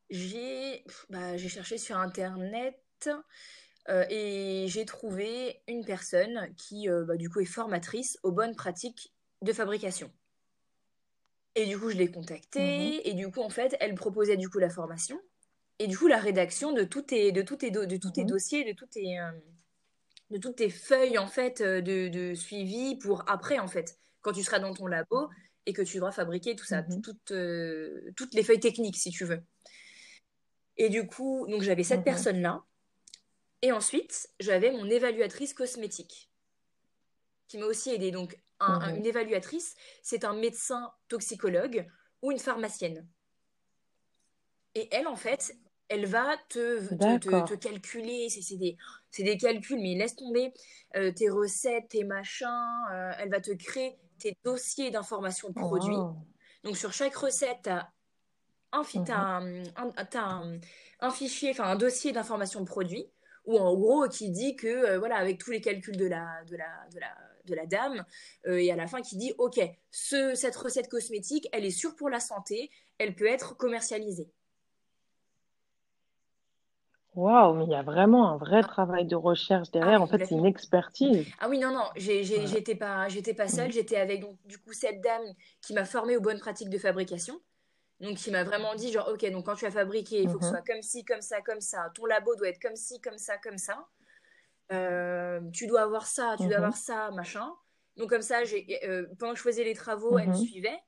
j'ai 0.09 0.83
bah, 1.09 1.37
j'ai 1.37 1.49
cherché 1.49 1.77
sur 1.77 1.97
Internet. 1.97 2.79
Et 3.87 4.65
j'ai 4.67 4.85
trouvé 4.85 5.61
une 5.67 5.83
personne 5.83 6.53
qui, 6.55 6.87
bah, 6.87 7.17
du 7.17 7.29
coup, 7.29 7.41
est 7.41 7.45
formatrice 7.45 8.17
aux 8.23 8.31
bonnes 8.31 8.55
pratiques 8.55 9.13
de 9.41 9.51
fabrication. 9.51 10.11
Et 11.55 11.67
du 11.67 11.77
coup, 11.77 11.89
je 11.89 11.97
l'ai 11.97 12.09
contactée, 12.09 12.93
mhm. 12.97 13.01
et 13.03 13.13
du 13.13 13.29
coup, 13.29 13.41
en 13.41 13.49
fait, 13.49 13.75
elle 13.79 13.93
proposait 13.93 14.37
du 14.37 14.49
coup 14.49 14.57
la 14.57 14.69
formation, 14.69 15.19
et 15.79 15.87
du 15.87 15.97
coup, 15.97 16.07
la 16.07 16.17
rédaction 16.17 16.71
de 16.71 16.83
tous 16.83 17.03
tes, 17.03 17.31
de 17.31 17.41
tous 17.41 17.57
tes, 17.57 17.71
de 17.71 17.97
tous 17.97 18.11
tes 18.11 18.23
mhm. 18.23 18.29
dossiers, 18.29 18.63
de 18.63 18.75
tous 18.75 18.87
tes, 18.87 19.19
euh, 19.19 19.31
de 20.31 20.37
toutes 20.37 20.55
tes 20.55 20.69
feuilles, 20.69 21.19
en 21.19 21.27
fait, 21.27 21.61
euh, 21.61 21.81
de, 21.81 22.07
de, 22.07 22.33
suivi 22.33 22.97
pour 22.97 23.23
après, 23.29 23.59
en 23.59 23.67
fait, 23.67 23.99
quand 24.21 24.31
tu 24.31 24.43
seras 24.43 24.59
dans 24.59 24.73
ton 24.73 24.87
labo 24.87 25.29
et 25.65 25.73
que 25.73 25.83
tu 25.83 25.97
devras 25.97 26.11
fabriquer 26.11 26.55
tout 26.55 26.65
ça, 26.65 26.81
mhm. 26.81 27.01
toutes, 27.01 27.31
euh, 27.31 28.11
toutes 28.15 28.33
les 28.33 28.43
feuilles 28.43 28.59
techniques, 28.59 28.97
si 28.97 29.11
tu 29.11 29.25
veux. 29.25 29.43
Et 30.77 30.89
du 30.89 31.05
coup, 31.05 31.45
donc 31.47 31.61
j'avais 31.61 31.83
cette 31.83 32.03
personne-là. 32.03 32.63
Et 33.63 33.71
ensuite, 33.71 34.29
j'avais 34.41 34.71
mon 34.71 34.89
évaluatrice 34.89 35.53
cosmétique 35.53 36.29
qui 37.47 37.57
m'a 37.57 37.65
aussi 37.65 37.91
aidé. 37.91 38.11
Donc, 38.11 38.37
Mhm. 38.59 38.97
une 38.97 39.05
évaluatrice, 39.05 39.75
c'est 40.01 40.25
un 40.25 40.33
médecin 40.33 40.91
toxicologue 41.07 41.87
ou 42.21 42.31
une 42.31 42.39
pharmacienne. 42.39 43.07
Et 44.75 44.93
elle, 44.93 45.07
en 45.07 45.15
fait, 45.15 45.55
elle 45.87 46.05
va 46.05 46.35
te, 46.49 46.87
te, 47.19 47.55
calculer, 47.55 48.29
c'est 48.29 48.57
des, 48.57 48.77
des, 49.17 49.37
calculs, 49.37 49.79
mais 49.79 49.95
laisse 49.95 50.15
tomber 50.15 50.53
euh, 50.95 51.11
tes 51.11 51.29
recettes, 51.29 51.89
tes 51.89 52.03
machins, 52.03 52.47
euh, 52.91 53.11
elle 53.19 53.29
va 53.29 53.39
te 53.39 53.51
créer 53.51 53.97
tes 54.19 54.37
dossiers 54.43 54.91
d'informations 54.91 55.49
de 55.49 55.53
produits. 55.53 55.95
Oh. 55.95 56.15
Donc 56.63 56.77
sur 56.77 56.91
chaque 56.91 57.15
recette, 57.15 57.63
tu 57.63 57.69
as, 57.69 57.91
un, 58.71 59.63
un, 60.99 61.11
fichier, 61.11 61.51
enfin 61.51 61.65
un 61.65 61.75
dossier 61.75 62.11
d'informations 62.11 62.61
de 62.61 62.65
produits, 62.65 63.12
ou 63.45 63.57
en 63.57 63.73
gros 63.75 64.07
qui 64.07 64.29
dit 64.29 64.55
que, 64.55 64.67
euh, 64.67 64.99
voilà, 64.99 65.17
avec 65.17 65.37
tous 65.37 65.51
les 65.51 65.61
calculs 65.61 65.97
de 65.97 66.07
la, 66.07 66.43
de 66.49 66.55
la, 66.55 66.87
de 66.93 66.99
la 66.99 67.09
de 67.45 67.55
la 67.55 67.65
dame, 67.65 68.05
euh, 68.47 68.57
et 68.57 68.71
à 68.71 68.75
la 68.75 68.87
fin 68.87 69.01
qui 69.01 69.17
dit, 69.17 69.33
OK, 69.37 69.59
ce, 69.91 70.33
cette 70.35 70.55
recette 70.55 70.89
cosmétique, 70.89 71.47
elle 71.51 71.65
est 71.65 71.71
sûre 71.71 71.95
pour 71.95 72.09
la 72.09 72.19
santé, 72.19 72.71
elle 72.97 73.15
peut 73.15 73.27
être 73.27 73.57
commercialisée. 73.57 74.29
Waouh, 77.15 77.53
mais 77.53 77.65
il 77.65 77.69
y 77.69 77.75
a 77.75 77.83
vraiment 77.83 78.31
un 78.31 78.37
vrai 78.37 78.63
travail 78.63 79.05
de 79.05 79.15
recherche 79.15 79.69
derrière. 79.69 79.99
Ah 79.99 80.03
en 80.03 80.07
fait, 80.07 80.25
c'est 80.25 80.33
une 80.33 80.47
expertise. 80.47 81.27
Ah 81.39 81.47
oui, 81.47 81.59
non, 81.59 81.71
non, 81.71 81.85
j'étais 81.95 82.73
pas, 82.73 83.07
pas 83.37 83.47
seule. 83.47 83.71
J'étais 83.71 83.97
avec 83.97 84.21
donc, 84.21 84.35
du 84.45 84.57
coup 84.57 84.73
cette 84.73 84.99
dame 85.01 85.21
qui 85.61 85.73
m'a 85.73 85.85
formée 85.85 86.17
aux 86.17 86.21
bonnes 86.21 86.39
pratiques 86.39 86.71
de 86.71 86.79
fabrication. 86.79 87.39
Donc, 87.99 88.17
qui 88.17 88.31
m'a 88.31 88.43
vraiment 88.43 88.75
dit, 88.75 88.91
genre, 88.91 89.07
ok, 89.07 89.29
donc 89.31 89.45
quand 89.45 89.55
tu 89.55 89.65
as 89.65 89.71
fabriqué, 89.71 90.21
il 90.21 90.29
faut 90.29 90.37
que 90.37 90.45
ce 90.45 90.49
mhm. 90.49 90.55
soit 90.55 90.65
comme 90.65 90.81
ci, 90.81 91.05
comme 91.05 91.21
ça, 91.21 91.41
comme 91.41 91.61
ça. 91.61 91.89
Ton 91.95 92.05
labo 92.05 92.35
doit 92.35 92.49
être 92.49 92.61
comme 92.61 92.75
ci, 92.75 92.99
comme 92.99 93.17
ça, 93.17 93.37
comme 93.37 93.57
ça. 93.57 93.87
Euh, 94.71 95.39
tu 95.51 95.67
dois 95.67 95.81
avoir 95.81 96.07
ça, 96.07 96.35
tu 96.37 96.43
dois 96.43 96.57
mhm. 96.57 96.63
avoir 96.63 96.77
ça, 96.77 97.11
machin. 97.11 97.53
Donc 97.97 98.09
comme 98.09 98.21
ça, 98.21 98.43
j'ai, 98.43 98.79
euh, 98.87 99.05
pendant 99.19 99.33
que 99.33 99.37
je 99.37 99.43
faisais 99.43 99.63
les 99.63 99.75
travaux, 99.75 100.17
elle 100.17 100.29
me 100.29 100.33
mhm. 100.33 100.45
suivait. 100.45 100.79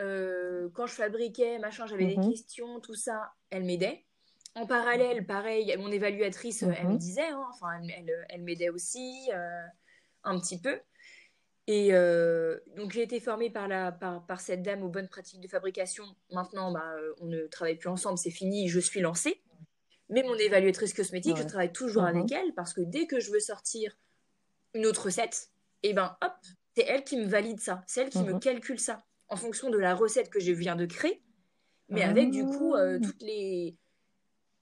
Euh, 0.00 0.68
quand 0.74 0.86
je 0.86 0.94
fabriquais, 0.94 1.58
machin, 1.58 1.86
j'avais 1.86 2.06
des 2.06 2.16
questions, 2.16 2.80
tout 2.80 2.94
ça, 2.94 3.32
elle 3.50 3.64
m'aidait. 3.64 4.04
En 4.54 4.66
parallèle, 4.66 5.24
pareil, 5.24 5.74
mon 5.78 5.90
évaluatrice, 5.90 6.62
elle 6.62 6.88
me 6.88 6.98
disait, 6.98 7.28
hein, 7.28 7.42
enfin, 7.50 7.68
elle, 7.88 8.26
elle, 8.28 8.42
m'aidait 8.42 8.68
aussi 8.68 9.30
un 10.24 10.38
petit 10.38 10.60
peu. 10.60 10.78
Et 11.68 11.92
donc 12.76 12.92
j'ai 12.92 13.02
été 13.02 13.20
formée 13.20 13.48
par, 13.48 13.68
la, 13.68 13.92
par, 13.92 14.26
par, 14.26 14.40
cette 14.40 14.62
dame 14.62 14.82
aux 14.82 14.88
bonnes 14.88 15.08
pratiques 15.08 15.40
de 15.40 15.48
fabrication. 15.48 16.04
Maintenant, 16.30 16.72
bah, 16.72 16.92
on 17.20 17.26
ne 17.26 17.46
travaille 17.46 17.76
plus 17.76 17.88
ensemble, 17.88 18.18
c'est 18.18 18.30
fini, 18.30 18.68
je 18.68 18.80
suis 18.80 19.00
lancée. 19.00 19.40
Mais 20.12 20.22
mon 20.22 20.34
évaluatrice 20.34 20.92
cosmétique, 20.92 21.38
je 21.38 21.42
travaille 21.42 21.72
toujours 21.72 22.04
avec 22.04 22.24
mhm. 22.24 22.32
elle 22.32 22.54
parce 22.54 22.74
que 22.74 22.82
dès 22.82 23.06
que 23.06 23.18
je 23.18 23.30
veux 23.30 23.40
sortir 23.40 23.96
une 24.74 24.86
autre 24.86 25.06
recette, 25.06 25.48
et 25.82 25.90
eh 25.90 25.94
ben 25.94 26.16
hop, 26.22 26.32
c'est 26.76 26.84
elle 26.84 27.02
qui 27.02 27.16
me 27.16 27.26
valide 27.26 27.60
ça, 27.60 27.82
c'est 27.86 28.02
elle 28.02 28.10
qui 28.10 28.22
me 28.22 28.34
mhm. 28.34 28.40
calcule 28.40 28.78
ça 28.78 29.04
en 29.28 29.36
fonction 29.36 29.70
de 29.70 29.78
la 29.78 29.94
recette 29.94 30.28
que 30.28 30.38
je 30.38 30.52
viens 30.52 30.76
de 30.76 30.84
créer, 30.84 31.22
mais 31.88 32.02
avec 32.02 32.30
du 32.30 32.44
coup 32.44 32.74
euh, 32.74 32.98
ah. 33.00 33.06
toutes 33.06 33.22
les 33.22 33.76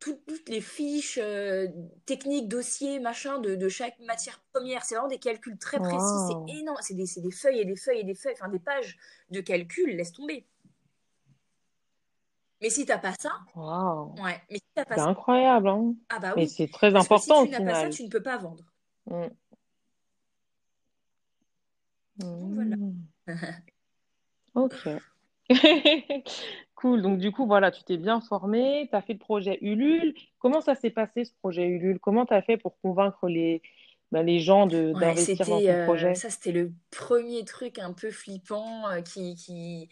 toutes, 0.01 0.49
les 0.49 0.63
fiches 0.63 1.19
euh, 1.23 1.69
techniques, 2.07 2.49
dossiers, 2.49 2.99
machin 2.99 3.39
de, 3.39 3.55
de, 3.55 3.69
chaque 3.69 3.99
matière 4.01 4.41
première. 4.53 4.85
C'est 4.85 4.95
vraiment 4.95 5.11
des 5.11 5.19
calculs 5.19 5.59
très 5.59 5.79
précis, 5.79 5.97
c'est 6.27 6.59
énorme, 6.59 6.79
c'est 6.81 6.95
des, 6.95 7.05
des, 7.19 7.31
feuilles 7.31 7.61
et 7.61 7.65
des 7.65 7.77
feuilles 7.77 8.01
et 8.01 8.05
des 8.05 8.15
feuilles, 8.15 8.35
enfin 8.35 8.49
des 8.49 8.59
pages 8.59 8.99
de 9.31 9.41
calcul, 9.41 9.95
laisse 9.95 10.13
tomber. 10.13 10.47
Mais 12.63 12.71
si 12.71 12.85
t'as 12.85 12.99
pas 12.99 13.15
ça, 13.19 13.33
ouais. 13.57 14.41
Mais 14.51 14.57
si 14.57 14.65
t'as 14.75 14.85
pas 14.85 14.95
c'est 14.97 15.01
incroyable, 15.01 15.69
hein. 15.69 15.95
Ah 16.09 16.19
bah 16.19 16.33
oui. 16.35 16.43
Mais 16.43 16.49
c'est 16.49 16.69
très 16.69 16.95
important. 16.95 17.45
Que 17.45 17.51
si 17.51 17.57
tu 17.57 17.63
n'as 17.63 17.73
pas 17.73 17.81
ça, 17.83 17.89
tu 17.91 18.03
ne 18.05 18.09
peux 18.09 18.23
pas 18.23 18.39
vendre. 18.39 18.65
Mm. 19.07 19.27
voilà. 22.19 22.77
ok. 24.55 24.89
cool. 26.81 27.03
Donc 27.03 27.19
du 27.19 27.33
coup, 27.33 27.47
voilà, 27.47 27.71
tu 27.71 27.85
t'es 27.85 27.97
bien 27.97 28.21
formé, 28.21 28.89
tu 28.91 28.97
as 28.97 29.03
fait 29.03 29.13
le 29.13 29.19
projet 29.19 29.59
Ulule. 29.61 30.15
Comment 30.39 30.61
ça 30.61 30.75
s'est 30.75 30.91
passé 30.91 31.25
ce 31.25 31.33
projet 31.41 31.67
Ulule? 31.67 31.99
Comment 32.01 32.27
tu 32.27 32.35
as 32.35 32.43
fait 32.43 32.57
pour 32.57 32.79
convaincre 32.81 33.29
les, 33.29 33.63
bah, 34.11 34.23
les 34.23 34.41
gens 34.41 34.67
de, 34.67 34.93
d'investir 34.99 35.47
dans 35.47 35.61
ton 35.61 35.69
euh, 35.69 35.85
projet? 35.85 36.15
Ça, 36.15 36.31
c'était 36.31 36.53
le 36.53 36.73
premier 36.91 37.45
truc 37.45 37.79
un 37.79 37.93
peu 37.93 38.11
flippant 38.11 38.89
euh, 38.89 39.03
qui, 39.03 39.35
qui 39.35 39.89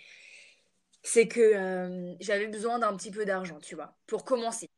c'est 1.03 1.29
que 1.29 1.41
euh, 1.41 2.15
j'avais 2.21 2.49
besoin 2.49 2.79
d'un 2.79 2.97
petit 2.97 3.11
peu 3.11 3.25
d'argent, 3.25 3.59
tu 3.61 3.75
vois, 3.75 3.95
pour 4.07 4.25
commencer. 4.25 4.69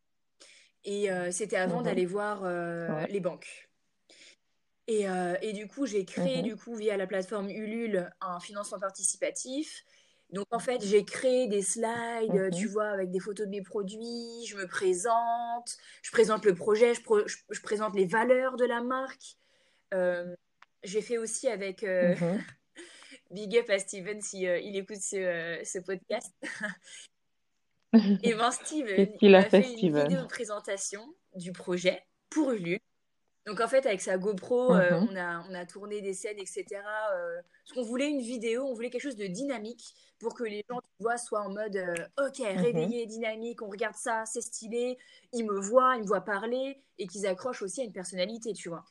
Et 0.85 1.11
c'était 1.31 1.57
avant 1.57 1.81
mmh 1.81 1.85
d'aller 1.85 2.07
voir 2.07 2.43
les 3.11 3.21
banques. 3.21 3.69
Et, 4.87 5.05
et, 5.43 5.53
du 5.53 5.69
coup, 5.69 5.85
j'ai 5.85 6.07
créé, 6.07 6.41
mmh 6.41 6.43
du 6.43 6.57
coup, 6.57 6.75
via 6.75 6.97
la 6.97 7.07
plateforme 7.07 7.51
Ulule, 7.51 8.11
un 8.23 8.41
financement 8.41 8.79
participatif. 8.79 9.85
Donc, 10.33 10.47
en 10.51 10.59
fait, 10.59 10.85
j'ai 10.85 11.05
créé 11.05 11.49
des 11.49 11.63
slides, 11.63 12.33
mmh 12.33 12.51
tu 12.51 12.67
vois, 12.67 12.89
avec 12.89 13.11
des 13.11 13.19
photos 13.19 13.47
de 13.47 13.51
mes 13.51 13.63
produits. 13.63 14.47
Je 14.47 14.57
me 14.57 14.67
présente, 14.67 15.77
je 16.03 16.11
présente 16.11 16.45
le 16.45 16.55
projet, 16.55 16.95
je, 16.95 17.01
je, 17.51 17.61
présente 17.61 17.95
les 17.95 18.07
valeurs 18.07 18.57
de 18.57 18.65
la 18.65 18.81
marque. 18.81 19.37
j'ai 20.85 21.03
fait 21.03 21.19
aussi 21.19 21.49
avec 21.49 21.85
Big 23.31 23.57
up 23.57 23.71
à 23.71 23.79
Steven 23.79 24.21
si 24.21 24.47
euh, 24.47 24.59
il 24.59 24.77
écoute 24.77 25.01
ce, 25.01 25.17
euh, 25.17 25.83
podcast. 25.87 26.35
et 28.23 28.35
ben 28.35 28.51
Steven, 28.51 29.09
il 29.21 29.35
a, 29.35 29.43
fait, 29.45 29.63
une 29.63 30.03
vidéo 30.03 30.23
de 30.23 30.27
présentation 30.27 31.15
du 31.37 31.53
projet 31.53 32.03
pour 32.29 32.51
Ulule. 32.51 32.81
Donc 33.51 33.61
en 33.61 33.67
fait, 33.67 33.85
avec 33.85 34.01
sa 34.01 34.17
GoPro, 34.17 34.77
euh, 34.77 35.01
mhm. 35.01 35.09
on, 35.11 35.17
a, 35.17 35.45
on 35.51 35.55
a 35.55 35.67
tourné 35.67 36.01
des 36.01 36.15
scènes, 36.15 36.39
etc. 36.39 36.67
parce 36.71 37.73
qu'on 37.75 37.83
voulait 37.83 38.09
une 38.09 38.21
vidéo, 38.21 38.63
on 38.63 38.75
voulait 38.75 38.91
quelque 38.91 39.03
chose 39.03 39.17
de 39.17 39.27
dynamique 39.27 39.93
pour 40.21 40.35
que 40.35 40.45
les 40.45 40.65
gens, 40.71 40.79
tu 40.81 41.03
vois, 41.03 41.19
soient 41.19 41.41
en 41.41 41.51
mode 41.51 41.77
OK, 42.25 42.39
mhm. 42.39 42.63
réveillé, 42.63 43.07
dynamique, 43.07 43.61
on 43.61 43.69
regarde 43.69 43.97
ça, 43.97 44.23
c'est 44.25 44.41
stylé, 44.41 44.99
ils 45.33 45.45
me 45.45 45.59
voient, 45.59 45.97
ils 45.97 46.03
me 46.03 46.07
voient 46.07 46.21
parler, 46.21 46.81
et 46.99 47.09
qu'ils 47.09 47.27
accrochent 47.27 47.63
aussi 47.63 47.81
à 47.81 47.85
une 47.85 47.93
personnalité, 47.93 48.53
tu 48.53 48.69
vois. 48.69 48.85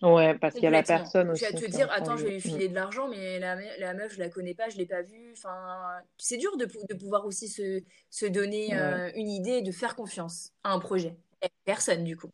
Ouais, 0.00 0.38
parce 0.38 0.54
qu'il 0.54 0.62
y 0.62 0.68
a 0.68 0.70
la 0.70 0.84
personne 0.84 1.30
aussi. 1.30 1.44
Tu 1.44 1.52
vas 1.52 1.60
te 1.60 1.66
dire, 1.66 1.90
attends, 1.90 2.16
je 2.16 2.22
vais 2.22 2.30
lui 2.30 2.40
filer 2.40 2.68
de 2.68 2.74
l'argent, 2.74 3.08
mais 3.08 3.40
la, 3.40 3.56
la, 3.80 3.94
meuf, 3.94 4.14
je 4.14 4.20
la 4.20 4.28
connais 4.28 4.54
pas, 4.54 4.68
je 4.68 4.76
l'ai 4.76 4.86
pas 4.86 5.02
vue. 5.02 5.32
Enfin, 5.32 5.98
c'est 6.18 6.36
dur 6.36 6.56
de, 6.56 6.66
de, 6.66 6.94
pouvoir 6.94 7.26
aussi 7.26 7.48
se, 7.48 7.82
se 8.10 8.26
donner 8.26 8.76
euh, 8.76 9.10
une 9.16 9.28
idée 9.28 9.58
et 9.58 9.62
de 9.62 9.72
faire 9.72 9.96
confiance 9.96 10.52
à 10.62 10.72
un 10.72 10.78
projet. 10.78 11.16
Personne, 11.64 12.04
du 12.04 12.16
coup. 12.16 12.30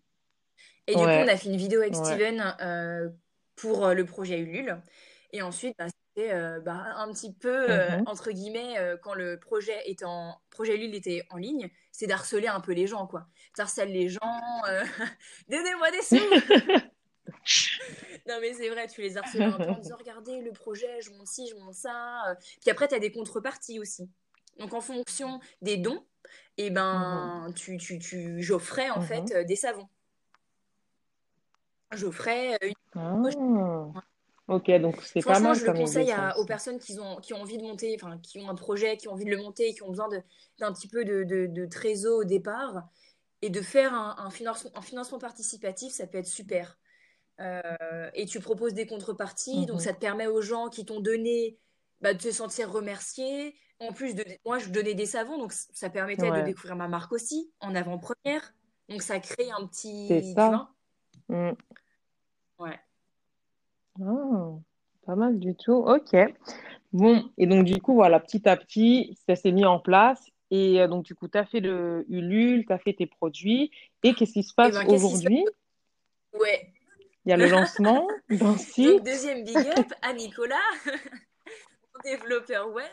Et 0.87 0.93
du 0.93 1.03
coup, 1.03 1.09
on 1.09 1.29
a 1.29 1.37
fait 1.37 1.49
une 1.49 1.57
vidéo 1.57 1.81
avec 1.81 1.95
Steven 1.95 2.57
euh, 2.61 3.11
pour 3.57 3.87
euh, 3.87 3.95
le 3.95 4.05
projet 4.05 4.39
Ulule. 4.39 4.81
Et 5.33 5.43
ensuite, 5.43 5.77
bah, 5.79 5.87
c'était 5.89 6.33
bah, 6.61 6.95
un 6.97 7.13
petit 7.13 7.35
peu, 7.35 7.69
mm-hmm. 7.69 8.09
entre 8.09 8.31
guillemets, 8.31 8.77
quand 9.03 9.13
le 9.13 9.39
projet, 9.39 9.79
était 9.85 10.07
en, 10.07 10.41
projet 10.51 10.77
Ulule 10.77 10.95
était 10.95 11.27
en 11.31 11.37
ligne, 11.37 11.69
c'est 11.93 12.07
d'harceler 12.07 12.49
un 12.49 12.61
peu 12.61 12.73
les 12.73 12.87
gens, 12.87 13.07
quoi. 13.07 13.27
T'harcèles 13.55 13.93
les 13.93 14.09
gens, 14.09 14.41
donnez-moi 15.49 15.91
des 15.91 16.03
sous 16.03 16.17
non 18.29 18.39
mais 18.41 18.55
c'est 18.55 18.69
vrai, 18.69 18.87
tu 18.89 19.01
les 19.01 19.17
harcèles 19.17 19.43
un 19.43 19.53
peu 19.53 19.69
en 19.69 19.79
disant 19.79 19.97
regardez 19.99 20.41
le 20.41 20.53
projet, 20.53 21.01
je 21.01 21.11
monte 21.11 21.27
ci, 21.27 21.49
je 21.49 21.57
monte 21.57 21.75
ça. 21.75 22.29
Euh. 22.29 22.35
Puis 22.61 22.71
après, 22.71 22.89
tu 22.89 22.95
as 22.95 22.99
des 22.99 23.13
contreparties 23.13 23.79
aussi. 23.79 24.09
Donc 24.59 24.75
en 24.75 24.81
fonction 24.81 25.41
des 25.63 25.77
dons, 25.77 26.05
et 26.57 26.67
eh 26.67 26.71
ben, 26.71 27.47
mhm. 27.47 27.55
tu, 27.55 27.77
tu, 27.79 27.99
tu 27.99 28.43
j'offrais 28.43 28.91
en 28.91 29.01
fait 29.01 29.23
mhm. 29.23 29.37
euh, 29.37 29.45
des 29.45 29.57
savons. 29.57 29.89
J'offrais 31.93 32.55
euh, 32.63 32.69
une... 32.97 33.93
Ah. 33.95 34.03
Ok, 34.49 34.71
donc 34.81 35.01
c'est 35.03 35.23
pas 35.23 35.41
mal. 35.41 35.55
je 35.55 35.67
le 35.67 35.73
conseille 35.73 36.15
aux 36.37 36.47
personnes 36.47 36.79
qui 36.79 36.99
ont, 36.99 37.17
qui 37.17 37.35
ont 37.35 37.43
envie 37.43 37.59
de 37.59 37.63
monter, 37.63 37.97
enfin 38.01 38.19
qui 38.19 38.39
ont 38.41 38.49
un 38.49 38.55
projet, 38.55 38.97
qui 38.97 39.07
ont 39.09 39.13
envie 39.13 39.27
de 39.27 39.31
le 39.31 39.37
monter, 39.37 39.75
qui 39.75 39.83
ont 39.83 39.91
besoin 39.91 40.09
d'un 40.59 40.73
petit 40.73 40.89
peu 40.89 41.05
de, 41.05 41.23
de, 41.25 41.67
trésor 41.67 42.21
au 42.21 42.25
départ. 42.25 42.89
Et 43.41 43.51
de 43.51 43.61
faire 43.61 43.95
un, 43.95 44.17
un, 44.19 44.31
financement, 44.31 44.71
un 44.75 44.83
financement 44.83 45.19
participatif, 45.19 45.93
ça 45.93 46.09
peut 46.09 46.19
être 46.19 46.27
super. 46.27 46.77
Euh, 47.41 48.11
et 48.15 48.27
tu 48.27 48.41
proposes 48.41 48.75
des 48.75 48.87
contreparties. 48.87 49.67
Donc, 49.67 49.77
mhm. 49.77 49.85
ça 49.85 49.93
te 49.93 50.01
permet 50.01 50.27
aux 50.27 50.43
gens 50.43 50.69
qui 50.69 50.85
t'ont 50.85 51.01
donné 51.01 51.57
bah, 52.01 52.15
de 52.15 52.21
se 52.21 52.33
sentir 52.33 52.71
remerciés. 52.71 53.55
En 53.81 53.93
plus, 53.93 54.15
de, 54.15 54.25
moi, 54.45 54.59
je 54.59 54.71
donnais 54.71 54.95
des 54.95 55.07
savons, 55.07 55.39
donc 55.39 55.53
ça 55.53 55.89
permettait 55.89 56.31
de 56.31 56.41
découvrir 56.43 56.75
ma 56.77 56.89
marque 56.89 57.13
aussi 57.13 57.51
en 57.61 57.75
avant-première. 57.75 58.53
Donc 58.89 59.03
ça 59.03 59.21
crée 59.21 59.51
un 59.51 59.67
petit. 59.67 60.09
C'est 60.09 60.35
ça. 60.35 60.71
Mm. 61.29 61.51
Ouais. 62.59 62.81
Ah, 64.01 64.51
pas 65.07 65.15
mal 65.15 65.39
du 65.39 65.55
tout. 65.55 65.85
Ok. 65.87 66.17
Bon, 66.93 67.31
et 67.37 67.47
donc 67.47 67.65
du 67.65 67.81
coup, 67.81 67.95
voilà, 67.95 68.19
petit 68.19 68.49
à 68.49 68.57
petit, 68.57 69.17
ça 69.27 69.37
s'est 69.37 69.53
mis 69.53 69.67
en 69.67 69.79
place. 69.79 70.25
Et 70.51 70.81
euh, 70.81 70.89
donc, 70.89 71.05
du 71.05 71.15
coup, 71.15 71.29
tu 71.29 71.39
as 71.39 71.45
fait 71.45 71.61
le 71.61 72.07
Ulule, 72.09 72.65
tu 72.67 72.73
as 72.73 72.79
fait 72.79 72.95
tes 72.95 73.07
produits. 73.07 73.71
Et 74.03 74.15
qu'est-ce 74.15 74.33
qui 74.33 74.43
se 74.43 74.55
passe 74.55 74.71
Eh 74.71 74.79
ben, 74.79 74.87
qu'est-ce 74.87 74.95
qui 74.95 75.01
se 75.01 75.07
aujourd'hui? 75.07 75.45
Ouais. 76.33 76.73
Il 77.25 77.31
y 77.31 77.33
a 77.33 77.37
le 77.37 77.49
lancement 77.49 78.09
d'un 78.31 78.57
site. 78.57 79.05
deuxième 79.05 79.45
big 79.45 79.57
up 79.57 79.93
à 80.01 80.15
Nicolas, 80.15 80.57
mon 80.87 82.01
développeur 82.05 82.73
web, 82.73 82.87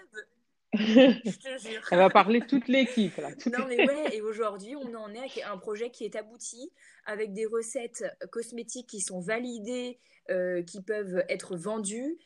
je 0.74 1.38
te 1.38 1.58
jure. 1.58 1.82
va 1.92 2.10
parler 2.10 2.42
toute 2.42 2.68
l'équipe, 2.68 3.16
là. 3.18 3.32
Toute- 3.34 3.58
Non, 3.58 3.66
mais 3.68 3.78
ouais, 3.88 4.16
et 4.16 4.22
aujourd'hui, 4.22 4.76
on 4.76 4.94
en 4.96 5.14
est 5.14 5.20
avec 5.20 5.42
un 5.50 5.58
projet 5.58 5.90
qui 5.90 6.04
est 6.06 6.16
abouti, 6.16 6.72
avec 7.06 7.34
des 7.34 7.46
recettes 7.46 8.04
cosmétiques 8.32 8.88
qui 8.88 9.02
sont 9.02 9.20
validées, 9.22 10.00
euh, 10.30 10.64
qui 10.64 10.82
peuvent 10.82 11.24
être 11.30 11.56
vendues, 11.56 12.18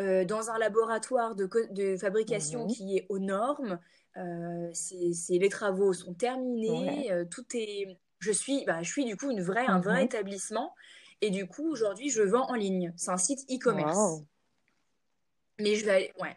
euh, 0.00 0.24
dans 0.24 0.50
un 0.50 0.58
laboratoire 0.58 1.34
de, 1.34 1.96
fabrication 1.96 2.64
Mhm. 2.64 2.70
qui 2.72 2.96
est 2.98 3.06
aux 3.08 3.18
normes. 3.18 3.78
Euh, 4.16 4.70
c'est, 4.72 5.12
c'est- 5.12 5.38
les 5.38 5.48
travaux 5.48 5.92
sont 5.92 6.14
terminés, 6.14 7.10
euh, 7.12 7.24
tout 7.24 7.44
est... 7.54 7.98
Je 8.20 8.32
suis, 8.32 8.64
bah, 8.64 8.82
je 8.82 8.90
suis 8.90 9.04
du 9.04 9.16
coup 9.16 9.30
une 9.30 9.42
vraie, 9.42 9.66
un 9.66 9.80
vrai 9.80 10.00
Mhm. 10.00 10.06
établissement, 10.06 10.74
et 11.20 11.30
du 11.30 11.46
coup, 11.46 11.70
aujourd'hui, 11.70 12.10
je 12.10 12.22
vends 12.22 12.48
en 12.48 12.54
ligne. 12.54 12.92
C'est 12.96 13.10
un 13.10 13.16
site 13.16 13.40
e-commerce. 13.50 13.96
Wow. 13.96 14.24
Mais 15.60 15.74
je 15.76 15.84
vais 15.84 16.12
ouais. 16.20 16.36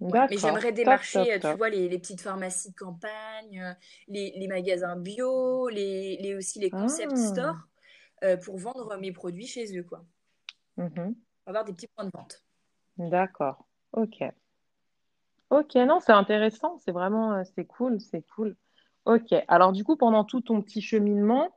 Mais 0.00 0.36
j'aimerais 0.36 0.72
démarcher, 0.72 1.32
euh, 1.34 1.38
top, 1.38 1.52
tu 1.52 1.56
vois, 1.56 1.70
les, 1.70 1.88
les 1.88 1.98
petites 1.98 2.20
pharmacies 2.20 2.70
de 2.70 2.76
campagne, 2.76 3.60
euh, 3.60 3.72
les, 4.08 4.32
les 4.36 4.46
magasins 4.46 4.96
bio, 4.96 5.68
les, 5.68 6.18
les, 6.18 6.34
aussi 6.34 6.58
les 6.58 6.70
concept 6.70 7.12
Ah. 7.14 7.16
stores, 7.16 7.68
euh, 8.24 8.36
pour 8.36 8.58
vendre 8.58 8.96
mes 8.98 9.12
produits 9.12 9.46
chez 9.46 9.76
eux, 9.78 9.82
quoi. 9.84 10.04
Mhm. 10.76 11.14
Avoir 11.46 11.64
des 11.64 11.72
petits 11.72 11.86
points 11.88 12.04
de 12.04 12.10
vente. 12.12 12.44
D'accord. 12.98 13.64
Ok. 13.92 14.22
Ok, 15.50 15.74
non, 15.76 16.00
c'est 16.00 16.12
intéressant. 16.12 16.78
C'est 16.84 16.92
vraiment, 16.92 17.42
c'est 17.54 17.64
cool, 17.64 18.00
c'est 18.00 18.22
cool. 18.34 18.56
Ok. 19.04 19.32
Alors, 19.48 19.72
du 19.72 19.84
coup, 19.84 19.96
pendant 19.96 20.24
tout 20.24 20.40
ton 20.40 20.60
petit 20.60 20.82
cheminement, 20.82 21.56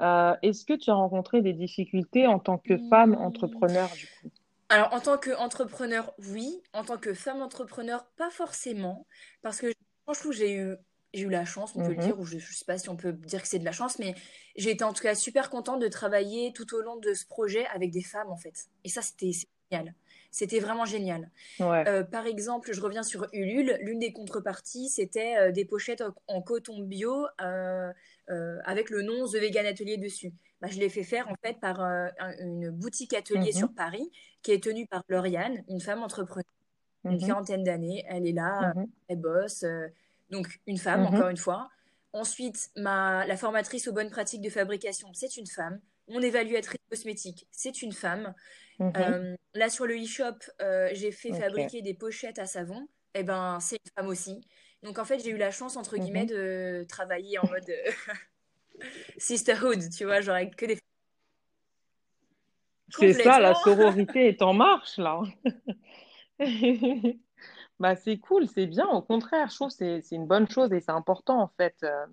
euh, 0.00 0.34
est-ce 0.42 0.64
que 0.64 0.74
tu 0.74 0.90
as 0.90 0.94
rencontré 0.94 1.40
des 1.40 1.52
difficultés 1.52 2.26
en 2.26 2.38
tant 2.38 2.58
que 2.58 2.76
femme 2.90 3.12
Hmm. 3.12 3.22
entrepreneur, 3.22 3.88
du 3.94 4.06
coup? 4.06 4.30
Alors, 4.68 4.92
en 4.92 5.00
tant 5.00 5.16
qu'entrepreneur, 5.18 6.12
oui. 6.18 6.62
En 6.72 6.84
tant 6.84 6.98
que 6.98 7.14
femme 7.14 7.40
entrepreneur, 7.42 8.06
pas 8.16 8.30
forcément. 8.30 9.06
Parce 9.42 9.60
que 9.60 9.72
franchement, 10.04 10.32
j'ai 10.32 10.54
eu, 10.56 10.76
j'ai 11.14 11.22
eu 11.22 11.30
la 11.30 11.44
chance, 11.46 11.74
on 11.74 11.82
peut 11.82 11.92
le 11.92 11.96
Mhm. 11.96 12.02
dire, 12.02 12.18
ou 12.20 12.24
je, 12.24 12.38
je 12.38 12.52
sais 12.54 12.64
pas 12.66 12.76
si 12.78 12.88
on 12.90 12.96
peut 12.96 13.12
dire 13.12 13.40
que 13.42 13.48
c'est 13.48 13.58
de 13.58 13.64
la 13.64 13.72
chance, 13.72 13.98
mais 13.98 14.14
j'ai 14.56 14.70
été 14.70 14.84
en 14.84 14.92
tout 14.92 15.02
cas 15.02 15.14
super 15.14 15.48
contente 15.50 15.80
de 15.80 15.88
travailler 15.88 16.52
tout 16.52 16.74
au 16.74 16.80
long 16.82 16.96
de 16.96 17.14
ce 17.14 17.26
projet 17.26 17.66
avec 17.68 17.90
des 17.90 18.02
femmes, 18.02 18.30
en 18.30 18.36
fait. 18.36 18.66
Et 18.84 18.88
ça, 18.90 19.00
c'était 19.02 19.32
génial. 19.70 19.94
C'était 20.30 20.60
vraiment 20.60 20.84
génial. 20.84 21.30
Ouais. 21.58 21.88
Euh, 21.88 22.04
par 22.04 22.26
exemple, 22.26 22.72
je 22.72 22.80
reviens 22.82 23.02
sur 23.02 23.26
Ulule. 23.32 23.78
L'une 23.80 23.98
des 24.00 24.12
contreparties, 24.12 24.90
c'était 24.90 25.36
euh, 25.38 25.52
des 25.52 25.64
pochettes 25.64 26.02
en, 26.02 26.14
en 26.26 26.42
coton 26.42 26.80
bio 26.82 27.26
euh, 27.40 27.90
avec 28.64 28.90
le 28.90 29.00
nom 29.02 29.26
The 29.26 29.36
Vegan 29.36 29.64
Atelier 29.66 29.96
dessus. 29.96 30.32
Bah, 30.60 30.68
je 30.70 30.78
l'ai 30.78 30.88
fait 30.88 31.04
faire 31.04 31.28
en 31.28 31.34
fait 31.44 31.60
par 31.60 31.80
euh, 31.80 32.08
un- 32.18 32.36
une 32.38 32.70
boutique 32.70 33.14
atelier 33.14 33.52
sur 33.52 33.68
Mhm. 33.68 33.74
Paris 33.74 34.10
qui 34.42 34.52
est 34.52 34.62
tenue 34.62 34.86
par 34.86 35.02
Lauriane, 35.08 35.64
une 35.68 35.80
femme 35.80 36.02
entrepreneur 36.02 36.44
d'une 37.04 37.14
Mhm. 37.20 37.26
quarantaine 37.26 37.62
d'années. 37.64 38.04
Elle 38.08 38.26
est 38.26 38.32
là, 38.32 38.74
Mhm. 38.74 38.86
elle 39.08 39.20
bosse. 39.20 39.62
euh, 39.62 39.86
donc 40.30 40.58
une 40.66 40.78
femme, 40.78 41.06
encore 41.06 41.28
une 41.28 41.36
fois. 41.36 41.70
Ensuite, 42.12 42.70
ma, 42.76 43.24
la 43.26 43.36
formatrice 43.36 43.86
aux 43.88 43.92
bonnes 43.92 44.10
pratiques 44.10 44.42
de 44.42 44.50
fabrication, 44.50 45.12
c'est 45.14 45.36
une 45.36 45.46
femme. 45.46 45.80
Mon 46.08 46.20
évaluatrice 46.20 46.80
cosmétique, 46.90 47.46
c'est 47.50 47.82
une 47.82 47.92
femme. 47.92 48.34
Euh, 48.96 49.36
là, 49.54 49.68
sur 49.70 49.86
le 49.86 49.94
e-shop, 50.02 50.38
j'ai 50.92 51.12
fait 51.12 51.32
fabriquer 51.32 51.82
des 51.82 51.94
pochettes 51.94 52.38
à 52.38 52.46
savon. 52.46 52.88
Eh 53.14 53.22
ben, 53.22 53.58
c'est 53.60 53.76
une 53.76 53.90
femme 53.96 54.08
aussi. 54.08 54.40
Donc, 54.82 54.98
en 54.98 55.04
fait, 55.04 55.18
j'ai 55.20 55.30
eu 55.30 55.36
la 55.36 55.50
chance, 55.50 55.76
entre 55.76 55.96
guillemets, 55.96 56.26
de 56.26 56.84
travailler 56.88 57.38
en 57.38 57.46
mode 57.48 57.70
sisterhood, 59.16 59.80
tu 59.90 60.04
vois, 60.04 60.20
genre 60.20 60.36
avec 60.36 60.56
que 60.56 60.66
des 60.66 60.78
C'est 62.90 63.12
ça, 63.12 63.38
la 63.38 63.54
sororité 63.54 64.28
est 64.28 64.42
en 64.42 64.54
marche, 64.54 64.98
là. 64.98 65.20
Bah, 67.80 67.94
c'est 67.94 68.18
cool, 68.18 68.48
c'est 68.48 68.66
bien. 68.66 68.86
Au 68.88 69.02
contraire, 69.02 69.48
je 69.50 69.54
trouve 69.54 69.68
que 69.68 69.74
c'est 69.74 70.00
c'est 70.02 70.16
une 70.16 70.26
bonne 70.26 70.48
chose 70.48 70.72
et 70.72 70.80
c'est 70.80 70.90
important, 70.90 71.40
en 71.40 71.48
fait. 71.48 71.76
euh, 71.84 72.06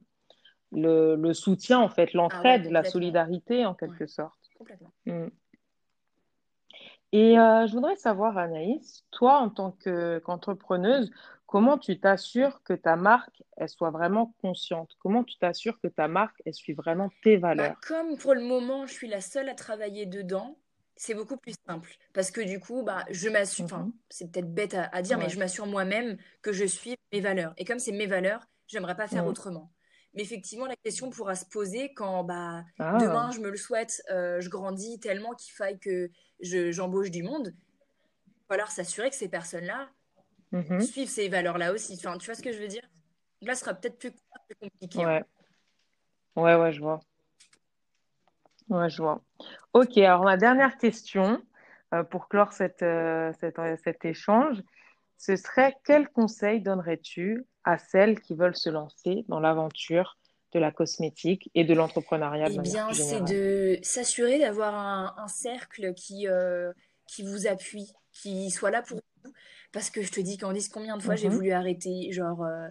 le, 0.72 1.16
le 1.16 1.34
soutien, 1.34 1.80
en 1.80 1.90
fait, 1.90 2.14
Ah 2.30 2.44
ouais, 2.44 2.60
l'entraide, 2.60 2.72
la 2.72 2.84
solidarité, 2.84 3.66
en 3.66 3.74
Ouais, 3.88 3.88
quelque 3.88 4.08
sorte. 4.08 4.40
complètement. 4.58 4.92
Mm. 5.06 5.28
Et 7.12 7.40
euh, 7.40 7.66
je 7.68 7.74
voudrais 7.74 7.96
savoir, 7.96 8.38
Anaïs, 8.38 9.06
toi, 9.12 9.40
en 9.40 9.50
tant 9.50 9.72
que, 9.72 10.20
qu'entrepreneuse, 10.20 11.12
comment 11.46 11.78
tu 11.78 12.00
t'assures 12.00 12.62
que 12.64 12.74
ta 12.74 12.96
marque, 12.96 13.44
elle 13.58 13.70
soit 13.70 13.92
vraiment 13.92 14.36
consciente? 14.42 14.92
Comment 15.00 15.24
tu 15.24 15.38
t'assures 15.38 15.80
que 15.82 15.88
ta 15.88 16.08
marque, 16.08 16.42
elle 16.46 16.54
suit 16.54 16.74
vraiment 16.74 17.12
tes 17.24 17.38
Bah, 17.54 17.70
valeurs? 17.70 17.86
comme 17.88 18.18
pour 18.18 18.34
le 18.34 18.42
moment, 18.42 18.86
je 18.86 18.94
suis 18.94 19.08
la 19.08 19.22
seule 19.22 19.50
à 19.50 19.56
travailler 19.56 20.06
dedans, 20.06 20.60
c'est 20.96 21.14
beaucoup 21.14 21.38
plus 21.38 21.56
simple. 21.68 21.90
Parce 22.14 22.32
que 22.32 22.42
du 22.42 22.60
coup, 22.60 22.84
bah, 22.84 23.06
je 23.10 23.30
m'assure, 23.30 23.66
enfin, 23.66 23.86
Mhm. 23.86 24.00
c'est 24.10 24.32
peut-être 24.32 24.54
bête 24.54 24.74
à, 24.74 24.86
à 24.86 25.02
dire, 25.02 25.18
mais 25.18 25.30
je 25.30 25.40
m'assure 25.40 25.66
moi-même 25.66 26.18
que 26.42 26.52
je 26.54 26.66
suis 26.66 26.96
mes 27.14 27.22
valeurs. 27.22 27.54
Et 27.58 27.66
comme 27.66 27.80
c'est 27.80 27.92
mes 27.92 28.08
valeurs, 28.08 28.46
j'aimerais 28.68 28.96
pas 28.96 29.08
faire 29.08 29.26
autrement. 29.26 29.72
Mais 30.14 30.22
effectivement, 30.24 30.66
la 30.66 30.76
question 30.84 31.10
pourra 31.10 31.36
se 31.36 31.46
poser 31.46 31.94
quand 31.94 32.24
bah, 32.24 32.64
Ah, 32.80 32.92
demain, 32.94 33.32
je 33.32 33.40
me 33.40 33.50
le 33.50 33.58
souhaite, 33.58 34.02
euh, 34.12 34.40
je 34.42 34.50
grandis 34.50 35.00
tellement 35.00 35.34
qu'il 35.36 35.54
faille 35.54 35.80
que 35.80 36.10
je, 36.42 36.72
j'embauche 36.72 37.12
du 37.12 37.24
monde. 37.24 37.54
Il 38.28 38.34
va 38.50 38.56
falloir 38.56 38.72
s'assurer 38.72 39.10
que 39.10 39.16
ces 39.16 39.30
personnes-là 39.30 39.92
mhm. 40.56 40.82
suivent 40.82 41.10
ces 41.10 41.30
valeurs-là 41.30 41.74
aussi. 41.74 41.94
Enfin, 41.94 42.18
tu 42.18 42.26
vois 42.26 42.36
ce 42.36 42.42
que 42.42 42.52
je 42.52 42.60
veux 42.60 42.68
dire? 42.68 42.84
Là, 43.42 43.54
ce 43.56 43.62
sera 43.62 43.74
peut-être 43.74 43.98
plus, 43.98 44.12
plus 44.12 44.56
compliqué, 44.60 45.04
hein. 45.04 45.22
Ouais, 46.36 46.44
ouais, 46.44 46.56
ouais, 46.56 46.72
je 46.74 46.80
vois. 46.82 47.00
Ouais, 48.70 48.90
je 48.90 49.02
vois. 49.02 49.22
Ok, 49.74 49.98
alors 49.98 50.24
ma 50.24 50.38
dernière 50.38 50.78
question 50.78 51.42
euh, 51.94 52.04
pour 52.04 52.28
clore 52.28 52.52
cette, 52.54 52.82
euh, 52.82 53.32
cette- 53.40 53.60
euh, 53.60 53.76
cet 53.84 54.06
échange, 54.06 54.62
ce 55.18 55.36
serait 55.36 55.76
quel 55.84 56.10
conseil 56.10 56.62
donnerais-tu 56.62 57.46
à 57.64 57.78
celles 57.78 58.20
qui 58.22 58.36
veulent 58.36 58.56
se 58.56 58.70
lancer 58.70 59.24
dans 59.28 59.40
l'aventure 59.40 60.18
de 60.54 60.60
la 60.60 60.72
cosmétique 60.72 61.52
et 61.54 61.64
de 61.64 61.74
l'entrepreneuriat 61.74 62.48
Eh 62.50 62.60
bien, 62.60 62.92
c'est 62.94 63.22
de 63.22 63.78
s'assurer 63.84 64.40
d'avoir 64.40 64.74
un, 64.74 65.14
un 65.18 65.28
cercle 65.28 65.94
qui, 65.94 66.28
qui 67.08 67.24
vous 67.24 67.48
appuie, 67.48 67.92
qui 68.12 68.50
soit 68.52 68.72
là 68.72 68.82
pour 68.82 68.98
vous. 69.24 69.32
Parce 69.76 69.90
que 69.90 70.02
je 70.02 70.10
te 70.10 70.22
dis, 70.22 70.38
Candice, 70.38 70.70
combien 70.70 70.96
de 70.96 71.04
fois 71.04 71.16
j'ai 71.18 71.28
Mhm. 71.28 71.36
voulu 71.36 71.52
arrêter, 71.52 72.10
genre, 72.14 72.42
euh, 72.44 72.70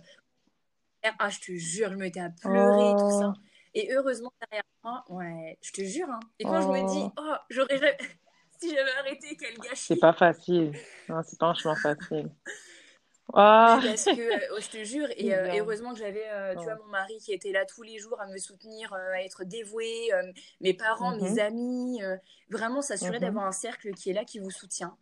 ah, 1.18 1.28
je 1.28 1.38
te 1.38 1.52
jure, 1.52 1.90
je 1.90 1.96
me 1.96 2.00
mettais 2.00 2.20
à 2.20 2.30
pleurer 2.30 2.92
et 2.92 2.96
tout 2.96 3.10
ça. 3.10 3.26
Oh, 3.28 3.40
Et 3.74 3.92
heureusement, 3.92 4.32
derrière 4.40 4.64
moi, 4.82 5.04
ouais, 5.10 5.58
je 5.60 5.70
te 5.72 5.82
jure, 5.84 6.08
hein. 6.10 6.20
Et 6.38 6.46
quand 6.46 6.62
je 6.62 6.68
me 6.68 6.80
dis, 6.82 7.12
oh, 7.18 7.22
oh, 7.22 7.34
j'aurais 7.50 7.76
jamais... 7.78 7.98
Si 8.60 8.70
j'avais 8.74 8.92
arrêté, 8.92 9.36
quel 9.36 9.58
c'est 9.88 9.96
gâchis! 9.96 10.00
pas 10.00 10.12
facile. 10.14 10.72
Non, 11.08 11.22
c'est 11.24 11.38
pas 11.38 11.48
un 11.48 11.54
chemin 11.54 11.76
facile. 11.76 12.30
Ah, 13.32 13.80
parce 13.84 14.08
que, 14.08 14.20
euh, 14.20 14.60
je 14.60 14.68
te 14.68 14.84
jure, 14.84 15.08
c'est 15.18 15.26
et, 15.26 15.34
euh, 15.34 15.48
heureusement 15.58 15.92
que 15.92 15.98
j'avais, 15.98 16.28
euh, 16.28 16.54
tu 16.56 16.64
vois, 16.64 16.76
mon 16.76 16.90
mari 16.90 17.18
qui 17.18 17.32
était 17.32 17.52
là 17.52 17.64
tous 17.66 17.82
les 17.82 17.98
jours 17.98 18.20
à 18.20 18.26
me 18.26 18.38
soutenir, 18.38 18.92
euh, 18.92 19.12
à 19.12 19.22
être 19.22 19.44
dévoué, 19.44 20.12
euh, 20.12 20.32
mes 20.60 20.74
parents, 20.74 21.16
mes 21.16 21.38
Mhm, 21.38 21.38
amis, 21.40 22.02
euh, 22.02 22.16
vraiment 22.50 22.82
s'assurer 22.82 23.16
mhm. 23.16 23.20
d'avoir 23.20 23.46
un 23.46 23.52
cercle 23.52 23.92
qui 23.94 24.10
est 24.10 24.12
là, 24.12 24.24
qui 24.24 24.38
vous 24.38 24.50
soutient, 24.50 24.96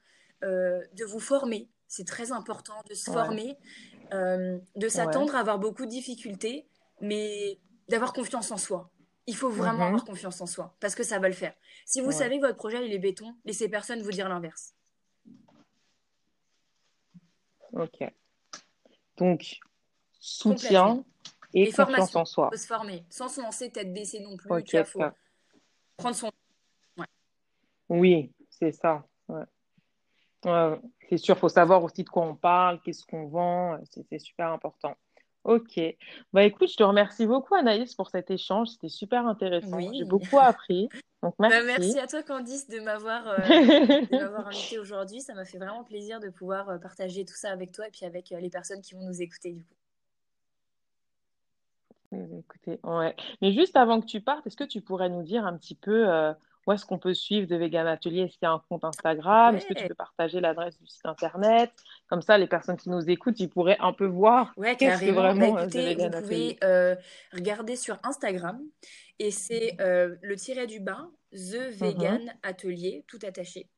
euh, 0.45 0.81
de 0.95 1.05
vous 1.05 1.21
former, 1.21 1.69
c'est 1.93 2.07
très 2.07 2.33
important 2.33 2.83
de 2.89 2.95
se 2.95 3.11
Ouais, 3.11 3.17
former, 3.17 3.59
euh, 4.15 4.59
de 4.77 4.83
ouais. 4.85 4.89
s'attendre 4.89 5.35
à 5.37 5.41
avoir 5.41 5.59
beaucoup 5.59 5.85
de 5.85 5.91
difficultés, 5.91 6.67
mais 7.03 7.61
d'avoir 7.89 8.15
confiance 8.15 8.51
en 8.51 8.57
soi. 8.57 8.91
Il 9.27 9.37
faut 9.37 9.51
vraiment 9.51 9.85
avoir 9.85 10.01
Mhm, 10.01 10.07
confiance 10.07 10.41
en 10.41 10.47
soi, 10.47 10.75
parce 10.81 10.95
que 10.95 11.03
ça 11.03 11.19
va 11.19 11.29
le 11.29 11.35
faire. 11.35 11.55
Si 11.85 12.01
vous 12.01 12.07
ouais. 12.07 12.13
savez 12.15 12.41
que 12.41 12.47
votre 12.47 12.57
projet, 12.57 12.85
il 12.87 12.95
est 12.95 12.99
béton, 12.99 13.37
laissez 13.45 13.69
personne 13.69 14.01
vous 14.01 14.11
dire 14.11 14.27
l'inverse. 14.31 14.75
Ok. 17.75 18.11
Donc, 19.19 19.59
soutien 20.19 21.05
et 21.53 21.65
Et 21.65 21.73
confiance 21.73 22.17
en 22.17 22.25
faut 22.25 22.33
soi. 22.33 22.51
se 22.57 22.67
former, 22.67 23.05
sans 23.11 23.29
se 23.29 23.43
lancer 23.43 23.71
tête 23.71 23.93
baissée 23.93 24.21
non 24.21 24.39
plus, 24.39 24.49
tu 24.65 24.77
Ok, 24.77 24.77
vois, 24.77 24.85
faut 24.85 25.17
prendre 25.99 26.17
son... 26.17 26.33
Ouais. 26.97 27.07
Oui, 27.91 28.33
c'est 28.49 28.73
ça. 28.73 29.07
Ouais. 29.29 29.45
Ouais, 30.45 30.81
c'est 31.09 31.19
sûr, 31.19 31.39
faut 31.39 31.49
savoir 31.49 31.85
aussi 31.85 32.05
de 32.05 32.09
quoi 32.09 32.25
on 32.25 32.35
parle, 32.35 32.81
qu'est-ce 32.81 33.05
qu'on 33.07 33.27
vend, 33.27 33.79
c'est 34.09 34.19
super 34.19 34.49
important. 34.53 34.97
Ok. 35.45 35.81
Bah 36.33 36.45
écoute, 36.45 36.69
je 36.71 36.77
te 36.77 36.83
remercie 36.83 37.27
beaucoup 37.27 37.55
Anaïs 37.55 37.95
pour 37.95 38.11
cet 38.11 38.31
échange, 38.31 38.69
c'était 38.69 38.89
super 38.89 39.27
intéressant. 39.27 39.81
J'ai 39.81 40.03
Oui. 40.03 40.05
beaucoup 40.05 40.39
appris, 40.39 40.89
donc 41.23 41.35
Bah, 41.39 41.63
merci 41.65 41.99
à 41.99 42.07
toi, 42.07 42.23
Candice, 42.23 42.69
de 42.69 42.79
m'avoir 42.81 43.27
euh, 43.29 43.39
invité 44.47 44.79
aujourd'hui. 44.79 45.21
Ça 45.21 45.35
m'a 45.35 45.45
fait 45.45 45.59
vraiment 45.59 45.83
plaisir 45.85 46.21
de 46.21 46.29
pouvoir 46.29 46.69
euh, 46.69 46.79
partager 46.79 47.25
tout 47.25 47.35
ça 47.35 47.51
avec 47.51 47.73
toi 47.73 47.89
et 47.89 47.91
puis 47.91 48.07
avec 48.07 48.31
euh, 48.33 48.41
les 48.41 48.51
personnes 48.51 48.81
qui 48.81 48.95
vont 48.95 49.03
nous 49.03 49.21
écouter 49.21 49.53
du 49.53 49.65
coup. 49.65 49.75
Écoutez, 52.39 52.79
ouais. 52.85 53.17
Mais 53.41 53.53
juste 53.53 53.75
avant 53.75 54.01
que 54.01 54.07
tu 54.07 54.21
partes, 54.21 54.47
est-ce 54.47 54.57
que 54.57 54.65
tu 54.65 54.81
pourrais 54.83 55.09
nous 55.09 55.23
dire 55.23 55.47
un 55.47 55.57
petit 55.57 55.75
peu 55.75 56.09
euh, 56.09 56.35
où 56.67 56.73
est-ce 56.73 56.85
qu'on 56.87 56.99
peut 56.99 57.15
suivre 57.15 57.47
de 57.49 57.57
Vegan 57.57 57.87
Atelier? 57.87 58.23
Est-ce 58.23 58.33
qu'il 58.39 58.45
y 58.45 58.47
a 58.47 58.53
un 58.53 58.63
compte 58.69 58.85
Instagram? 58.85 59.57
Est-ce 59.57 59.67
que 59.67 59.75
tu 59.75 59.87
peux 59.87 59.95
partager 59.95 60.41
l'adresse 60.41 60.79
du 60.79 60.87
site 60.87 61.05
internet? 61.07 61.71
Comme 62.09 62.23
ça, 62.23 62.39
les 62.39 62.47
personnes 62.47 62.77
qui 62.77 62.89
nous 62.91 63.09
écoutent, 63.11 63.41
ils 63.41 63.49
pourraient 63.49 63.79
un 63.81 63.93
peu 63.93 64.07
voir 64.07 64.53
ouais, 64.57 64.77
qu'est-ce 64.81 65.01
que 65.05 65.11
carrément. 65.11 65.23
Bah 65.23 65.33
vraiment 65.33 65.59
euh, 65.59 65.67
The 65.67 65.77
écoutez, 65.77 65.81
vous 65.81 65.87
Vegan 65.87 66.15
Atelier. 66.15 66.15
pouvez 66.15 66.59
euh, 66.65 66.95
regarder 67.33 67.77
sur 67.77 67.99
Instagram 68.05 68.61
et 69.19 69.31
c'est 69.31 69.77
euh, 69.81 70.17
le 70.23 70.37
tiret 70.37 70.67
du 70.67 70.81
bas, 70.81 71.09
The 71.33 71.71
Vegan 71.71 72.21
Mhm, 72.23 72.33
Atelier, 72.43 73.05
tout 73.09 73.19
attaché. 73.23 73.69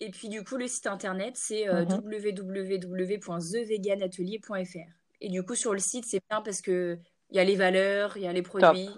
Et 0.00 0.10
puis 0.10 0.28
du 0.28 0.44
coup, 0.44 0.56
le 0.56 0.66
site 0.68 0.86
internet, 0.86 1.36
c'est 1.36 1.68
euh, 1.68 1.84
mhm. 1.84 2.00
www.theveganatelier.fr. 2.04 4.90
Et 5.20 5.28
du 5.30 5.42
coup, 5.42 5.54
sur 5.54 5.72
le 5.72 5.78
site, 5.78 6.04
c'est 6.06 6.20
bien 6.30 6.42
parce 6.42 6.60
que 6.60 6.98
il 7.30 7.36
y 7.36 7.40
a 7.40 7.44
les 7.44 7.56
valeurs, 7.56 8.16
il 8.16 8.24
y 8.24 8.26
a 8.26 8.32
les 8.32 8.42
produits, 8.42 8.88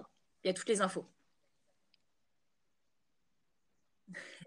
il 0.45 0.49
y 0.49 0.51
a 0.51 0.55
toutes 0.55 0.69
les 0.69 0.83
infos. 0.83 1.05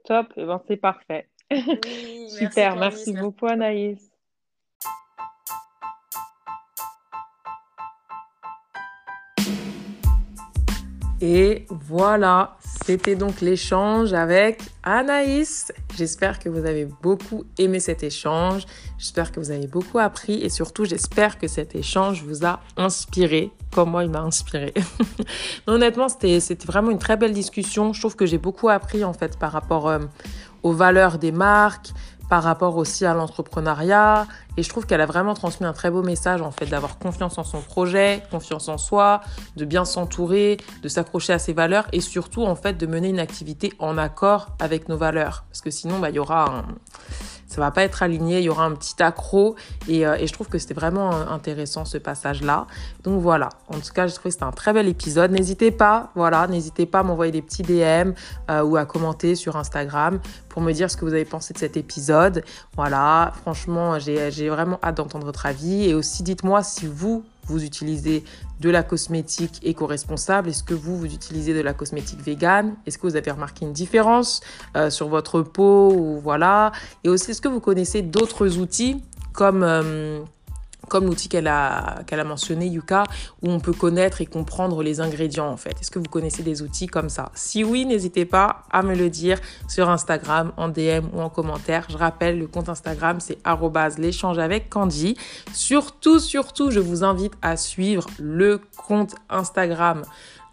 Top. 0.03 0.33
Et 0.37 0.45
ben, 0.45 0.61
c'est 0.67 0.77
parfait. 0.77 1.29
Oui, 1.51 2.29
Super. 2.29 2.75
Merci 2.75 3.11
merci. 3.11 3.13
beaucoup, 3.13 3.47
Anaïs. 3.47 4.08
Et 11.21 11.65
voilà, 11.69 12.57
c'était 12.85 13.15
donc 13.15 13.41
l'échange 13.41 14.13
avec 14.13 14.61
Anaïs. 14.83 15.73
J'espère 15.97 16.39
que 16.39 16.47
vous 16.47 16.65
avez 16.65 16.87
beaucoup 17.01 17.43
aimé 17.57 17.81
cet 17.81 18.03
échange. 18.03 18.65
J'espère 18.97 19.33
que 19.33 19.41
vous 19.41 19.51
avez 19.51 19.67
beaucoup 19.67 19.99
appris 19.99 20.41
et 20.41 20.49
surtout 20.49 20.85
j'espère 20.85 21.37
que 21.37 21.47
cet 21.47 21.75
échange 21.75 22.23
vous 22.23 22.45
a 22.45 22.61
inspiré 22.77 23.51
comme 23.71 23.91
moi 23.91 24.03
il 24.03 24.09
m'a 24.09 24.21
inspiré. 24.21 24.73
Honnêtement, 25.67 26.09
c'était 26.09 26.39
vraiment 26.65 26.89
une 26.89 26.99
très 26.99 27.17
belle 27.17 27.33
discussion. 27.33 27.93
Je 27.93 27.99
trouve 27.99 28.15
que 28.15 28.25
j'ai 28.25 28.37
beaucoup 28.37 28.69
appris 28.69 29.03
en 29.03 29.13
fait 29.13 29.37
par 29.37 29.51
rapport 29.51 29.89
euh, 29.89 29.99
aux 30.63 30.73
valeurs 30.73 31.17
des 31.17 31.31
marques, 31.31 31.89
par 32.29 32.43
rapport 32.43 32.77
aussi 32.77 33.05
à 33.05 33.13
l'entrepreneuriat. 33.13 34.27
Et 34.57 34.63
je 34.63 34.69
trouve 34.69 34.85
qu'elle 34.85 35.01
a 35.01 35.05
vraiment 35.05 35.33
transmis 35.33 35.65
un 35.65 35.73
très 35.73 35.89
beau 35.89 36.03
message, 36.03 36.41
en 36.41 36.51
fait, 36.51 36.67
d'avoir 36.67 36.99
confiance 36.99 37.37
en 37.37 37.43
son 37.43 37.61
projet, 37.61 38.23
confiance 38.31 38.69
en 38.69 38.77
soi, 38.77 39.21
de 39.57 39.65
bien 39.65 39.85
s'entourer, 39.85 40.57
de 40.83 40.87
s'accrocher 40.87 41.33
à 41.33 41.39
ses 41.39 41.53
valeurs 41.53 41.87
et 41.91 42.01
surtout, 42.01 42.43
en 42.43 42.55
fait, 42.55 42.73
de 42.73 42.85
mener 42.85 43.09
une 43.09 43.19
activité 43.19 43.73
en 43.79 43.97
accord 43.97 44.49
avec 44.59 44.89
nos 44.89 44.97
valeurs. 44.97 45.45
Parce 45.49 45.61
que 45.61 45.71
sinon, 45.71 45.99
bah, 45.99 46.09
il 46.09 46.15
y 46.15 46.19
aura 46.19 46.45
un... 46.45 46.65
ça 47.49 47.59
va 47.59 47.71
pas 47.71 47.83
être 47.83 48.03
aligné, 48.03 48.37
il 48.37 48.43
y 48.45 48.49
aura 48.49 48.65
un 48.65 48.73
petit 48.73 49.01
accro. 49.01 49.55
Et, 49.87 50.05
euh, 50.05 50.25
je 50.25 50.31
trouve 50.31 50.47
que 50.47 50.59
c'était 50.59 50.75
vraiment 50.75 51.11
intéressant 51.11 51.83
ce 51.83 51.97
passage-là. 51.97 52.67
Donc 53.03 53.21
voilà, 53.21 53.49
en 53.67 53.79
tout 53.79 53.91
cas, 53.93 54.07
j'ai 54.07 54.13
trouvé 54.13 54.29
que 54.29 54.33
c'était 54.33 54.45
un 54.45 54.51
très 54.51 54.71
bel 54.71 54.87
épisode. 54.87 55.31
N'hésitez 55.31 55.71
pas, 55.71 56.11
voilà, 56.15 56.47
n'hésitez 56.47 56.85
pas 56.85 56.99
à 56.99 57.03
m'envoyer 57.03 57.31
des 57.31 57.41
petits 57.41 57.63
DM 57.63 58.13
euh, 58.49 58.61
ou 58.61 58.77
à 58.77 58.85
commenter 58.85 59.35
sur 59.35 59.57
Instagram 59.57 60.19
pour 60.47 60.61
me 60.61 60.71
dire 60.71 60.91
ce 60.91 60.97
que 60.97 61.05
vous 61.05 61.13
avez 61.13 61.25
pensé 61.25 61.53
de 61.53 61.59
cet 61.59 61.75
épisode. 61.75 62.43
Voilà, 62.75 63.33
franchement, 63.41 63.97
j'ai 63.97 64.49
vraiment 64.49 64.79
hâte 64.83 64.97
d'entendre 64.97 65.25
votre 65.25 65.45
avis. 65.47 65.89
Et 65.89 65.95
aussi, 65.95 66.21
dites-moi 66.21 66.61
si 66.61 66.85
vous, 66.85 67.23
vous 67.49 67.63
utilisez 67.63 68.23
de 68.59 68.69
la 68.69 68.83
cosmétique 68.83 69.59
éco-responsable. 69.63 70.49
Est-ce 70.49 70.63
que 70.63 70.73
vous, 70.73 70.97
vous 70.97 71.05
utilisez 71.13 71.53
de 71.53 71.61
la 71.61 71.73
cosmétique 71.73 72.21
vegan 72.21 72.75
Est-ce 72.85 72.97
que 72.97 73.07
vous 73.07 73.15
avez 73.15 73.31
remarqué 73.31 73.65
une 73.65 73.73
différence 73.73 74.41
euh, 74.75 74.89
sur 74.89 75.07
votre 75.07 75.41
peau 75.41 75.91
ou 75.91 76.19
voilà? 76.19 76.71
Et 77.03 77.09
aussi, 77.09 77.31
est-ce 77.31 77.41
que 77.41 77.47
vous 77.47 77.59
connaissez 77.59 78.01
d'autres 78.01 78.57
outils 78.57 79.03
comme... 79.33 79.63
euh, 79.63 80.21
comme 80.89 81.05
l'outil 81.05 81.29
qu'elle 81.29 81.47
a, 81.47 82.03
mentionné, 82.25 82.67
Yuka, 82.67 83.03
où 83.41 83.49
on 83.49 83.59
peut 83.59 83.73
connaître 83.73 84.21
et 84.21 84.25
comprendre 84.25 84.83
les 84.83 84.99
ingrédients 84.99 85.49
en 85.49 85.57
fait. 85.57 85.79
Est-ce 85.79 85.91
que 85.91 85.99
vous 85.99 86.05
connaissez 86.05 86.43
des 86.43 86.61
outils 86.61 86.87
comme 86.87 87.09
ça? 87.09 87.31
Si 87.33 87.63
oui, 87.63 87.85
n'hésitez 87.85 88.25
pas 88.25 88.63
à 88.71 88.81
me 88.83 88.95
le 88.95 89.09
dire 89.09 89.39
sur 89.67 89.89
Instagram, 89.89 90.51
en 90.57 90.67
DM 90.67 91.07
ou 91.13 91.21
en 91.21 91.29
commentaire. 91.29 91.87
Je 91.89 91.97
rappelle, 91.97 92.37
le 92.39 92.47
compte 92.47 92.69
Instagram, 92.69 93.19
c'est 93.19 93.37
l'échange 93.97 94.39
avec 94.39 94.69
Candy. 94.69 95.15
Surtout, 95.53 96.19
surtout, 96.19 96.71
je 96.71 96.79
vous 96.79 97.03
invite 97.03 97.33
à 97.41 97.55
suivre 97.57 98.05
le 98.19 98.59
compte 98.75 99.15
Instagram 99.29 100.03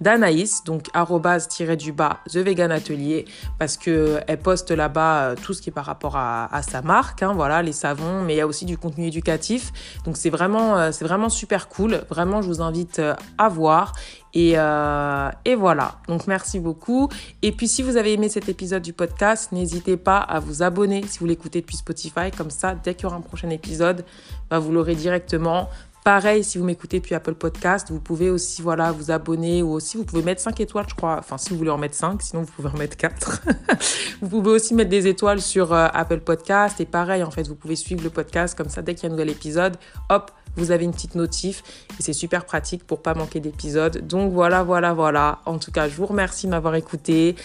d'Anaïs, 0.00 0.64
donc 0.64 0.88
arrobase 0.92 1.48
tiré 1.48 1.76
du 1.76 1.92
bas 1.92 2.20
The 2.30 2.36
Vegan 2.36 2.70
Atelier, 2.70 3.24
parce 3.58 3.76
que 3.76 4.20
elle 4.26 4.38
poste 4.38 4.70
là-bas 4.70 5.16
euh, 5.22 5.34
tout 5.40 5.54
ce 5.54 5.62
qui 5.62 5.70
est 5.70 5.72
par 5.72 5.86
rapport 5.86 6.16
à, 6.16 6.48
sa 6.62 6.82
marque, 6.82 7.22
hein, 7.22 7.32
voilà, 7.34 7.62
les 7.62 7.72
savons, 7.72 8.22
mais 8.22 8.34
il 8.34 8.36
y 8.38 8.40
a 8.40 8.46
aussi 8.46 8.64
du 8.64 8.78
contenu 8.78 9.06
éducatif. 9.06 9.72
Donc 10.04 10.16
c'est 10.16 10.30
vraiment, 10.30 10.76
euh, 10.78 11.28
super 11.28 11.68
cool. 11.68 12.02
Vraiment, 12.08 12.42
je 12.42 12.48
vous 12.48 12.60
invite 12.62 12.98
euh, 12.98 13.14
à 13.38 13.48
voir. 13.48 13.92
Et, 14.34 14.52
euh, 14.56 15.30
et 15.46 15.54
voilà. 15.54 15.94
Donc 16.08 16.26
merci 16.26 16.60
beaucoup. 16.60 17.08
Et 17.40 17.52
puis 17.52 17.68
si 17.68 17.82
vous 17.82 17.96
avez 17.96 18.12
aimé 18.12 18.28
cet 18.28 18.50
épisode 18.50 18.82
du 18.82 18.92
podcast, 18.92 19.50
n'hésitez 19.52 19.96
pas 19.96 20.18
à 20.18 20.40
vous 20.40 20.62
abonner 20.62 21.02
si 21.06 21.18
vous 21.20 21.26
l'écoutez 21.26 21.62
depuis 21.62 21.78
Spotify. 21.78 22.30
Comme 22.36 22.50
ça, 22.50 22.74
dès 22.74 22.94
qu'il 22.94 23.04
y 23.04 23.06
aura 23.06 23.16
un 23.16 23.22
prochain 23.22 23.48
épisode, 23.48 24.04
bah, 24.50 24.58
vous 24.58 24.72
l'aurez 24.72 24.94
directement. 24.94 25.70
Pareil, 26.06 26.44
si 26.44 26.56
vous 26.56 26.64
m'écoutez 26.64 27.00
depuis 27.00 27.16
Apple 27.16 27.34
Podcast, 27.34 27.90
vous 27.90 27.98
pouvez 27.98 28.30
aussi 28.30 28.62
voilà, 28.62 28.92
vous 28.92 29.10
abonner 29.10 29.60
ou 29.64 29.72
aussi 29.72 29.96
vous 29.96 30.04
pouvez 30.04 30.22
mettre 30.22 30.40
5 30.40 30.60
étoiles, 30.60 30.86
je 30.88 30.94
crois. 30.94 31.16
Enfin, 31.18 31.36
si 31.36 31.50
vous 31.50 31.56
voulez 31.56 31.70
en 31.70 31.78
mettre 31.78 31.96
5, 31.96 32.22
sinon 32.22 32.42
vous 32.42 32.52
pouvez 32.52 32.68
en 32.68 32.76
mettre 32.78 32.96
4. 32.96 33.42
vous 34.22 34.28
pouvez 34.28 34.52
aussi 34.52 34.72
mettre 34.74 34.90
des 34.90 35.08
étoiles 35.08 35.40
sur 35.40 35.72
euh, 35.72 35.88
Apple 35.92 36.20
Podcast. 36.20 36.80
Et 36.80 36.84
pareil, 36.86 37.24
en 37.24 37.32
fait, 37.32 37.48
vous 37.48 37.56
pouvez 37.56 37.74
suivre 37.74 38.04
le 38.04 38.10
podcast 38.10 38.56
comme 38.56 38.68
ça, 38.68 38.82
dès 38.82 38.94
qu'il 38.94 39.02
y 39.02 39.06
a 39.06 39.08
un 39.08 39.16
nouvel 39.16 39.30
épisode, 39.30 39.78
hop, 40.08 40.30
vous 40.56 40.70
avez 40.70 40.84
une 40.84 40.92
petite 40.92 41.14
notif 41.14 41.62
et 41.98 42.02
c'est 42.02 42.12
super 42.12 42.44
pratique 42.44 42.86
pour 42.86 43.02
pas 43.02 43.14
manquer 43.14 43.40
d'épisodes. 43.40 44.06
Donc 44.06 44.32
voilà, 44.32 44.62
voilà, 44.62 44.92
voilà. 44.94 45.40
En 45.44 45.58
tout 45.58 45.70
cas, 45.70 45.88
je 45.88 45.96
vous 45.96 46.06
remercie 46.06 46.46
de 46.46 46.52
m'avoir 46.52 46.74
écouté 46.76 47.36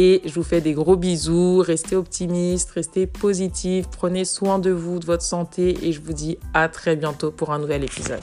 et 0.00 0.22
je 0.24 0.32
vous 0.32 0.44
fais 0.44 0.60
des 0.60 0.74
gros 0.74 0.96
bisous. 0.96 1.58
Restez 1.58 1.96
optimistes, 1.96 2.70
restez 2.70 3.08
positifs, 3.08 3.86
prenez 3.90 4.24
soin 4.24 4.60
de 4.60 4.70
vous, 4.70 5.00
de 5.00 5.04
votre 5.04 5.24
santé 5.24 5.76
et 5.82 5.90
je 5.90 6.00
vous 6.00 6.12
dis 6.12 6.38
à 6.54 6.68
très 6.68 6.94
bientôt 6.94 7.32
pour 7.32 7.52
un 7.52 7.58
nouvel 7.58 7.82
épisode. 7.82 8.22